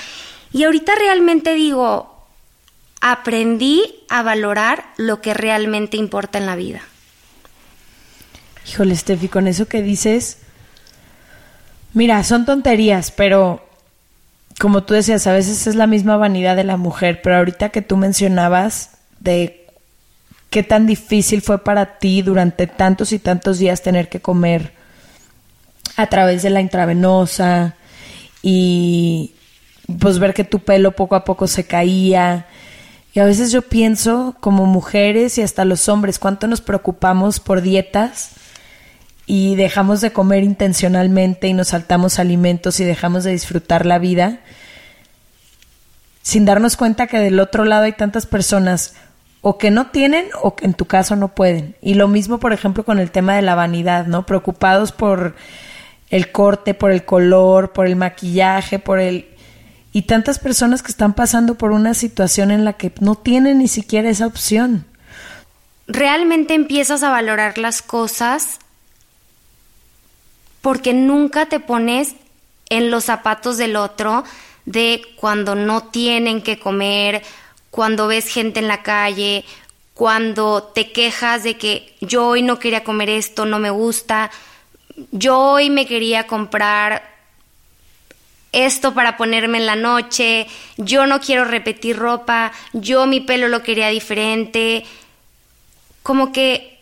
Y 0.52 0.64
ahorita 0.64 0.94
realmente 0.94 1.54
digo, 1.54 2.28
aprendí 3.00 4.04
a 4.08 4.22
valorar 4.22 4.92
lo 4.96 5.20
que 5.20 5.34
realmente 5.34 5.96
importa 5.96 6.38
en 6.38 6.46
la 6.46 6.56
vida. 6.56 6.82
Híjole, 8.68 8.96
Steffi, 8.96 9.28
con 9.28 9.46
eso 9.46 9.66
que 9.66 9.82
dices, 9.82 10.38
mira, 11.96 12.22
son 12.24 12.44
tonterías, 12.44 13.10
pero 13.10 13.66
como 14.60 14.82
tú 14.84 14.92
decías, 14.92 15.26
a 15.26 15.32
veces 15.32 15.66
es 15.66 15.76
la 15.76 15.86
misma 15.86 16.18
vanidad 16.18 16.54
de 16.54 16.62
la 16.62 16.76
mujer, 16.76 17.22
pero 17.22 17.38
ahorita 17.38 17.70
que 17.70 17.80
tú 17.80 17.96
mencionabas 17.96 18.98
de 19.18 19.66
qué 20.50 20.62
tan 20.62 20.86
difícil 20.86 21.40
fue 21.40 21.64
para 21.64 21.98
ti 21.98 22.20
durante 22.20 22.66
tantos 22.66 23.12
y 23.12 23.18
tantos 23.18 23.58
días 23.58 23.80
tener 23.80 24.10
que 24.10 24.20
comer 24.20 24.74
a 25.96 26.06
través 26.08 26.42
de 26.42 26.50
la 26.50 26.60
intravenosa 26.60 27.76
y 28.42 29.32
pues 29.98 30.18
ver 30.18 30.34
que 30.34 30.44
tu 30.44 30.58
pelo 30.58 30.92
poco 30.92 31.14
a 31.14 31.24
poco 31.24 31.46
se 31.46 31.66
caía. 31.66 32.46
Y 33.14 33.20
a 33.20 33.24
veces 33.24 33.52
yo 33.52 33.62
pienso 33.62 34.36
como 34.40 34.66
mujeres 34.66 35.38
y 35.38 35.42
hasta 35.42 35.64
los 35.64 35.88
hombres, 35.88 36.18
cuánto 36.18 36.46
nos 36.46 36.60
preocupamos 36.60 37.40
por 37.40 37.62
dietas 37.62 38.35
y 39.26 39.56
dejamos 39.56 40.00
de 40.00 40.12
comer 40.12 40.44
intencionalmente 40.44 41.48
y 41.48 41.52
nos 41.52 41.68
saltamos 41.68 42.18
alimentos 42.18 42.78
y 42.80 42.84
dejamos 42.84 43.24
de 43.24 43.32
disfrutar 43.32 43.84
la 43.84 43.98
vida 43.98 44.40
sin 46.26 46.44
darnos 46.44 46.76
cuenta 46.76 47.06
que 47.06 47.18
del 47.18 47.38
otro 47.38 47.64
lado 47.64 47.84
hay 47.84 47.92
tantas 47.92 48.26
personas 48.26 48.94
o 49.42 49.58
que 49.58 49.70
no 49.70 49.88
tienen 49.92 50.26
o 50.42 50.56
que 50.56 50.64
en 50.64 50.74
tu 50.74 50.86
caso 50.86 51.14
no 51.14 51.28
pueden. 51.28 51.76
Y 51.80 51.94
lo 51.94 52.08
mismo, 52.08 52.38
por 52.38 52.52
ejemplo, 52.52 52.84
con 52.84 52.98
el 52.98 53.12
tema 53.12 53.36
de 53.36 53.42
la 53.42 53.54
vanidad, 53.54 54.06
¿no? 54.06 54.26
Preocupados 54.26 54.90
por 54.90 55.36
el 56.10 56.32
corte, 56.32 56.74
por 56.74 56.90
el 56.90 57.04
color, 57.04 57.72
por 57.72 57.86
el 57.86 57.94
maquillaje, 57.94 58.80
por 58.80 58.98
el... 58.98 59.28
Y 59.92 60.02
tantas 60.02 60.40
personas 60.40 60.82
que 60.82 60.90
están 60.90 61.14
pasando 61.14 61.54
por 61.54 61.70
una 61.70 61.94
situación 61.94 62.50
en 62.50 62.64
la 62.64 62.72
que 62.72 62.92
no 62.98 63.14
tienen 63.14 63.58
ni 63.58 63.68
siquiera 63.68 64.10
esa 64.10 64.26
opción. 64.26 64.84
Realmente 65.86 66.54
empiezas 66.54 67.04
a 67.04 67.10
valorar 67.10 67.56
las 67.56 67.82
cosas 67.82 68.58
porque 70.66 70.92
nunca 70.92 71.46
te 71.46 71.60
pones 71.60 72.16
en 72.70 72.90
los 72.90 73.04
zapatos 73.04 73.56
del 73.56 73.76
otro 73.76 74.24
de 74.64 75.00
cuando 75.14 75.54
no 75.54 75.84
tienen 75.84 76.42
que 76.42 76.58
comer, 76.58 77.22
cuando 77.70 78.08
ves 78.08 78.26
gente 78.26 78.58
en 78.58 78.66
la 78.66 78.82
calle, 78.82 79.44
cuando 79.94 80.64
te 80.64 80.90
quejas 80.90 81.44
de 81.44 81.56
que 81.56 81.94
yo 82.00 82.26
hoy 82.26 82.42
no 82.42 82.58
quería 82.58 82.82
comer 82.82 83.10
esto, 83.10 83.46
no 83.46 83.60
me 83.60 83.70
gusta, 83.70 84.32
yo 85.12 85.38
hoy 85.38 85.70
me 85.70 85.86
quería 85.86 86.26
comprar 86.26 87.14
esto 88.50 88.92
para 88.92 89.16
ponerme 89.16 89.58
en 89.58 89.66
la 89.66 89.76
noche, 89.76 90.48
yo 90.78 91.06
no 91.06 91.20
quiero 91.20 91.44
repetir 91.44 91.96
ropa, 91.96 92.50
yo 92.72 93.06
mi 93.06 93.20
pelo 93.20 93.46
lo 93.46 93.62
quería 93.62 93.86
diferente, 93.90 94.84
como 96.02 96.32
que 96.32 96.80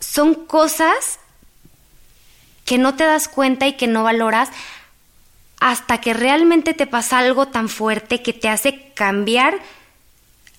son 0.00 0.34
cosas 0.34 1.18
que 2.68 2.76
no 2.76 2.96
te 2.96 3.04
das 3.04 3.28
cuenta 3.28 3.66
y 3.66 3.78
que 3.78 3.86
no 3.86 4.02
valoras 4.02 4.50
hasta 5.58 6.02
que 6.02 6.12
realmente 6.12 6.74
te 6.74 6.86
pasa 6.86 7.16
algo 7.16 7.48
tan 7.48 7.70
fuerte 7.70 8.20
que 8.20 8.34
te 8.34 8.50
hace 8.50 8.92
cambiar 8.92 9.58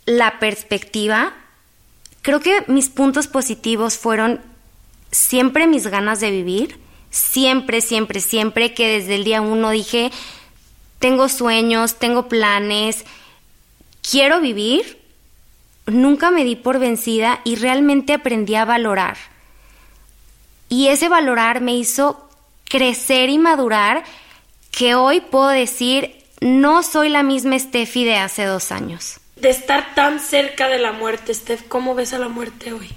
la 0.07 0.39
perspectiva. 0.39 1.33
Creo 2.23 2.39
que 2.39 2.63
mis 2.65 2.89
puntos 2.89 3.27
positivos 3.27 3.99
fueron 3.99 4.41
siempre 5.11 5.67
mis 5.67 5.85
ganas 5.85 6.19
de 6.19 6.31
vivir, 6.31 6.79
siempre, 7.11 7.79
siempre, 7.79 8.21
siempre 8.21 8.73
que 8.73 8.87
desde 8.87 9.13
el 9.13 9.23
día 9.23 9.41
uno 9.41 9.69
dije, 9.69 10.09
tengo 10.97 11.29
sueños, 11.29 11.99
tengo 11.99 12.27
planes, 12.27 13.05
quiero 14.01 14.41
vivir, 14.41 14.99
nunca 15.85 16.31
me 16.31 16.43
di 16.43 16.55
por 16.55 16.79
vencida 16.79 17.39
y 17.43 17.57
realmente 17.57 18.13
aprendí 18.13 18.55
a 18.55 18.65
valorar. 18.65 19.15
Y 20.69 20.87
ese 20.87 21.09
valorar 21.09 21.61
me 21.61 21.75
hizo 21.75 22.29
crecer 22.65 23.29
y 23.29 23.37
madurar 23.39 24.03
que 24.71 24.95
hoy 24.95 25.19
puedo 25.19 25.47
decir, 25.47 26.15
no 26.39 26.83
soy 26.83 27.09
la 27.09 27.23
misma 27.23 27.57
Steffi 27.57 28.05
de 28.05 28.17
hace 28.17 28.45
dos 28.45 28.71
años. 28.71 29.19
De 29.35 29.49
estar 29.49 29.95
tan 29.95 30.19
cerca 30.19 30.67
de 30.67 30.79
la 30.79 30.91
muerte, 30.91 31.33
Steph, 31.33 31.67
¿cómo 31.67 31.95
ves 31.95 32.13
a 32.13 32.19
la 32.19 32.29
muerte 32.29 32.71
hoy? 32.71 32.89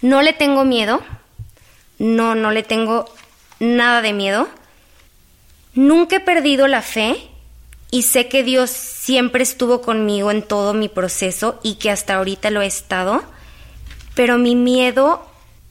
No 0.00 0.22
le 0.22 0.32
tengo 0.32 0.64
miedo, 0.64 1.02
no, 1.98 2.34
no 2.34 2.50
le 2.50 2.62
tengo 2.62 3.06
nada 3.58 4.02
de 4.02 4.12
miedo. 4.12 4.48
Nunca 5.74 6.16
he 6.16 6.20
perdido 6.20 6.68
la 6.68 6.82
fe 6.82 7.16
y 7.90 8.02
sé 8.02 8.28
que 8.28 8.42
Dios 8.42 8.70
siempre 8.70 9.42
estuvo 9.42 9.80
conmigo 9.80 10.30
en 10.30 10.42
todo 10.42 10.74
mi 10.74 10.88
proceso 10.88 11.58
y 11.62 11.76
que 11.76 11.90
hasta 11.90 12.14
ahorita 12.16 12.50
lo 12.50 12.62
he 12.62 12.66
estado, 12.66 13.22
pero 14.14 14.38
mi 14.38 14.54
miedo 14.54 15.25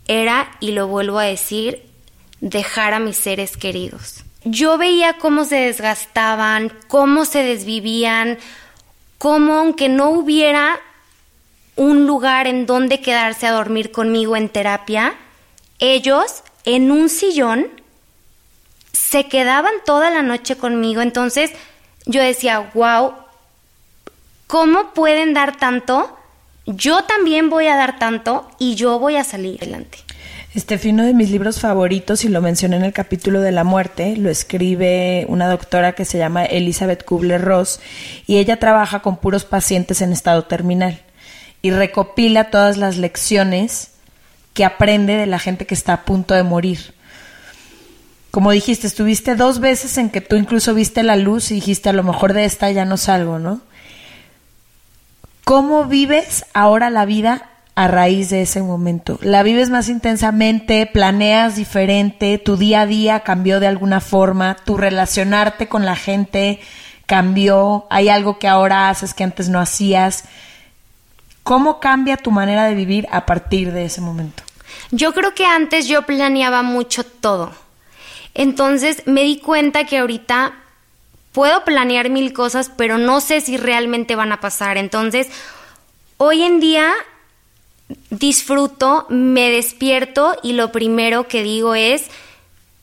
era, 0.08 0.52
y 0.60 0.72
lo 0.72 0.88
vuelvo 0.88 1.20
a 1.20 1.24
decir, 1.26 1.84
dejar 2.42 2.94
a 2.94 3.00
mis 3.00 3.18
seres 3.18 3.58
queridos. 3.58 4.24
Yo 4.44 4.78
veía 4.78 5.18
cómo 5.18 5.46
se 5.46 5.56
desgastaban, 5.56 6.72
cómo 6.88 7.26
se 7.26 7.44
desvivían, 7.44 8.38
cómo 9.18 9.56
aunque 9.56 9.90
no 9.90 10.10
hubiera 10.10 10.80
un 11.76 12.06
lugar 12.06 12.48
en 12.48 12.66
donde 12.66 13.02
quedarse 13.02 13.48
a 13.48 13.52
dormir 13.52 13.92
conmigo 13.92 14.38
en 14.38 14.50
terapia, 14.50 15.16
ellos 15.80 16.44
en 16.64 16.92
un 16.92 17.10
sillón 17.10 17.68
se 18.94 19.28
quedaban 19.28 19.74
toda 19.86 20.10
la 20.10 20.22
noche 20.22 20.56
conmigo. 20.56 21.02
Entonces 21.02 21.52
yo 22.06 22.22
decía, 22.22 22.72
wow, 22.74 23.14
¿cómo 24.48 24.94
pueden 24.94 25.34
dar 25.34 25.58
tanto? 25.58 26.15
Yo 26.66 27.04
también 27.04 27.50
voy 27.50 27.68
a 27.68 27.76
dar 27.76 28.00
tanto 28.00 28.50
y 28.60 28.76
yo 28.76 29.00
voy 29.00 29.18
a 29.18 29.24
salir 29.24 29.58
adelante. 29.62 30.00
Este 30.56 30.80
uno 30.90 31.04
de 31.04 31.14
mis 31.14 31.32
libros 31.32 31.60
favoritos, 31.60 32.24
y 32.24 32.30
lo 32.30 32.42
mencioné 32.42 32.78
en 32.78 32.86
el 32.86 32.94
capítulo 32.94 33.42
de 33.42 33.52
la 33.52 33.66
muerte, 33.66 34.16
lo 34.16 34.30
escribe 34.30 35.26
una 35.28 35.50
doctora 35.50 35.94
que 35.94 36.06
se 36.06 36.18
llama 36.18 36.46
Elizabeth 36.46 37.04
Kubler-Ross 37.04 37.82
y 38.26 38.38
ella 38.38 38.58
trabaja 38.58 39.02
con 39.02 39.18
puros 39.18 39.44
pacientes 39.44 40.02
en 40.02 40.14
estado 40.14 40.46
terminal 40.46 41.02
y 41.62 41.72
recopila 41.72 42.52
todas 42.52 42.78
las 42.78 42.96
lecciones 42.96 43.92
que 44.54 44.64
aprende 44.64 45.18
de 45.18 45.26
la 45.26 45.40
gente 45.40 45.66
que 45.66 45.74
está 45.74 45.92
a 45.92 46.06
punto 46.06 46.34
de 46.34 46.44
morir. 46.44 46.94
Como 48.32 48.52
dijiste, 48.52 48.88
estuviste 48.88 49.36
dos 49.36 49.60
veces 49.60 49.98
en 49.98 50.10
que 50.10 50.22
tú 50.22 50.38
incluso 50.38 50.74
viste 50.74 51.04
la 51.04 51.18
luz 51.18 51.52
y 51.52 51.56
dijiste 51.56 51.90
a 51.90 51.94
lo 51.94 52.04
mejor 52.04 52.32
de 52.32 52.46
esta 52.46 52.72
ya 52.72 52.86
no 52.86 52.96
salgo, 52.96 53.40
¿no? 53.40 53.60
¿Cómo 55.46 55.86
vives 55.86 56.44
ahora 56.56 56.90
la 56.90 57.06
vida 57.06 57.52
a 57.76 57.88
raíz 57.88 58.32
de 58.32 58.42
ese 58.42 58.64
momento? 58.64 59.20
¿La 59.22 59.44
vives 59.44 59.70
más 59.70 59.90
intensamente? 59.90 60.90
¿Planeas 60.92 61.56
diferente? 61.56 62.40
¿Tu 62.40 62.58
día 62.58 62.82
a 62.82 62.86
día 62.88 63.20
cambió 63.20 63.60
de 63.60 63.68
alguna 63.68 64.02
forma? 64.02 64.56
¿Tu 64.66 64.76
relacionarte 64.76 65.68
con 65.68 65.86
la 65.86 65.96
gente 65.96 66.62
cambió? 67.06 67.86
¿Hay 67.92 68.10
algo 68.10 68.40
que 68.40 68.48
ahora 68.48 68.90
haces 68.90 69.14
que 69.14 69.24
antes 69.24 69.48
no 69.48 69.60
hacías? 69.60 70.24
¿Cómo 71.44 71.80
cambia 71.80 72.18
tu 72.18 72.32
manera 72.32 72.66
de 72.66 72.74
vivir 72.74 73.08
a 73.12 73.28
partir 73.28 73.72
de 73.72 73.86
ese 73.86 74.02
momento? 74.02 74.42
Yo 74.90 75.14
creo 75.14 75.36
que 75.36 75.46
antes 75.46 75.88
yo 75.88 76.08
planeaba 76.08 76.64
mucho 76.64 77.06
todo. 77.06 77.52
Entonces 78.34 79.04
me 79.06 79.22
di 79.22 79.38
cuenta 79.38 79.86
que 79.86 80.00
ahorita 80.00 80.54
puedo 81.36 81.66
planear 81.66 82.10
mil 82.10 82.32
cosas, 82.32 82.72
pero 82.76 82.98
no 82.98 83.20
sé 83.20 83.42
si 83.42 83.58
realmente 83.58 84.16
van 84.16 84.32
a 84.32 84.40
pasar. 84.40 84.78
Entonces, 84.78 85.28
hoy 86.16 86.44
en 86.44 86.62
día 86.62 86.94
disfruto, 88.10 89.06
me 89.10 89.52
despierto 89.52 90.38
y 90.42 90.54
lo 90.54 90.72
primero 90.72 91.28
que 91.28 91.44
digo 91.44 91.76
es, 91.76 92.06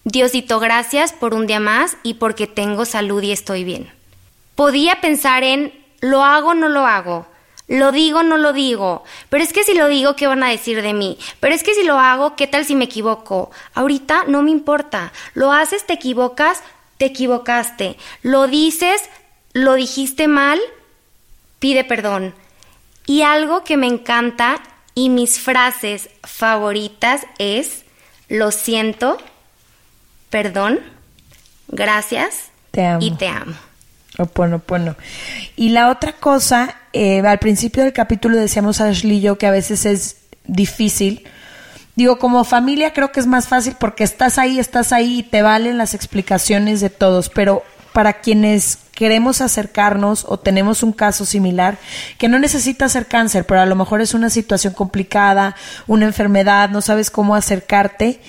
Diosito, 0.04 0.60
gracias 0.60 1.14
por 1.14 1.32
un 1.32 1.46
día 1.46 1.60
más 1.60 1.96
y 2.02 2.14
porque 2.14 2.46
tengo 2.46 2.84
salud 2.84 3.22
y 3.22 3.32
estoy 3.32 3.64
bien. 3.64 3.90
Podía 4.54 5.00
pensar 5.00 5.44
en, 5.44 5.72
lo 6.00 6.22
hago, 6.22 6.52
no 6.52 6.68
lo 6.68 6.86
hago. 6.86 7.26
Lo 7.68 7.90
digo, 7.90 8.22
no 8.22 8.36
lo 8.36 8.52
digo. 8.52 9.02
Pero 9.30 9.42
es 9.42 9.54
que 9.54 9.64
si 9.64 9.72
lo 9.72 9.88
digo, 9.88 10.14
¿qué 10.14 10.26
van 10.26 10.42
a 10.42 10.50
decir 10.50 10.82
de 10.82 10.92
mí? 10.92 11.18
Pero 11.40 11.54
es 11.54 11.62
que 11.62 11.72
si 11.72 11.84
lo 11.84 11.98
hago, 11.98 12.36
¿qué 12.36 12.46
tal 12.46 12.66
si 12.66 12.74
me 12.74 12.84
equivoco? 12.84 13.50
Ahorita 13.72 14.24
no 14.26 14.42
me 14.42 14.50
importa. 14.50 15.10
Lo 15.32 15.52
haces, 15.52 15.86
te 15.86 15.94
equivocas, 15.94 16.62
te 17.02 17.06
equivocaste, 17.06 17.96
lo 18.22 18.46
dices, 18.46 19.02
lo 19.54 19.74
dijiste 19.74 20.28
mal, 20.28 20.60
pide 21.58 21.82
perdón. 21.82 22.32
Y 23.06 23.22
algo 23.22 23.64
que 23.64 23.76
me 23.76 23.88
encanta 23.88 24.62
y 24.94 25.08
mis 25.08 25.40
frases 25.40 26.10
favoritas 26.22 27.22
es, 27.40 27.82
lo 28.28 28.52
siento, 28.52 29.18
perdón, 30.30 30.78
gracias 31.66 32.52
y 33.00 33.10
te 33.16 33.26
amo. 33.26 33.56
Oponopono. 34.18 34.94
Y 35.56 35.70
la 35.70 35.90
otra 35.90 36.12
cosa, 36.12 36.76
eh, 36.92 37.18
al 37.18 37.40
principio 37.40 37.82
del 37.82 37.92
capítulo 37.92 38.36
decíamos 38.36 38.80
a 38.80 38.90
Ashley 38.90 39.16
y 39.16 39.22
yo 39.22 39.38
que 39.38 39.48
a 39.48 39.50
veces 39.50 39.86
es 39.86 40.18
difícil 40.44 41.26
Digo, 41.94 42.18
como 42.18 42.44
familia 42.44 42.92
creo 42.92 43.12
que 43.12 43.20
es 43.20 43.26
más 43.26 43.48
fácil 43.48 43.76
porque 43.78 44.04
estás 44.04 44.38
ahí, 44.38 44.58
estás 44.58 44.92
ahí 44.92 45.18
y 45.18 45.22
te 45.22 45.42
valen 45.42 45.76
las 45.76 45.92
explicaciones 45.92 46.80
de 46.80 46.88
todos, 46.88 47.28
pero 47.28 47.62
para 47.92 48.20
quienes 48.20 48.78
queremos 48.94 49.40
acercarnos 49.40 50.24
o 50.26 50.38
tenemos 50.38 50.82
un 50.82 50.92
caso 50.92 51.26
similar 51.26 51.78
que 52.18 52.28
no 52.28 52.38
necesita 52.38 52.88
ser 52.88 53.06
cáncer, 53.06 53.44
pero 53.44 53.60
a 53.60 53.66
lo 53.66 53.76
mejor 53.76 54.00
es 54.00 54.14
una 54.14 54.30
situación 54.30 54.72
complicada, 54.72 55.54
una 55.86 56.06
enfermedad, 56.06 56.70
no 56.70 56.80
sabes 56.80 57.10
cómo 57.10 57.34
acercarte. 57.34 58.20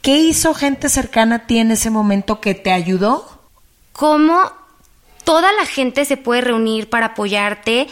¿Qué 0.00 0.18
hizo 0.18 0.54
gente 0.54 0.88
cercana 0.88 1.36
a 1.36 1.46
ti 1.46 1.58
en 1.58 1.72
ese 1.72 1.90
momento 1.90 2.40
que 2.40 2.54
te 2.54 2.70
ayudó? 2.70 3.42
¿Cómo 3.92 4.40
toda 5.24 5.52
la 5.52 5.66
gente 5.66 6.04
se 6.04 6.16
puede 6.16 6.42
reunir 6.42 6.88
para 6.88 7.06
apoyarte? 7.06 7.88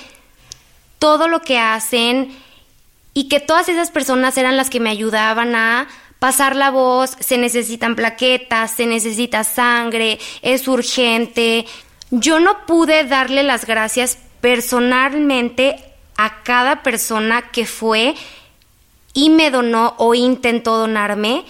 Todo 1.01 1.27
lo 1.27 1.43
que 1.43 1.59
hacen 1.59 2.31
y 3.17 3.29
que 3.29 3.41
todas 3.41 3.71
esas 3.71 3.91
personas 3.91 4.37
eran 4.37 4.59
las 4.59 4.69
que 4.69 4.79
me 4.79 4.91
ayudaban 4.91 5.55
a 5.55 5.89
pasar 6.19 6.55
la 6.55 6.71
voz, 6.71 7.17
se 7.19 7.39
necesitan 7.39 7.97
plaquetas, 7.97 8.73
se 8.73 8.85
necesita 8.85 9.43
sangre, 9.43 10.19
es 10.43 10.69
urgente. 10.69 11.64
Yo 12.11 12.41
no 12.41 12.67
pude 12.67 13.05
darle 13.05 13.43
las 13.43 13.64
gracias 13.64 14.19
personalmente 14.43 15.83
a 16.19 16.43
cada 16.43 16.83
persona 16.83 17.51
que 17.53 17.64
fue 17.64 18.14
y 19.14 19.31
me 19.31 19.51
donó 19.51 19.95
o 19.97 20.14
intentó 20.14 20.77
donarme, 20.77 21.47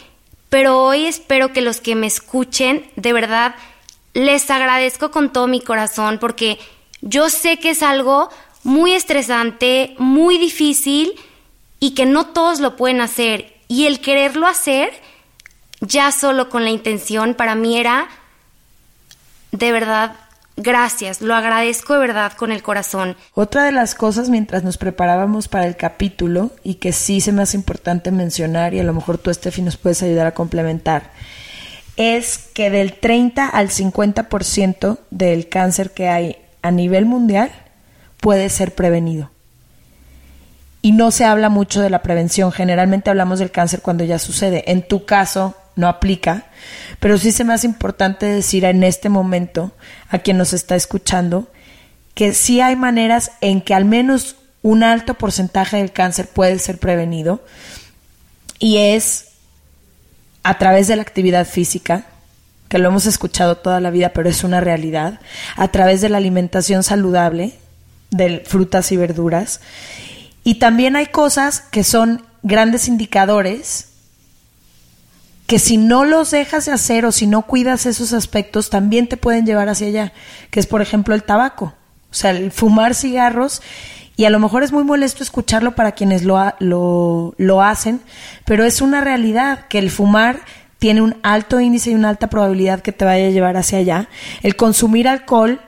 pero 0.48 0.84
hoy 0.84 1.06
espero 1.06 1.52
que 1.52 1.62
los 1.62 1.80
que 1.80 1.96
me 1.96 2.06
escuchen, 2.06 2.88
de 2.94 3.12
verdad, 3.12 3.56
les 4.14 4.48
agradezco 4.52 5.10
con 5.10 5.32
todo 5.32 5.48
mi 5.48 5.60
corazón 5.60 6.18
porque 6.20 6.60
yo 7.00 7.28
sé 7.28 7.58
que 7.58 7.70
es 7.70 7.82
algo 7.82 8.28
muy 8.62 8.92
estresante, 8.92 9.96
muy 9.98 10.38
difícil 10.38 11.12
y 11.80 11.94
que 11.94 12.06
no 12.06 12.26
todos 12.26 12.60
lo 12.60 12.76
pueden 12.76 13.00
hacer. 13.00 13.54
Y 13.68 13.86
el 13.86 14.00
quererlo 14.00 14.46
hacer, 14.46 14.90
ya 15.80 16.12
solo 16.12 16.48
con 16.48 16.64
la 16.64 16.70
intención, 16.70 17.34
para 17.34 17.54
mí 17.54 17.78
era 17.78 18.08
de 19.52 19.72
verdad, 19.72 20.16
gracias, 20.56 21.20
lo 21.20 21.34
agradezco 21.34 21.94
de 21.94 22.00
verdad 22.00 22.32
con 22.32 22.52
el 22.52 22.62
corazón. 22.62 23.16
Otra 23.34 23.64
de 23.64 23.72
las 23.72 23.94
cosas 23.94 24.28
mientras 24.28 24.64
nos 24.64 24.76
preparábamos 24.78 25.48
para 25.48 25.66
el 25.66 25.76
capítulo 25.76 26.50
y 26.62 26.74
que 26.74 26.92
sí 26.92 27.20
se 27.20 27.32
me 27.32 27.42
hace 27.42 27.56
importante 27.56 28.10
mencionar 28.10 28.74
y 28.74 28.80
a 28.80 28.84
lo 28.84 28.92
mejor 28.92 29.18
tú, 29.18 29.32
Steffi, 29.32 29.62
nos 29.62 29.76
puedes 29.76 30.02
ayudar 30.02 30.26
a 30.26 30.34
complementar, 30.34 31.10
es 31.96 32.38
que 32.52 32.70
del 32.70 32.94
30 32.94 33.48
al 33.48 33.70
50% 33.70 34.98
del 35.10 35.48
cáncer 35.48 35.92
que 35.92 36.08
hay 36.08 36.36
a 36.62 36.70
nivel 36.70 37.06
mundial 37.06 37.50
puede 38.20 38.48
ser 38.48 38.74
prevenido 38.74 39.30
y 40.86 40.92
no 40.92 41.10
se 41.10 41.24
habla 41.24 41.48
mucho 41.48 41.80
de 41.80 41.90
la 41.90 42.00
prevención. 42.00 42.52
Generalmente 42.52 43.10
hablamos 43.10 43.40
del 43.40 43.50
cáncer 43.50 43.80
cuando 43.80 44.04
ya 44.04 44.20
sucede. 44.20 44.70
En 44.70 44.86
tu 44.86 45.04
caso 45.04 45.56
no 45.74 45.88
aplica, 45.88 46.44
pero 47.00 47.18
sí 47.18 47.32
se 47.32 47.42
me 47.42 47.52
hace 47.52 47.66
importante 47.66 48.24
decir 48.24 48.64
en 48.64 48.84
este 48.84 49.08
momento 49.08 49.72
a 50.10 50.20
quien 50.20 50.38
nos 50.38 50.52
está 50.52 50.76
escuchando 50.76 51.50
que 52.14 52.32
sí 52.32 52.60
hay 52.60 52.76
maneras 52.76 53.32
en 53.40 53.62
que 53.62 53.74
al 53.74 53.84
menos 53.84 54.36
un 54.62 54.84
alto 54.84 55.14
porcentaje 55.14 55.78
del 55.78 55.90
cáncer 55.90 56.28
puede 56.28 56.56
ser 56.60 56.78
prevenido 56.78 57.44
y 58.60 58.76
es 58.76 59.30
a 60.44 60.56
través 60.56 60.86
de 60.86 60.94
la 60.94 61.02
actividad 61.02 61.48
física, 61.48 62.06
que 62.68 62.78
lo 62.78 62.90
hemos 62.90 63.06
escuchado 63.06 63.56
toda 63.56 63.80
la 63.80 63.90
vida, 63.90 64.10
pero 64.10 64.28
es 64.28 64.44
una 64.44 64.60
realidad, 64.60 65.18
a 65.56 65.66
través 65.66 66.00
de 66.00 66.10
la 66.10 66.18
alimentación 66.18 66.84
saludable, 66.84 67.54
de 68.12 68.44
frutas 68.46 68.92
y 68.92 68.96
verduras, 68.96 69.60
y 70.46 70.60
también 70.60 70.94
hay 70.94 71.06
cosas 71.06 71.58
que 71.58 71.82
son 71.82 72.22
grandes 72.44 72.86
indicadores 72.86 73.88
que 75.48 75.58
si 75.58 75.76
no 75.76 76.04
los 76.04 76.30
dejas 76.30 76.66
de 76.66 76.72
hacer 76.72 77.04
o 77.04 77.10
si 77.10 77.26
no 77.26 77.42
cuidas 77.42 77.84
esos 77.84 78.12
aspectos, 78.12 78.70
también 78.70 79.08
te 79.08 79.16
pueden 79.16 79.44
llevar 79.44 79.68
hacia 79.68 79.88
allá, 79.88 80.12
que 80.52 80.60
es 80.60 80.68
por 80.68 80.82
ejemplo 80.82 81.16
el 81.16 81.24
tabaco, 81.24 81.74
o 82.12 82.14
sea, 82.14 82.30
el 82.30 82.52
fumar 82.52 82.94
cigarros, 82.94 83.60
y 84.16 84.26
a 84.26 84.30
lo 84.30 84.38
mejor 84.38 84.62
es 84.62 84.70
muy 84.70 84.84
molesto 84.84 85.24
escucharlo 85.24 85.74
para 85.74 85.92
quienes 85.92 86.22
lo, 86.22 86.38
lo, 86.60 87.34
lo 87.38 87.60
hacen, 87.60 88.00
pero 88.44 88.62
es 88.62 88.80
una 88.80 89.00
realidad 89.00 89.66
que 89.66 89.80
el 89.80 89.90
fumar 89.90 90.42
tiene 90.78 91.02
un 91.02 91.16
alto 91.24 91.58
índice 91.58 91.90
y 91.90 91.96
una 91.96 92.10
alta 92.10 92.28
probabilidad 92.28 92.82
que 92.82 92.92
te 92.92 93.04
vaya 93.04 93.26
a 93.26 93.30
llevar 93.30 93.56
hacia 93.56 93.78
allá. 93.78 94.08
El 94.44 94.54
consumir 94.54 95.08
alcohol 95.08 95.60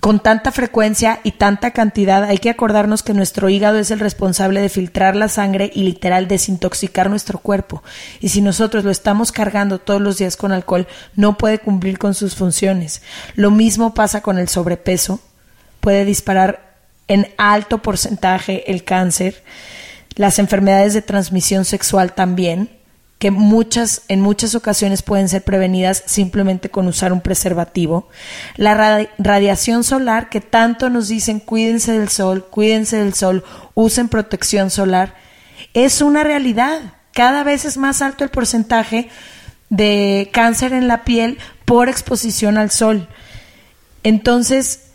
con 0.00 0.20
tanta 0.20 0.50
frecuencia 0.50 1.20
y 1.24 1.32
tanta 1.32 1.72
cantidad, 1.72 2.24
hay 2.24 2.38
que 2.38 2.48
acordarnos 2.48 3.02
que 3.02 3.12
nuestro 3.12 3.50
hígado 3.50 3.78
es 3.78 3.90
el 3.90 4.00
responsable 4.00 4.62
de 4.62 4.70
filtrar 4.70 5.14
la 5.14 5.28
sangre 5.28 5.70
y 5.74 5.82
literal 5.82 6.26
desintoxicar 6.26 7.10
nuestro 7.10 7.38
cuerpo. 7.38 7.82
Y 8.18 8.30
si 8.30 8.40
nosotros 8.40 8.82
lo 8.82 8.90
estamos 8.90 9.30
cargando 9.30 9.78
todos 9.78 10.00
los 10.00 10.16
días 10.16 10.38
con 10.38 10.52
alcohol, 10.52 10.88
no 11.16 11.36
puede 11.36 11.58
cumplir 11.58 11.98
con 11.98 12.14
sus 12.14 12.34
funciones. 12.34 13.02
Lo 13.34 13.50
mismo 13.50 13.92
pasa 13.92 14.22
con 14.22 14.38
el 14.38 14.48
sobrepeso. 14.48 15.20
Puede 15.80 16.06
disparar 16.06 16.76
en 17.06 17.28
alto 17.36 17.82
porcentaje 17.82 18.70
el 18.70 18.84
cáncer, 18.84 19.42
las 20.16 20.38
enfermedades 20.38 20.94
de 20.94 21.02
transmisión 21.02 21.66
sexual 21.66 22.14
también 22.14 22.79
que 23.20 23.30
muchas, 23.30 24.00
en 24.08 24.22
muchas 24.22 24.54
ocasiones 24.54 25.02
pueden 25.02 25.28
ser 25.28 25.44
prevenidas 25.44 26.02
simplemente 26.06 26.70
con 26.70 26.88
usar 26.88 27.12
un 27.12 27.20
preservativo. 27.20 28.08
La 28.56 29.06
radiación 29.18 29.84
solar, 29.84 30.30
que 30.30 30.40
tanto 30.40 30.88
nos 30.88 31.08
dicen 31.08 31.38
cuídense 31.38 31.92
del 31.92 32.08
sol, 32.08 32.46
cuídense 32.50 32.96
del 32.96 33.12
sol, 33.12 33.44
usen 33.74 34.08
protección 34.08 34.70
solar, 34.70 35.16
es 35.74 36.00
una 36.00 36.24
realidad. 36.24 36.94
Cada 37.12 37.44
vez 37.44 37.66
es 37.66 37.76
más 37.76 38.00
alto 38.00 38.24
el 38.24 38.30
porcentaje 38.30 39.10
de 39.68 40.30
cáncer 40.32 40.72
en 40.72 40.88
la 40.88 41.04
piel 41.04 41.38
por 41.66 41.90
exposición 41.90 42.56
al 42.56 42.70
sol. 42.70 43.06
Entonces, 44.02 44.92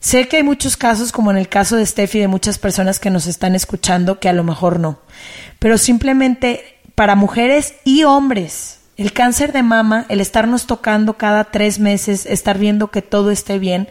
sé 0.00 0.26
que 0.26 0.38
hay 0.38 0.42
muchos 0.42 0.78
casos, 0.78 1.12
como 1.12 1.30
en 1.32 1.36
el 1.36 1.50
caso 1.50 1.76
de 1.76 1.84
Steffi, 1.84 2.18
de 2.18 2.28
muchas 2.28 2.56
personas 2.56 2.98
que 2.98 3.10
nos 3.10 3.26
están 3.26 3.54
escuchando, 3.54 4.20
que 4.20 4.30
a 4.30 4.32
lo 4.32 4.42
mejor 4.42 4.80
no. 4.80 5.00
Pero 5.58 5.76
simplemente 5.76 6.77
para 6.98 7.14
mujeres 7.14 7.74
y 7.84 8.02
hombres. 8.02 8.80
El 8.96 9.12
cáncer 9.12 9.52
de 9.52 9.62
mama, 9.62 10.04
el 10.08 10.20
estarnos 10.20 10.66
tocando 10.66 11.16
cada 11.16 11.44
tres 11.44 11.78
meses, 11.78 12.26
estar 12.26 12.58
viendo 12.58 12.90
que 12.90 13.02
todo 13.02 13.30
esté 13.30 13.60
bien, 13.60 13.88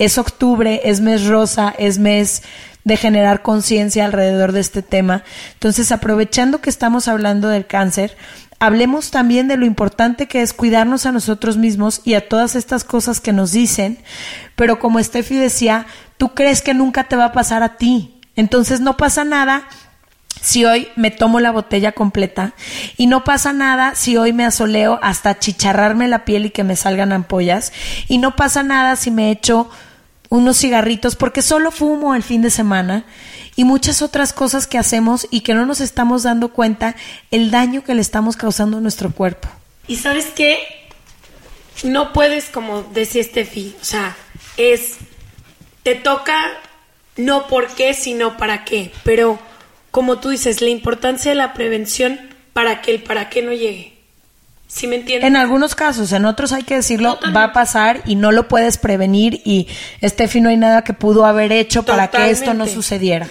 es 0.00 0.18
octubre, 0.18 0.80
es 0.82 1.00
mes 1.00 1.28
rosa, 1.28 1.72
es 1.78 2.00
mes 2.00 2.42
de 2.82 2.96
generar 2.96 3.42
conciencia 3.42 4.04
alrededor 4.04 4.50
de 4.50 4.58
este 4.58 4.82
tema. 4.82 5.22
Entonces, 5.52 5.92
aprovechando 5.92 6.60
que 6.60 6.68
estamos 6.68 7.06
hablando 7.06 7.46
del 7.46 7.64
cáncer, 7.64 8.16
hablemos 8.58 9.12
también 9.12 9.46
de 9.46 9.56
lo 9.56 9.64
importante 9.64 10.26
que 10.26 10.42
es 10.42 10.52
cuidarnos 10.52 11.06
a 11.06 11.12
nosotros 11.12 11.58
mismos 11.58 12.00
y 12.04 12.14
a 12.14 12.28
todas 12.28 12.56
estas 12.56 12.82
cosas 12.82 13.20
que 13.20 13.32
nos 13.32 13.52
dicen, 13.52 13.98
pero 14.56 14.80
como 14.80 15.00
Steffi 15.00 15.36
decía, 15.36 15.86
tú 16.16 16.34
crees 16.34 16.60
que 16.60 16.74
nunca 16.74 17.04
te 17.04 17.14
va 17.14 17.26
a 17.26 17.32
pasar 17.32 17.62
a 17.62 17.76
ti. 17.76 18.16
Entonces 18.34 18.80
no 18.80 18.96
pasa 18.96 19.22
nada 19.22 19.68
si 20.40 20.64
hoy 20.64 20.88
me 20.96 21.10
tomo 21.10 21.40
la 21.40 21.50
botella 21.50 21.92
completa 21.92 22.54
y 22.96 23.06
no 23.06 23.24
pasa 23.24 23.52
nada 23.52 23.94
si 23.94 24.16
hoy 24.16 24.32
me 24.32 24.44
asoleo 24.44 24.98
hasta 25.02 25.38
chicharrarme 25.38 26.08
la 26.08 26.24
piel 26.24 26.46
y 26.46 26.50
que 26.50 26.64
me 26.64 26.76
salgan 26.76 27.12
ampollas 27.12 27.72
y 28.08 28.18
no 28.18 28.36
pasa 28.36 28.62
nada 28.62 28.96
si 28.96 29.10
me 29.10 29.30
echo 29.30 29.70
unos 30.28 30.58
cigarritos 30.58 31.16
porque 31.16 31.42
solo 31.42 31.70
fumo 31.70 32.14
el 32.14 32.22
fin 32.22 32.42
de 32.42 32.50
semana 32.50 33.04
y 33.56 33.64
muchas 33.64 34.02
otras 34.02 34.32
cosas 34.32 34.66
que 34.66 34.78
hacemos 34.78 35.26
y 35.30 35.40
que 35.40 35.54
no 35.54 35.66
nos 35.66 35.80
estamos 35.80 36.22
dando 36.22 36.52
cuenta 36.52 36.94
el 37.30 37.50
daño 37.50 37.82
que 37.82 37.94
le 37.94 38.00
estamos 38.00 38.36
causando 38.36 38.76
a 38.78 38.80
nuestro 38.80 39.10
cuerpo. 39.10 39.48
Y 39.88 39.96
sabes 39.96 40.26
qué, 40.26 40.60
no 41.82 42.12
puedes 42.12 42.50
como 42.50 42.82
decía 42.82 43.24
Steffi, 43.24 43.74
o 43.80 43.84
sea, 43.84 44.16
es, 44.56 44.98
te 45.82 45.94
toca 45.94 46.38
no 47.16 47.48
por 47.48 47.66
qué, 47.68 47.94
sino 47.94 48.36
para 48.36 48.64
qué, 48.64 48.92
pero 49.02 49.38
como 49.90 50.18
tú 50.18 50.30
dices, 50.30 50.60
la 50.60 50.68
importancia 50.68 51.30
de 51.30 51.36
la 51.36 51.54
prevención 51.54 52.20
para 52.52 52.82
que 52.82 52.92
el 52.92 53.02
para 53.02 53.28
qué 53.28 53.42
no 53.42 53.52
llegue. 53.52 53.98
¿Sí 54.68 54.86
me 54.86 54.96
entiendes? 54.96 55.26
En 55.26 55.36
algunos 55.36 55.74
casos, 55.74 56.12
en 56.12 56.26
otros 56.26 56.52
hay 56.52 56.62
que 56.62 56.74
decirlo, 56.74 57.18
va 57.34 57.44
a 57.44 57.52
pasar 57.54 58.02
y 58.04 58.16
no 58.16 58.32
lo 58.32 58.48
puedes 58.48 58.76
prevenir 58.76 59.40
y 59.46 59.66
Steffi 60.04 60.42
no 60.42 60.50
hay 60.50 60.58
nada 60.58 60.84
que 60.84 60.92
pudo 60.92 61.24
haber 61.24 61.52
hecho 61.52 61.84
para 61.84 62.08
que 62.08 62.28
esto 62.28 62.52
no 62.52 62.66
sucediera. 62.66 63.28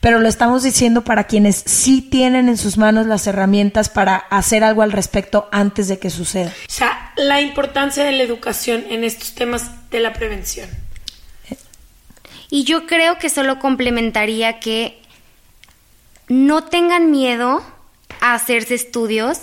Pero 0.00 0.20
lo 0.20 0.28
estamos 0.28 0.62
diciendo 0.62 1.02
para 1.02 1.24
quienes 1.24 1.56
sí 1.56 2.02
tienen 2.02 2.48
en 2.48 2.56
sus 2.56 2.78
manos 2.78 3.06
las 3.06 3.26
herramientas 3.26 3.88
para 3.88 4.14
hacer 4.14 4.62
algo 4.62 4.82
al 4.82 4.92
respecto 4.92 5.48
antes 5.50 5.88
de 5.88 5.98
que 5.98 6.08
suceda. 6.08 6.52
O 6.68 6.72
sea, 6.72 7.12
la 7.16 7.40
importancia 7.40 8.04
de 8.04 8.12
la 8.12 8.22
educación 8.22 8.84
en 8.88 9.02
estos 9.02 9.34
temas 9.34 9.90
de 9.90 9.98
la 9.98 10.12
prevención. 10.12 10.68
Y 12.48 12.62
yo 12.62 12.86
creo 12.86 13.18
que 13.18 13.28
solo 13.28 13.58
complementaría 13.58 14.60
que 14.60 15.02
no 16.28 16.64
tengan 16.64 17.10
miedo 17.10 17.62
a 18.20 18.34
hacerse 18.34 18.74
estudios. 18.74 19.40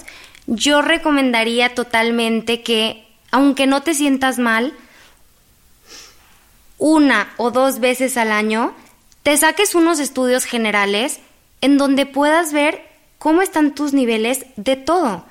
Yo 0.47 0.81
recomendaría 0.81 1.73
totalmente 1.75 2.61
que, 2.61 3.07
aunque 3.31 3.67
no 3.67 3.81
te 3.81 3.93
sientas 3.93 4.39
mal, 4.39 4.73
una 6.77 7.33
o 7.37 7.51
dos 7.51 7.79
veces 7.79 8.17
al 8.17 8.31
año, 8.31 8.73
te 9.23 9.37
saques 9.37 9.73
unos 9.73 9.99
estudios 9.99 10.43
generales 10.43 11.19
en 11.61 11.77
donde 11.77 12.05
puedas 12.05 12.51
ver 12.51 12.83
cómo 13.19 13.41
están 13.41 13.73
tus 13.73 13.93
niveles 13.93 14.45
de 14.57 14.75
todo. 14.75 15.23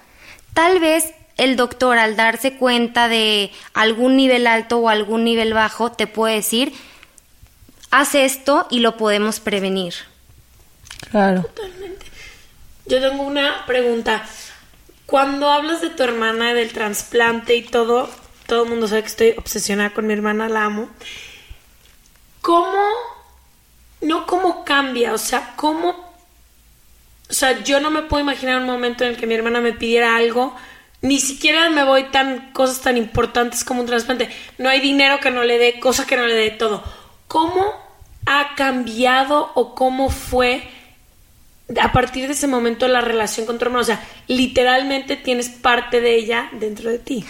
Tal 0.54 0.80
vez 0.80 1.12
el 1.36 1.56
doctor 1.56 1.98
al 1.98 2.16
darse 2.16 2.54
cuenta 2.54 3.08
de 3.08 3.50
algún 3.74 4.16
nivel 4.16 4.46
alto 4.46 4.78
o 4.78 4.88
algún 4.88 5.24
nivel 5.24 5.52
bajo 5.52 5.92
te 5.92 6.06
puede 6.06 6.36
decir, 6.36 6.72
haz 7.90 8.14
esto 8.14 8.66
y 8.70 8.80
lo 8.80 8.96
podemos 8.96 9.40
prevenir. 9.40 9.94
Claro. 11.10 11.42
Totalmente. 11.42 12.06
Yo 12.86 13.00
tengo 13.00 13.22
una 13.22 13.64
pregunta. 13.66 14.24
Cuando 15.06 15.50
hablas 15.50 15.80
de 15.80 15.90
tu 15.90 16.02
hermana, 16.02 16.54
del 16.54 16.72
trasplante 16.72 17.54
y 17.54 17.62
todo, 17.62 18.08
todo 18.46 18.64
el 18.64 18.70
mundo 18.70 18.88
sabe 18.88 19.02
que 19.02 19.08
estoy 19.08 19.34
obsesionada 19.36 19.90
con 19.90 20.06
mi 20.06 20.14
hermana, 20.14 20.48
la 20.48 20.64
amo. 20.64 20.88
¿Cómo, 22.40 22.82
no 24.00 24.26
cómo 24.26 24.64
cambia? 24.64 25.12
O 25.12 25.18
sea, 25.18 25.52
¿cómo? 25.56 25.90
O 27.30 27.32
sea, 27.32 27.62
yo 27.62 27.80
no 27.80 27.90
me 27.90 28.02
puedo 28.02 28.22
imaginar 28.22 28.58
un 28.58 28.66
momento 28.66 29.04
en 29.04 29.10
el 29.10 29.16
que 29.16 29.26
mi 29.26 29.34
hermana 29.34 29.60
me 29.60 29.72
pidiera 29.72 30.16
algo. 30.16 30.54
Ni 31.02 31.18
siquiera 31.18 31.68
me 31.70 31.84
voy 31.84 32.04
tan 32.04 32.52
cosas 32.52 32.80
tan 32.80 32.96
importantes 32.96 33.64
como 33.64 33.80
un 33.80 33.86
trasplante. 33.86 34.28
No 34.58 34.68
hay 34.68 34.80
dinero 34.80 35.18
que 35.20 35.30
no 35.30 35.44
le 35.44 35.58
dé, 35.58 35.80
cosa 35.80 36.06
que 36.06 36.16
no 36.16 36.26
le 36.26 36.34
dé 36.34 36.50
todo. 36.50 36.82
¿Cómo 37.28 37.64
ha 38.26 38.54
cambiado 38.54 39.50
o 39.54 39.74
cómo 39.74 40.10
fue 40.10 40.68
a 41.80 41.92
partir 41.92 42.26
de 42.26 42.32
ese 42.32 42.46
momento 42.46 42.88
la 42.88 43.00
relación 43.00 43.46
con 43.46 43.58
tu 43.58 43.64
hermano? 43.64 43.82
O 43.82 43.86
sea, 43.86 44.02
literalmente 44.26 45.16
tienes 45.16 45.48
parte 45.48 46.00
de 46.00 46.16
ella 46.16 46.50
dentro 46.52 46.90
de 46.90 46.98
ti. 46.98 47.24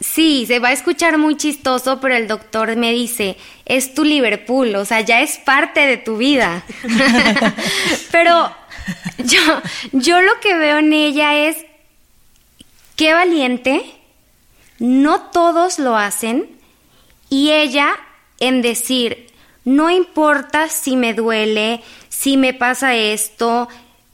Sí, 0.00 0.44
se 0.46 0.58
va 0.58 0.68
a 0.68 0.72
escuchar 0.72 1.16
muy 1.16 1.36
chistoso, 1.36 2.00
pero 2.00 2.14
el 2.14 2.28
doctor 2.28 2.76
me 2.76 2.92
dice, 2.92 3.36
es 3.64 3.94
tu 3.94 4.04
Liverpool, 4.04 4.74
o 4.76 4.84
sea, 4.84 5.00
ya 5.00 5.22
es 5.22 5.38
parte 5.38 5.80
de 5.80 5.96
tu 5.96 6.18
vida. 6.18 6.64
pero 8.12 8.54
yo, 9.18 9.40
yo 9.92 10.20
lo 10.20 10.38
que 10.40 10.54
veo 10.54 10.78
en 10.78 10.92
ella 10.92 11.48
es, 11.48 11.56
qué 12.94 13.14
valiente, 13.14 13.82
no 14.78 15.30
todos 15.30 15.78
lo 15.78 15.96
hacen, 15.96 16.50
y 17.30 17.52
ella 17.52 17.96
en 18.38 18.60
decir, 18.60 19.32
no 19.64 19.90
importa 19.90 20.68
si 20.68 20.96
me 20.96 21.14
duele, 21.14 21.82
si 22.18 22.38
me 22.38 22.54
pasa 22.54 22.94
esto, 22.94 23.68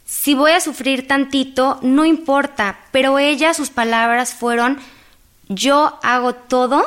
si 0.05 0.35
voy 0.35 0.51
a 0.51 0.61
sufrir 0.61 1.07
tantito, 1.07 1.79
no 1.83 2.05
importa, 2.05 2.81
pero 2.91 3.21
ella, 3.21 3.55
sus 3.55 3.71
palabras 3.71 4.35
fueron, 4.35 4.81
yo 5.49 6.01
hago 6.03 6.35
todo 6.35 6.85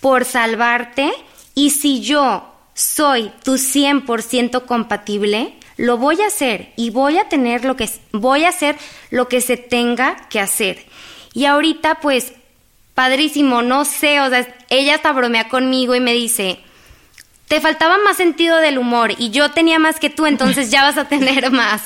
por 0.00 0.24
salvarte 0.24 1.12
y 1.56 1.70
si 1.70 2.00
yo 2.00 2.54
soy 2.74 3.32
tu 3.42 3.54
100% 3.54 4.66
compatible, 4.66 5.54
lo 5.76 5.98
voy 5.98 6.22
a 6.22 6.28
hacer 6.28 6.72
y 6.76 6.90
voy 6.90 7.18
a 7.18 7.28
tener 7.28 7.64
lo 7.64 7.76
que 7.76 7.90
voy 8.12 8.44
a 8.44 8.50
hacer 8.50 8.76
lo 9.10 9.28
que 9.28 9.40
se 9.40 9.56
tenga 9.56 10.28
que 10.28 10.38
hacer. 10.38 10.86
Y 11.34 11.46
ahorita 11.46 11.96
pues 11.96 12.32
padrísimo, 12.94 13.62
no 13.62 13.84
sé, 13.84 14.20
o 14.20 14.30
sea, 14.30 14.46
ella 14.70 14.94
hasta 14.94 15.12
bromea 15.12 15.48
conmigo 15.48 15.96
y 15.96 16.00
me 16.00 16.12
dice, 16.12 16.60
te 17.48 17.60
faltaba 17.60 17.96
más 17.98 18.16
sentido 18.16 18.58
del 18.58 18.78
humor 18.78 19.12
y 19.16 19.30
yo 19.30 19.50
tenía 19.50 19.78
más 19.78 20.00
que 20.00 20.10
tú, 20.10 20.26
entonces 20.26 20.70
ya 20.70 20.82
vas 20.82 20.98
a 20.98 21.06
tener 21.06 21.50
más. 21.52 21.82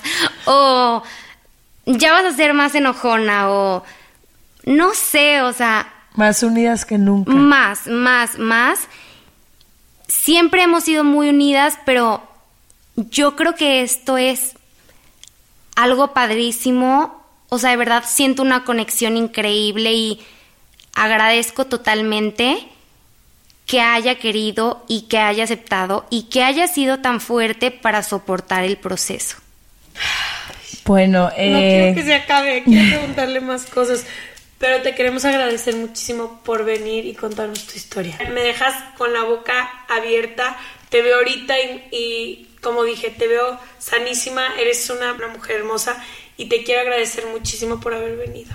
O 0.47 1.03
ya 1.87 2.13
vas 2.13 2.25
a 2.25 2.33
ser 2.33 2.55
más 2.55 2.75
enojona 2.75 3.51
o 3.51 3.85
no 4.65 4.95
sé, 4.95 5.43
o 5.43 5.53
sea... 5.53 5.93
Más 6.15 6.43
unidas 6.43 6.85
que 6.85 6.99
nunca. 6.99 7.33
Más, 7.33 7.87
más, 7.87 8.39
más. 8.39 8.81
Siempre 10.09 10.63
hemos 10.63 10.85
sido 10.85 11.05
muy 11.05 11.29
unidas, 11.29 11.79
pero 11.85 12.23
yo 12.97 13.37
creo 13.37 13.55
que 13.55 13.83
esto 13.83 14.19
es 14.19 14.55
algo 15.77 16.13
padrísimo. 16.13 17.23
O 17.49 17.59
sea, 17.59 17.71
de 17.71 17.77
verdad 17.77 18.05
siento 18.07 18.43
una 18.43 18.65
conexión 18.65 19.17
increíble 19.17 19.93
y 19.93 20.21
agradezco 20.95 21.67
totalmente 21.67 22.69
que 23.71 23.81
haya 23.81 24.16
querido 24.16 24.85
y 24.89 25.03
que 25.03 25.18
haya 25.18 25.45
aceptado 25.45 26.05
y 26.11 26.25
que 26.25 26.43
haya 26.43 26.66
sido 26.66 26.99
tan 26.99 27.21
fuerte 27.21 27.71
para 27.71 28.03
soportar 28.03 28.64
el 28.64 28.77
proceso. 28.77 29.37
Bueno, 30.85 31.31
eh... 31.37 31.51
No 31.51 31.59
quiero 31.61 31.95
que 31.95 32.03
se 32.03 32.14
acabe, 32.16 32.64
quiero 32.64 32.89
preguntarle 32.89 33.41
más 33.41 33.66
cosas, 33.66 34.05
pero 34.59 34.83
te 34.83 34.97
queremos 34.97 35.25
agradecer 35.25 35.77
muchísimo 35.77 36.41
por 36.45 36.64
venir 36.64 37.07
y 37.07 37.14
contarnos 37.14 37.64
tu 37.68 37.77
historia. 37.77 38.18
Me 38.35 38.41
dejas 38.41 38.75
con 38.99 39.12
la 39.12 39.23
boca 39.23 39.71
abierta, 39.89 40.57
te 40.89 41.03
veo 41.03 41.18
ahorita 41.18 41.55
y, 41.61 41.85
y 41.93 42.49
como 42.61 42.83
dije, 42.83 43.11
te 43.11 43.29
veo 43.29 43.57
sanísima, 43.79 44.49
eres 44.59 44.91
una, 44.91 45.12
una 45.12 45.29
mujer 45.29 45.61
hermosa 45.61 46.05
y 46.37 46.47
te 46.47 46.64
quiero 46.64 46.81
agradecer 46.81 47.25
muchísimo 47.27 47.79
por 47.79 47.95
haber 47.95 48.16
venido. 48.16 48.51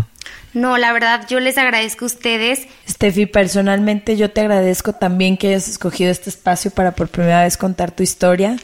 No, 0.56 0.78
la 0.78 0.94
verdad, 0.94 1.26
yo 1.28 1.42
les 1.42 1.58
agradezco 1.58 2.06
a 2.06 2.08
ustedes. 2.08 2.66
Steffi, 2.88 3.26
personalmente 3.26 4.16
yo 4.16 4.32
te 4.32 4.40
agradezco 4.40 4.94
también 4.94 5.36
que 5.36 5.50
hayas 5.50 5.68
escogido 5.68 6.10
este 6.10 6.30
espacio 6.30 6.72
para 6.72 6.94
por 6.94 7.10
primera 7.10 7.44
vez 7.44 7.58
contar 7.58 7.92
tu 7.92 8.04
historia. 8.04 8.56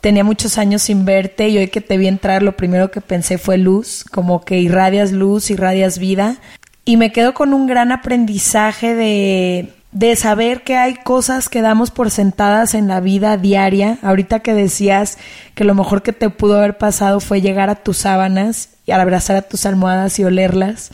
Tenía 0.00 0.24
muchos 0.24 0.56
años 0.56 0.80
sin 0.80 1.04
verte 1.04 1.50
y 1.50 1.58
hoy 1.58 1.68
que 1.68 1.82
te 1.82 1.98
vi 1.98 2.06
entrar 2.06 2.42
lo 2.42 2.56
primero 2.56 2.90
que 2.90 3.02
pensé 3.02 3.36
fue 3.36 3.58
luz, 3.58 4.02
como 4.10 4.46
que 4.46 4.60
irradias 4.60 5.12
luz, 5.12 5.50
irradias 5.50 5.98
vida. 5.98 6.38
Y 6.86 6.96
me 6.96 7.12
quedo 7.12 7.34
con 7.34 7.52
un 7.52 7.66
gran 7.66 7.92
aprendizaje 7.92 8.94
de, 8.94 9.74
de 9.92 10.16
saber 10.16 10.62
que 10.62 10.78
hay 10.78 10.94
cosas 10.94 11.50
que 11.50 11.60
damos 11.60 11.90
por 11.90 12.10
sentadas 12.10 12.72
en 12.72 12.88
la 12.88 13.00
vida 13.00 13.36
diaria. 13.36 13.98
Ahorita 14.00 14.40
que 14.40 14.54
decías 14.54 15.18
que 15.54 15.64
lo 15.64 15.74
mejor 15.74 16.02
que 16.02 16.14
te 16.14 16.30
pudo 16.30 16.56
haber 16.56 16.78
pasado 16.78 17.20
fue 17.20 17.42
llegar 17.42 17.68
a 17.68 17.74
tus 17.74 17.98
sábanas 17.98 18.69
y 18.86 18.92
abrazar 18.92 19.36
a 19.36 19.42
tus 19.42 19.66
almohadas 19.66 20.18
y 20.18 20.24
olerlas. 20.24 20.90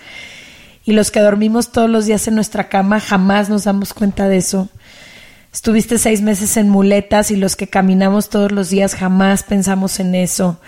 Y 0.84 0.92
los 0.92 1.10
que 1.10 1.20
dormimos 1.20 1.72
todos 1.72 1.90
los 1.90 2.06
días 2.06 2.28
en 2.28 2.34
nuestra 2.34 2.68
cama 2.68 3.00
jamás 3.00 3.48
nos 3.48 3.64
damos 3.64 3.92
cuenta 3.92 4.28
de 4.28 4.36
eso. 4.38 4.68
Estuviste 5.52 5.98
seis 5.98 6.20
meses 6.20 6.56
en 6.58 6.68
muletas 6.68 7.30
y 7.30 7.36
los 7.36 7.56
que 7.56 7.66
caminamos 7.66 8.28
todos 8.28 8.52
los 8.52 8.68
días 8.68 8.94
jamás 8.94 9.42
pensamos 9.42 9.98
en 10.00 10.14
eso. 10.14 10.60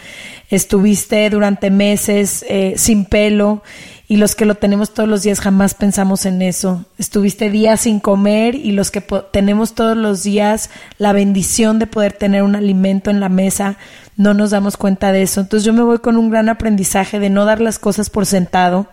Estuviste 0.49 1.29
durante 1.29 1.71
meses 1.71 2.45
eh, 2.49 2.75
sin 2.79 3.05
pelo 3.05 3.63
y 4.11 4.17
los 4.17 4.35
que 4.35 4.47
lo 4.47 4.55
tenemos 4.55 4.95
todos 4.95 5.07
los 5.07 5.23
días 5.23 5.39
jamás 5.39 5.75
pensamos 5.75 6.25
en 6.25 6.41
eso. 6.41 6.87
Estuviste 6.97 7.51
días 7.51 7.83
sin 7.83 8.01
comer 8.01 8.55
y 8.55 8.73
los 8.73 8.91
que 8.91 9.03
tenemos 9.03 9.75
todos 9.75 9.99
los 9.99 10.23
días 10.23 10.71
la 10.97 11.13
bendición 11.13 11.79
de 11.79 11.87
poder 11.87 12.15
tener 12.15 12.43
un 12.43 12.57
alimento 12.57 13.11
en 13.11 13.21
la 13.21 13.29
mesa, 13.29 13.77
no 14.17 14.33
nos 14.33 14.51
damos 14.51 14.79
cuenta 14.79 15.13
de 15.13 15.21
eso. 15.21 15.43
Entonces 15.43 15.67
yo 15.67 15.75
me 15.75 15.83
voy 15.83 15.99
con 15.99 16.17
un 16.17 16.31
gran 16.31 16.49
aprendizaje 16.49 17.21
de 17.21 17.29
no 17.29 17.45
dar 17.45 17.61
las 17.61 17.79
cosas 17.79 18.09
por 18.09 18.25
sentado, 18.25 18.89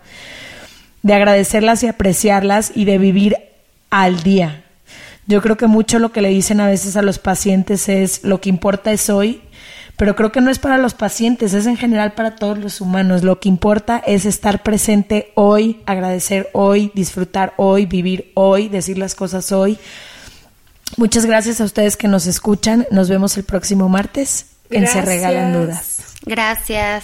de 1.02 1.14
agradecerlas 1.14 1.82
y 1.84 1.88
apreciarlas 1.88 2.74
y 2.76 2.84
de 2.84 2.98
vivir 2.98 3.38
al 3.90 4.22
día. 4.22 4.66
Yo 5.28 5.42
creo 5.42 5.56
que 5.56 5.68
mucho 5.68 5.98
lo 5.98 6.12
que 6.12 6.22
le 6.22 6.30
dicen 6.30 6.60
a 6.60 6.68
veces 6.68 6.98
a 6.98 7.02
los 7.02 7.20
pacientes 7.20 7.88
es 7.88 8.26
lo 8.26 8.42
que 8.42 8.50
importa 8.50 8.92
es 8.92 9.10
hoy, 9.10 9.42
pero 9.98 10.16
creo 10.16 10.32
que 10.32 10.42
no 10.42 10.52
es 10.52 10.60
para 10.60 10.78
los 10.78 10.94
pacientes, 10.94 11.54
es 11.54 11.66
en 11.66 11.78
general 11.78 12.14
para 12.14 12.36
todos 12.36 12.58
los 12.58 12.82
humanos. 12.82 13.24
Lo 13.24 13.40
que 13.40 13.50
importa 13.50 14.02
es 14.06 14.26
estar 14.26 14.64
presente 14.64 15.32
hoy, 15.36 15.82
agradecer 15.86 16.50
hoy, 16.54 16.92
disfrutar 16.94 17.54
hoy, 17.58 17.86
vivir 17.86 18.32
hoy, 18.34 18.68
decir 18.68 18.98
las 18.98 19.16
cosas 19.16 19.52
hoy. 19.52 19.78
Muchas 20.98 21.26
gracias 21.26 21.62
a 21.62 21.64
ustedes 21.64 21.98
que 21.98 22.08
nos 22.08 22.28
escuchan. 22.28 22.86
Nos 22.92 23.10
vemos 23.10 23.38
el 23.38 23.44
próximo 23.44 23.90
martes 23.90 24.48
en 24.70 24.88
Se 24.88 25.02
Regalan 25.02 25.54
Dudas. 25.54 26.00
Gracias. 26.26 27.04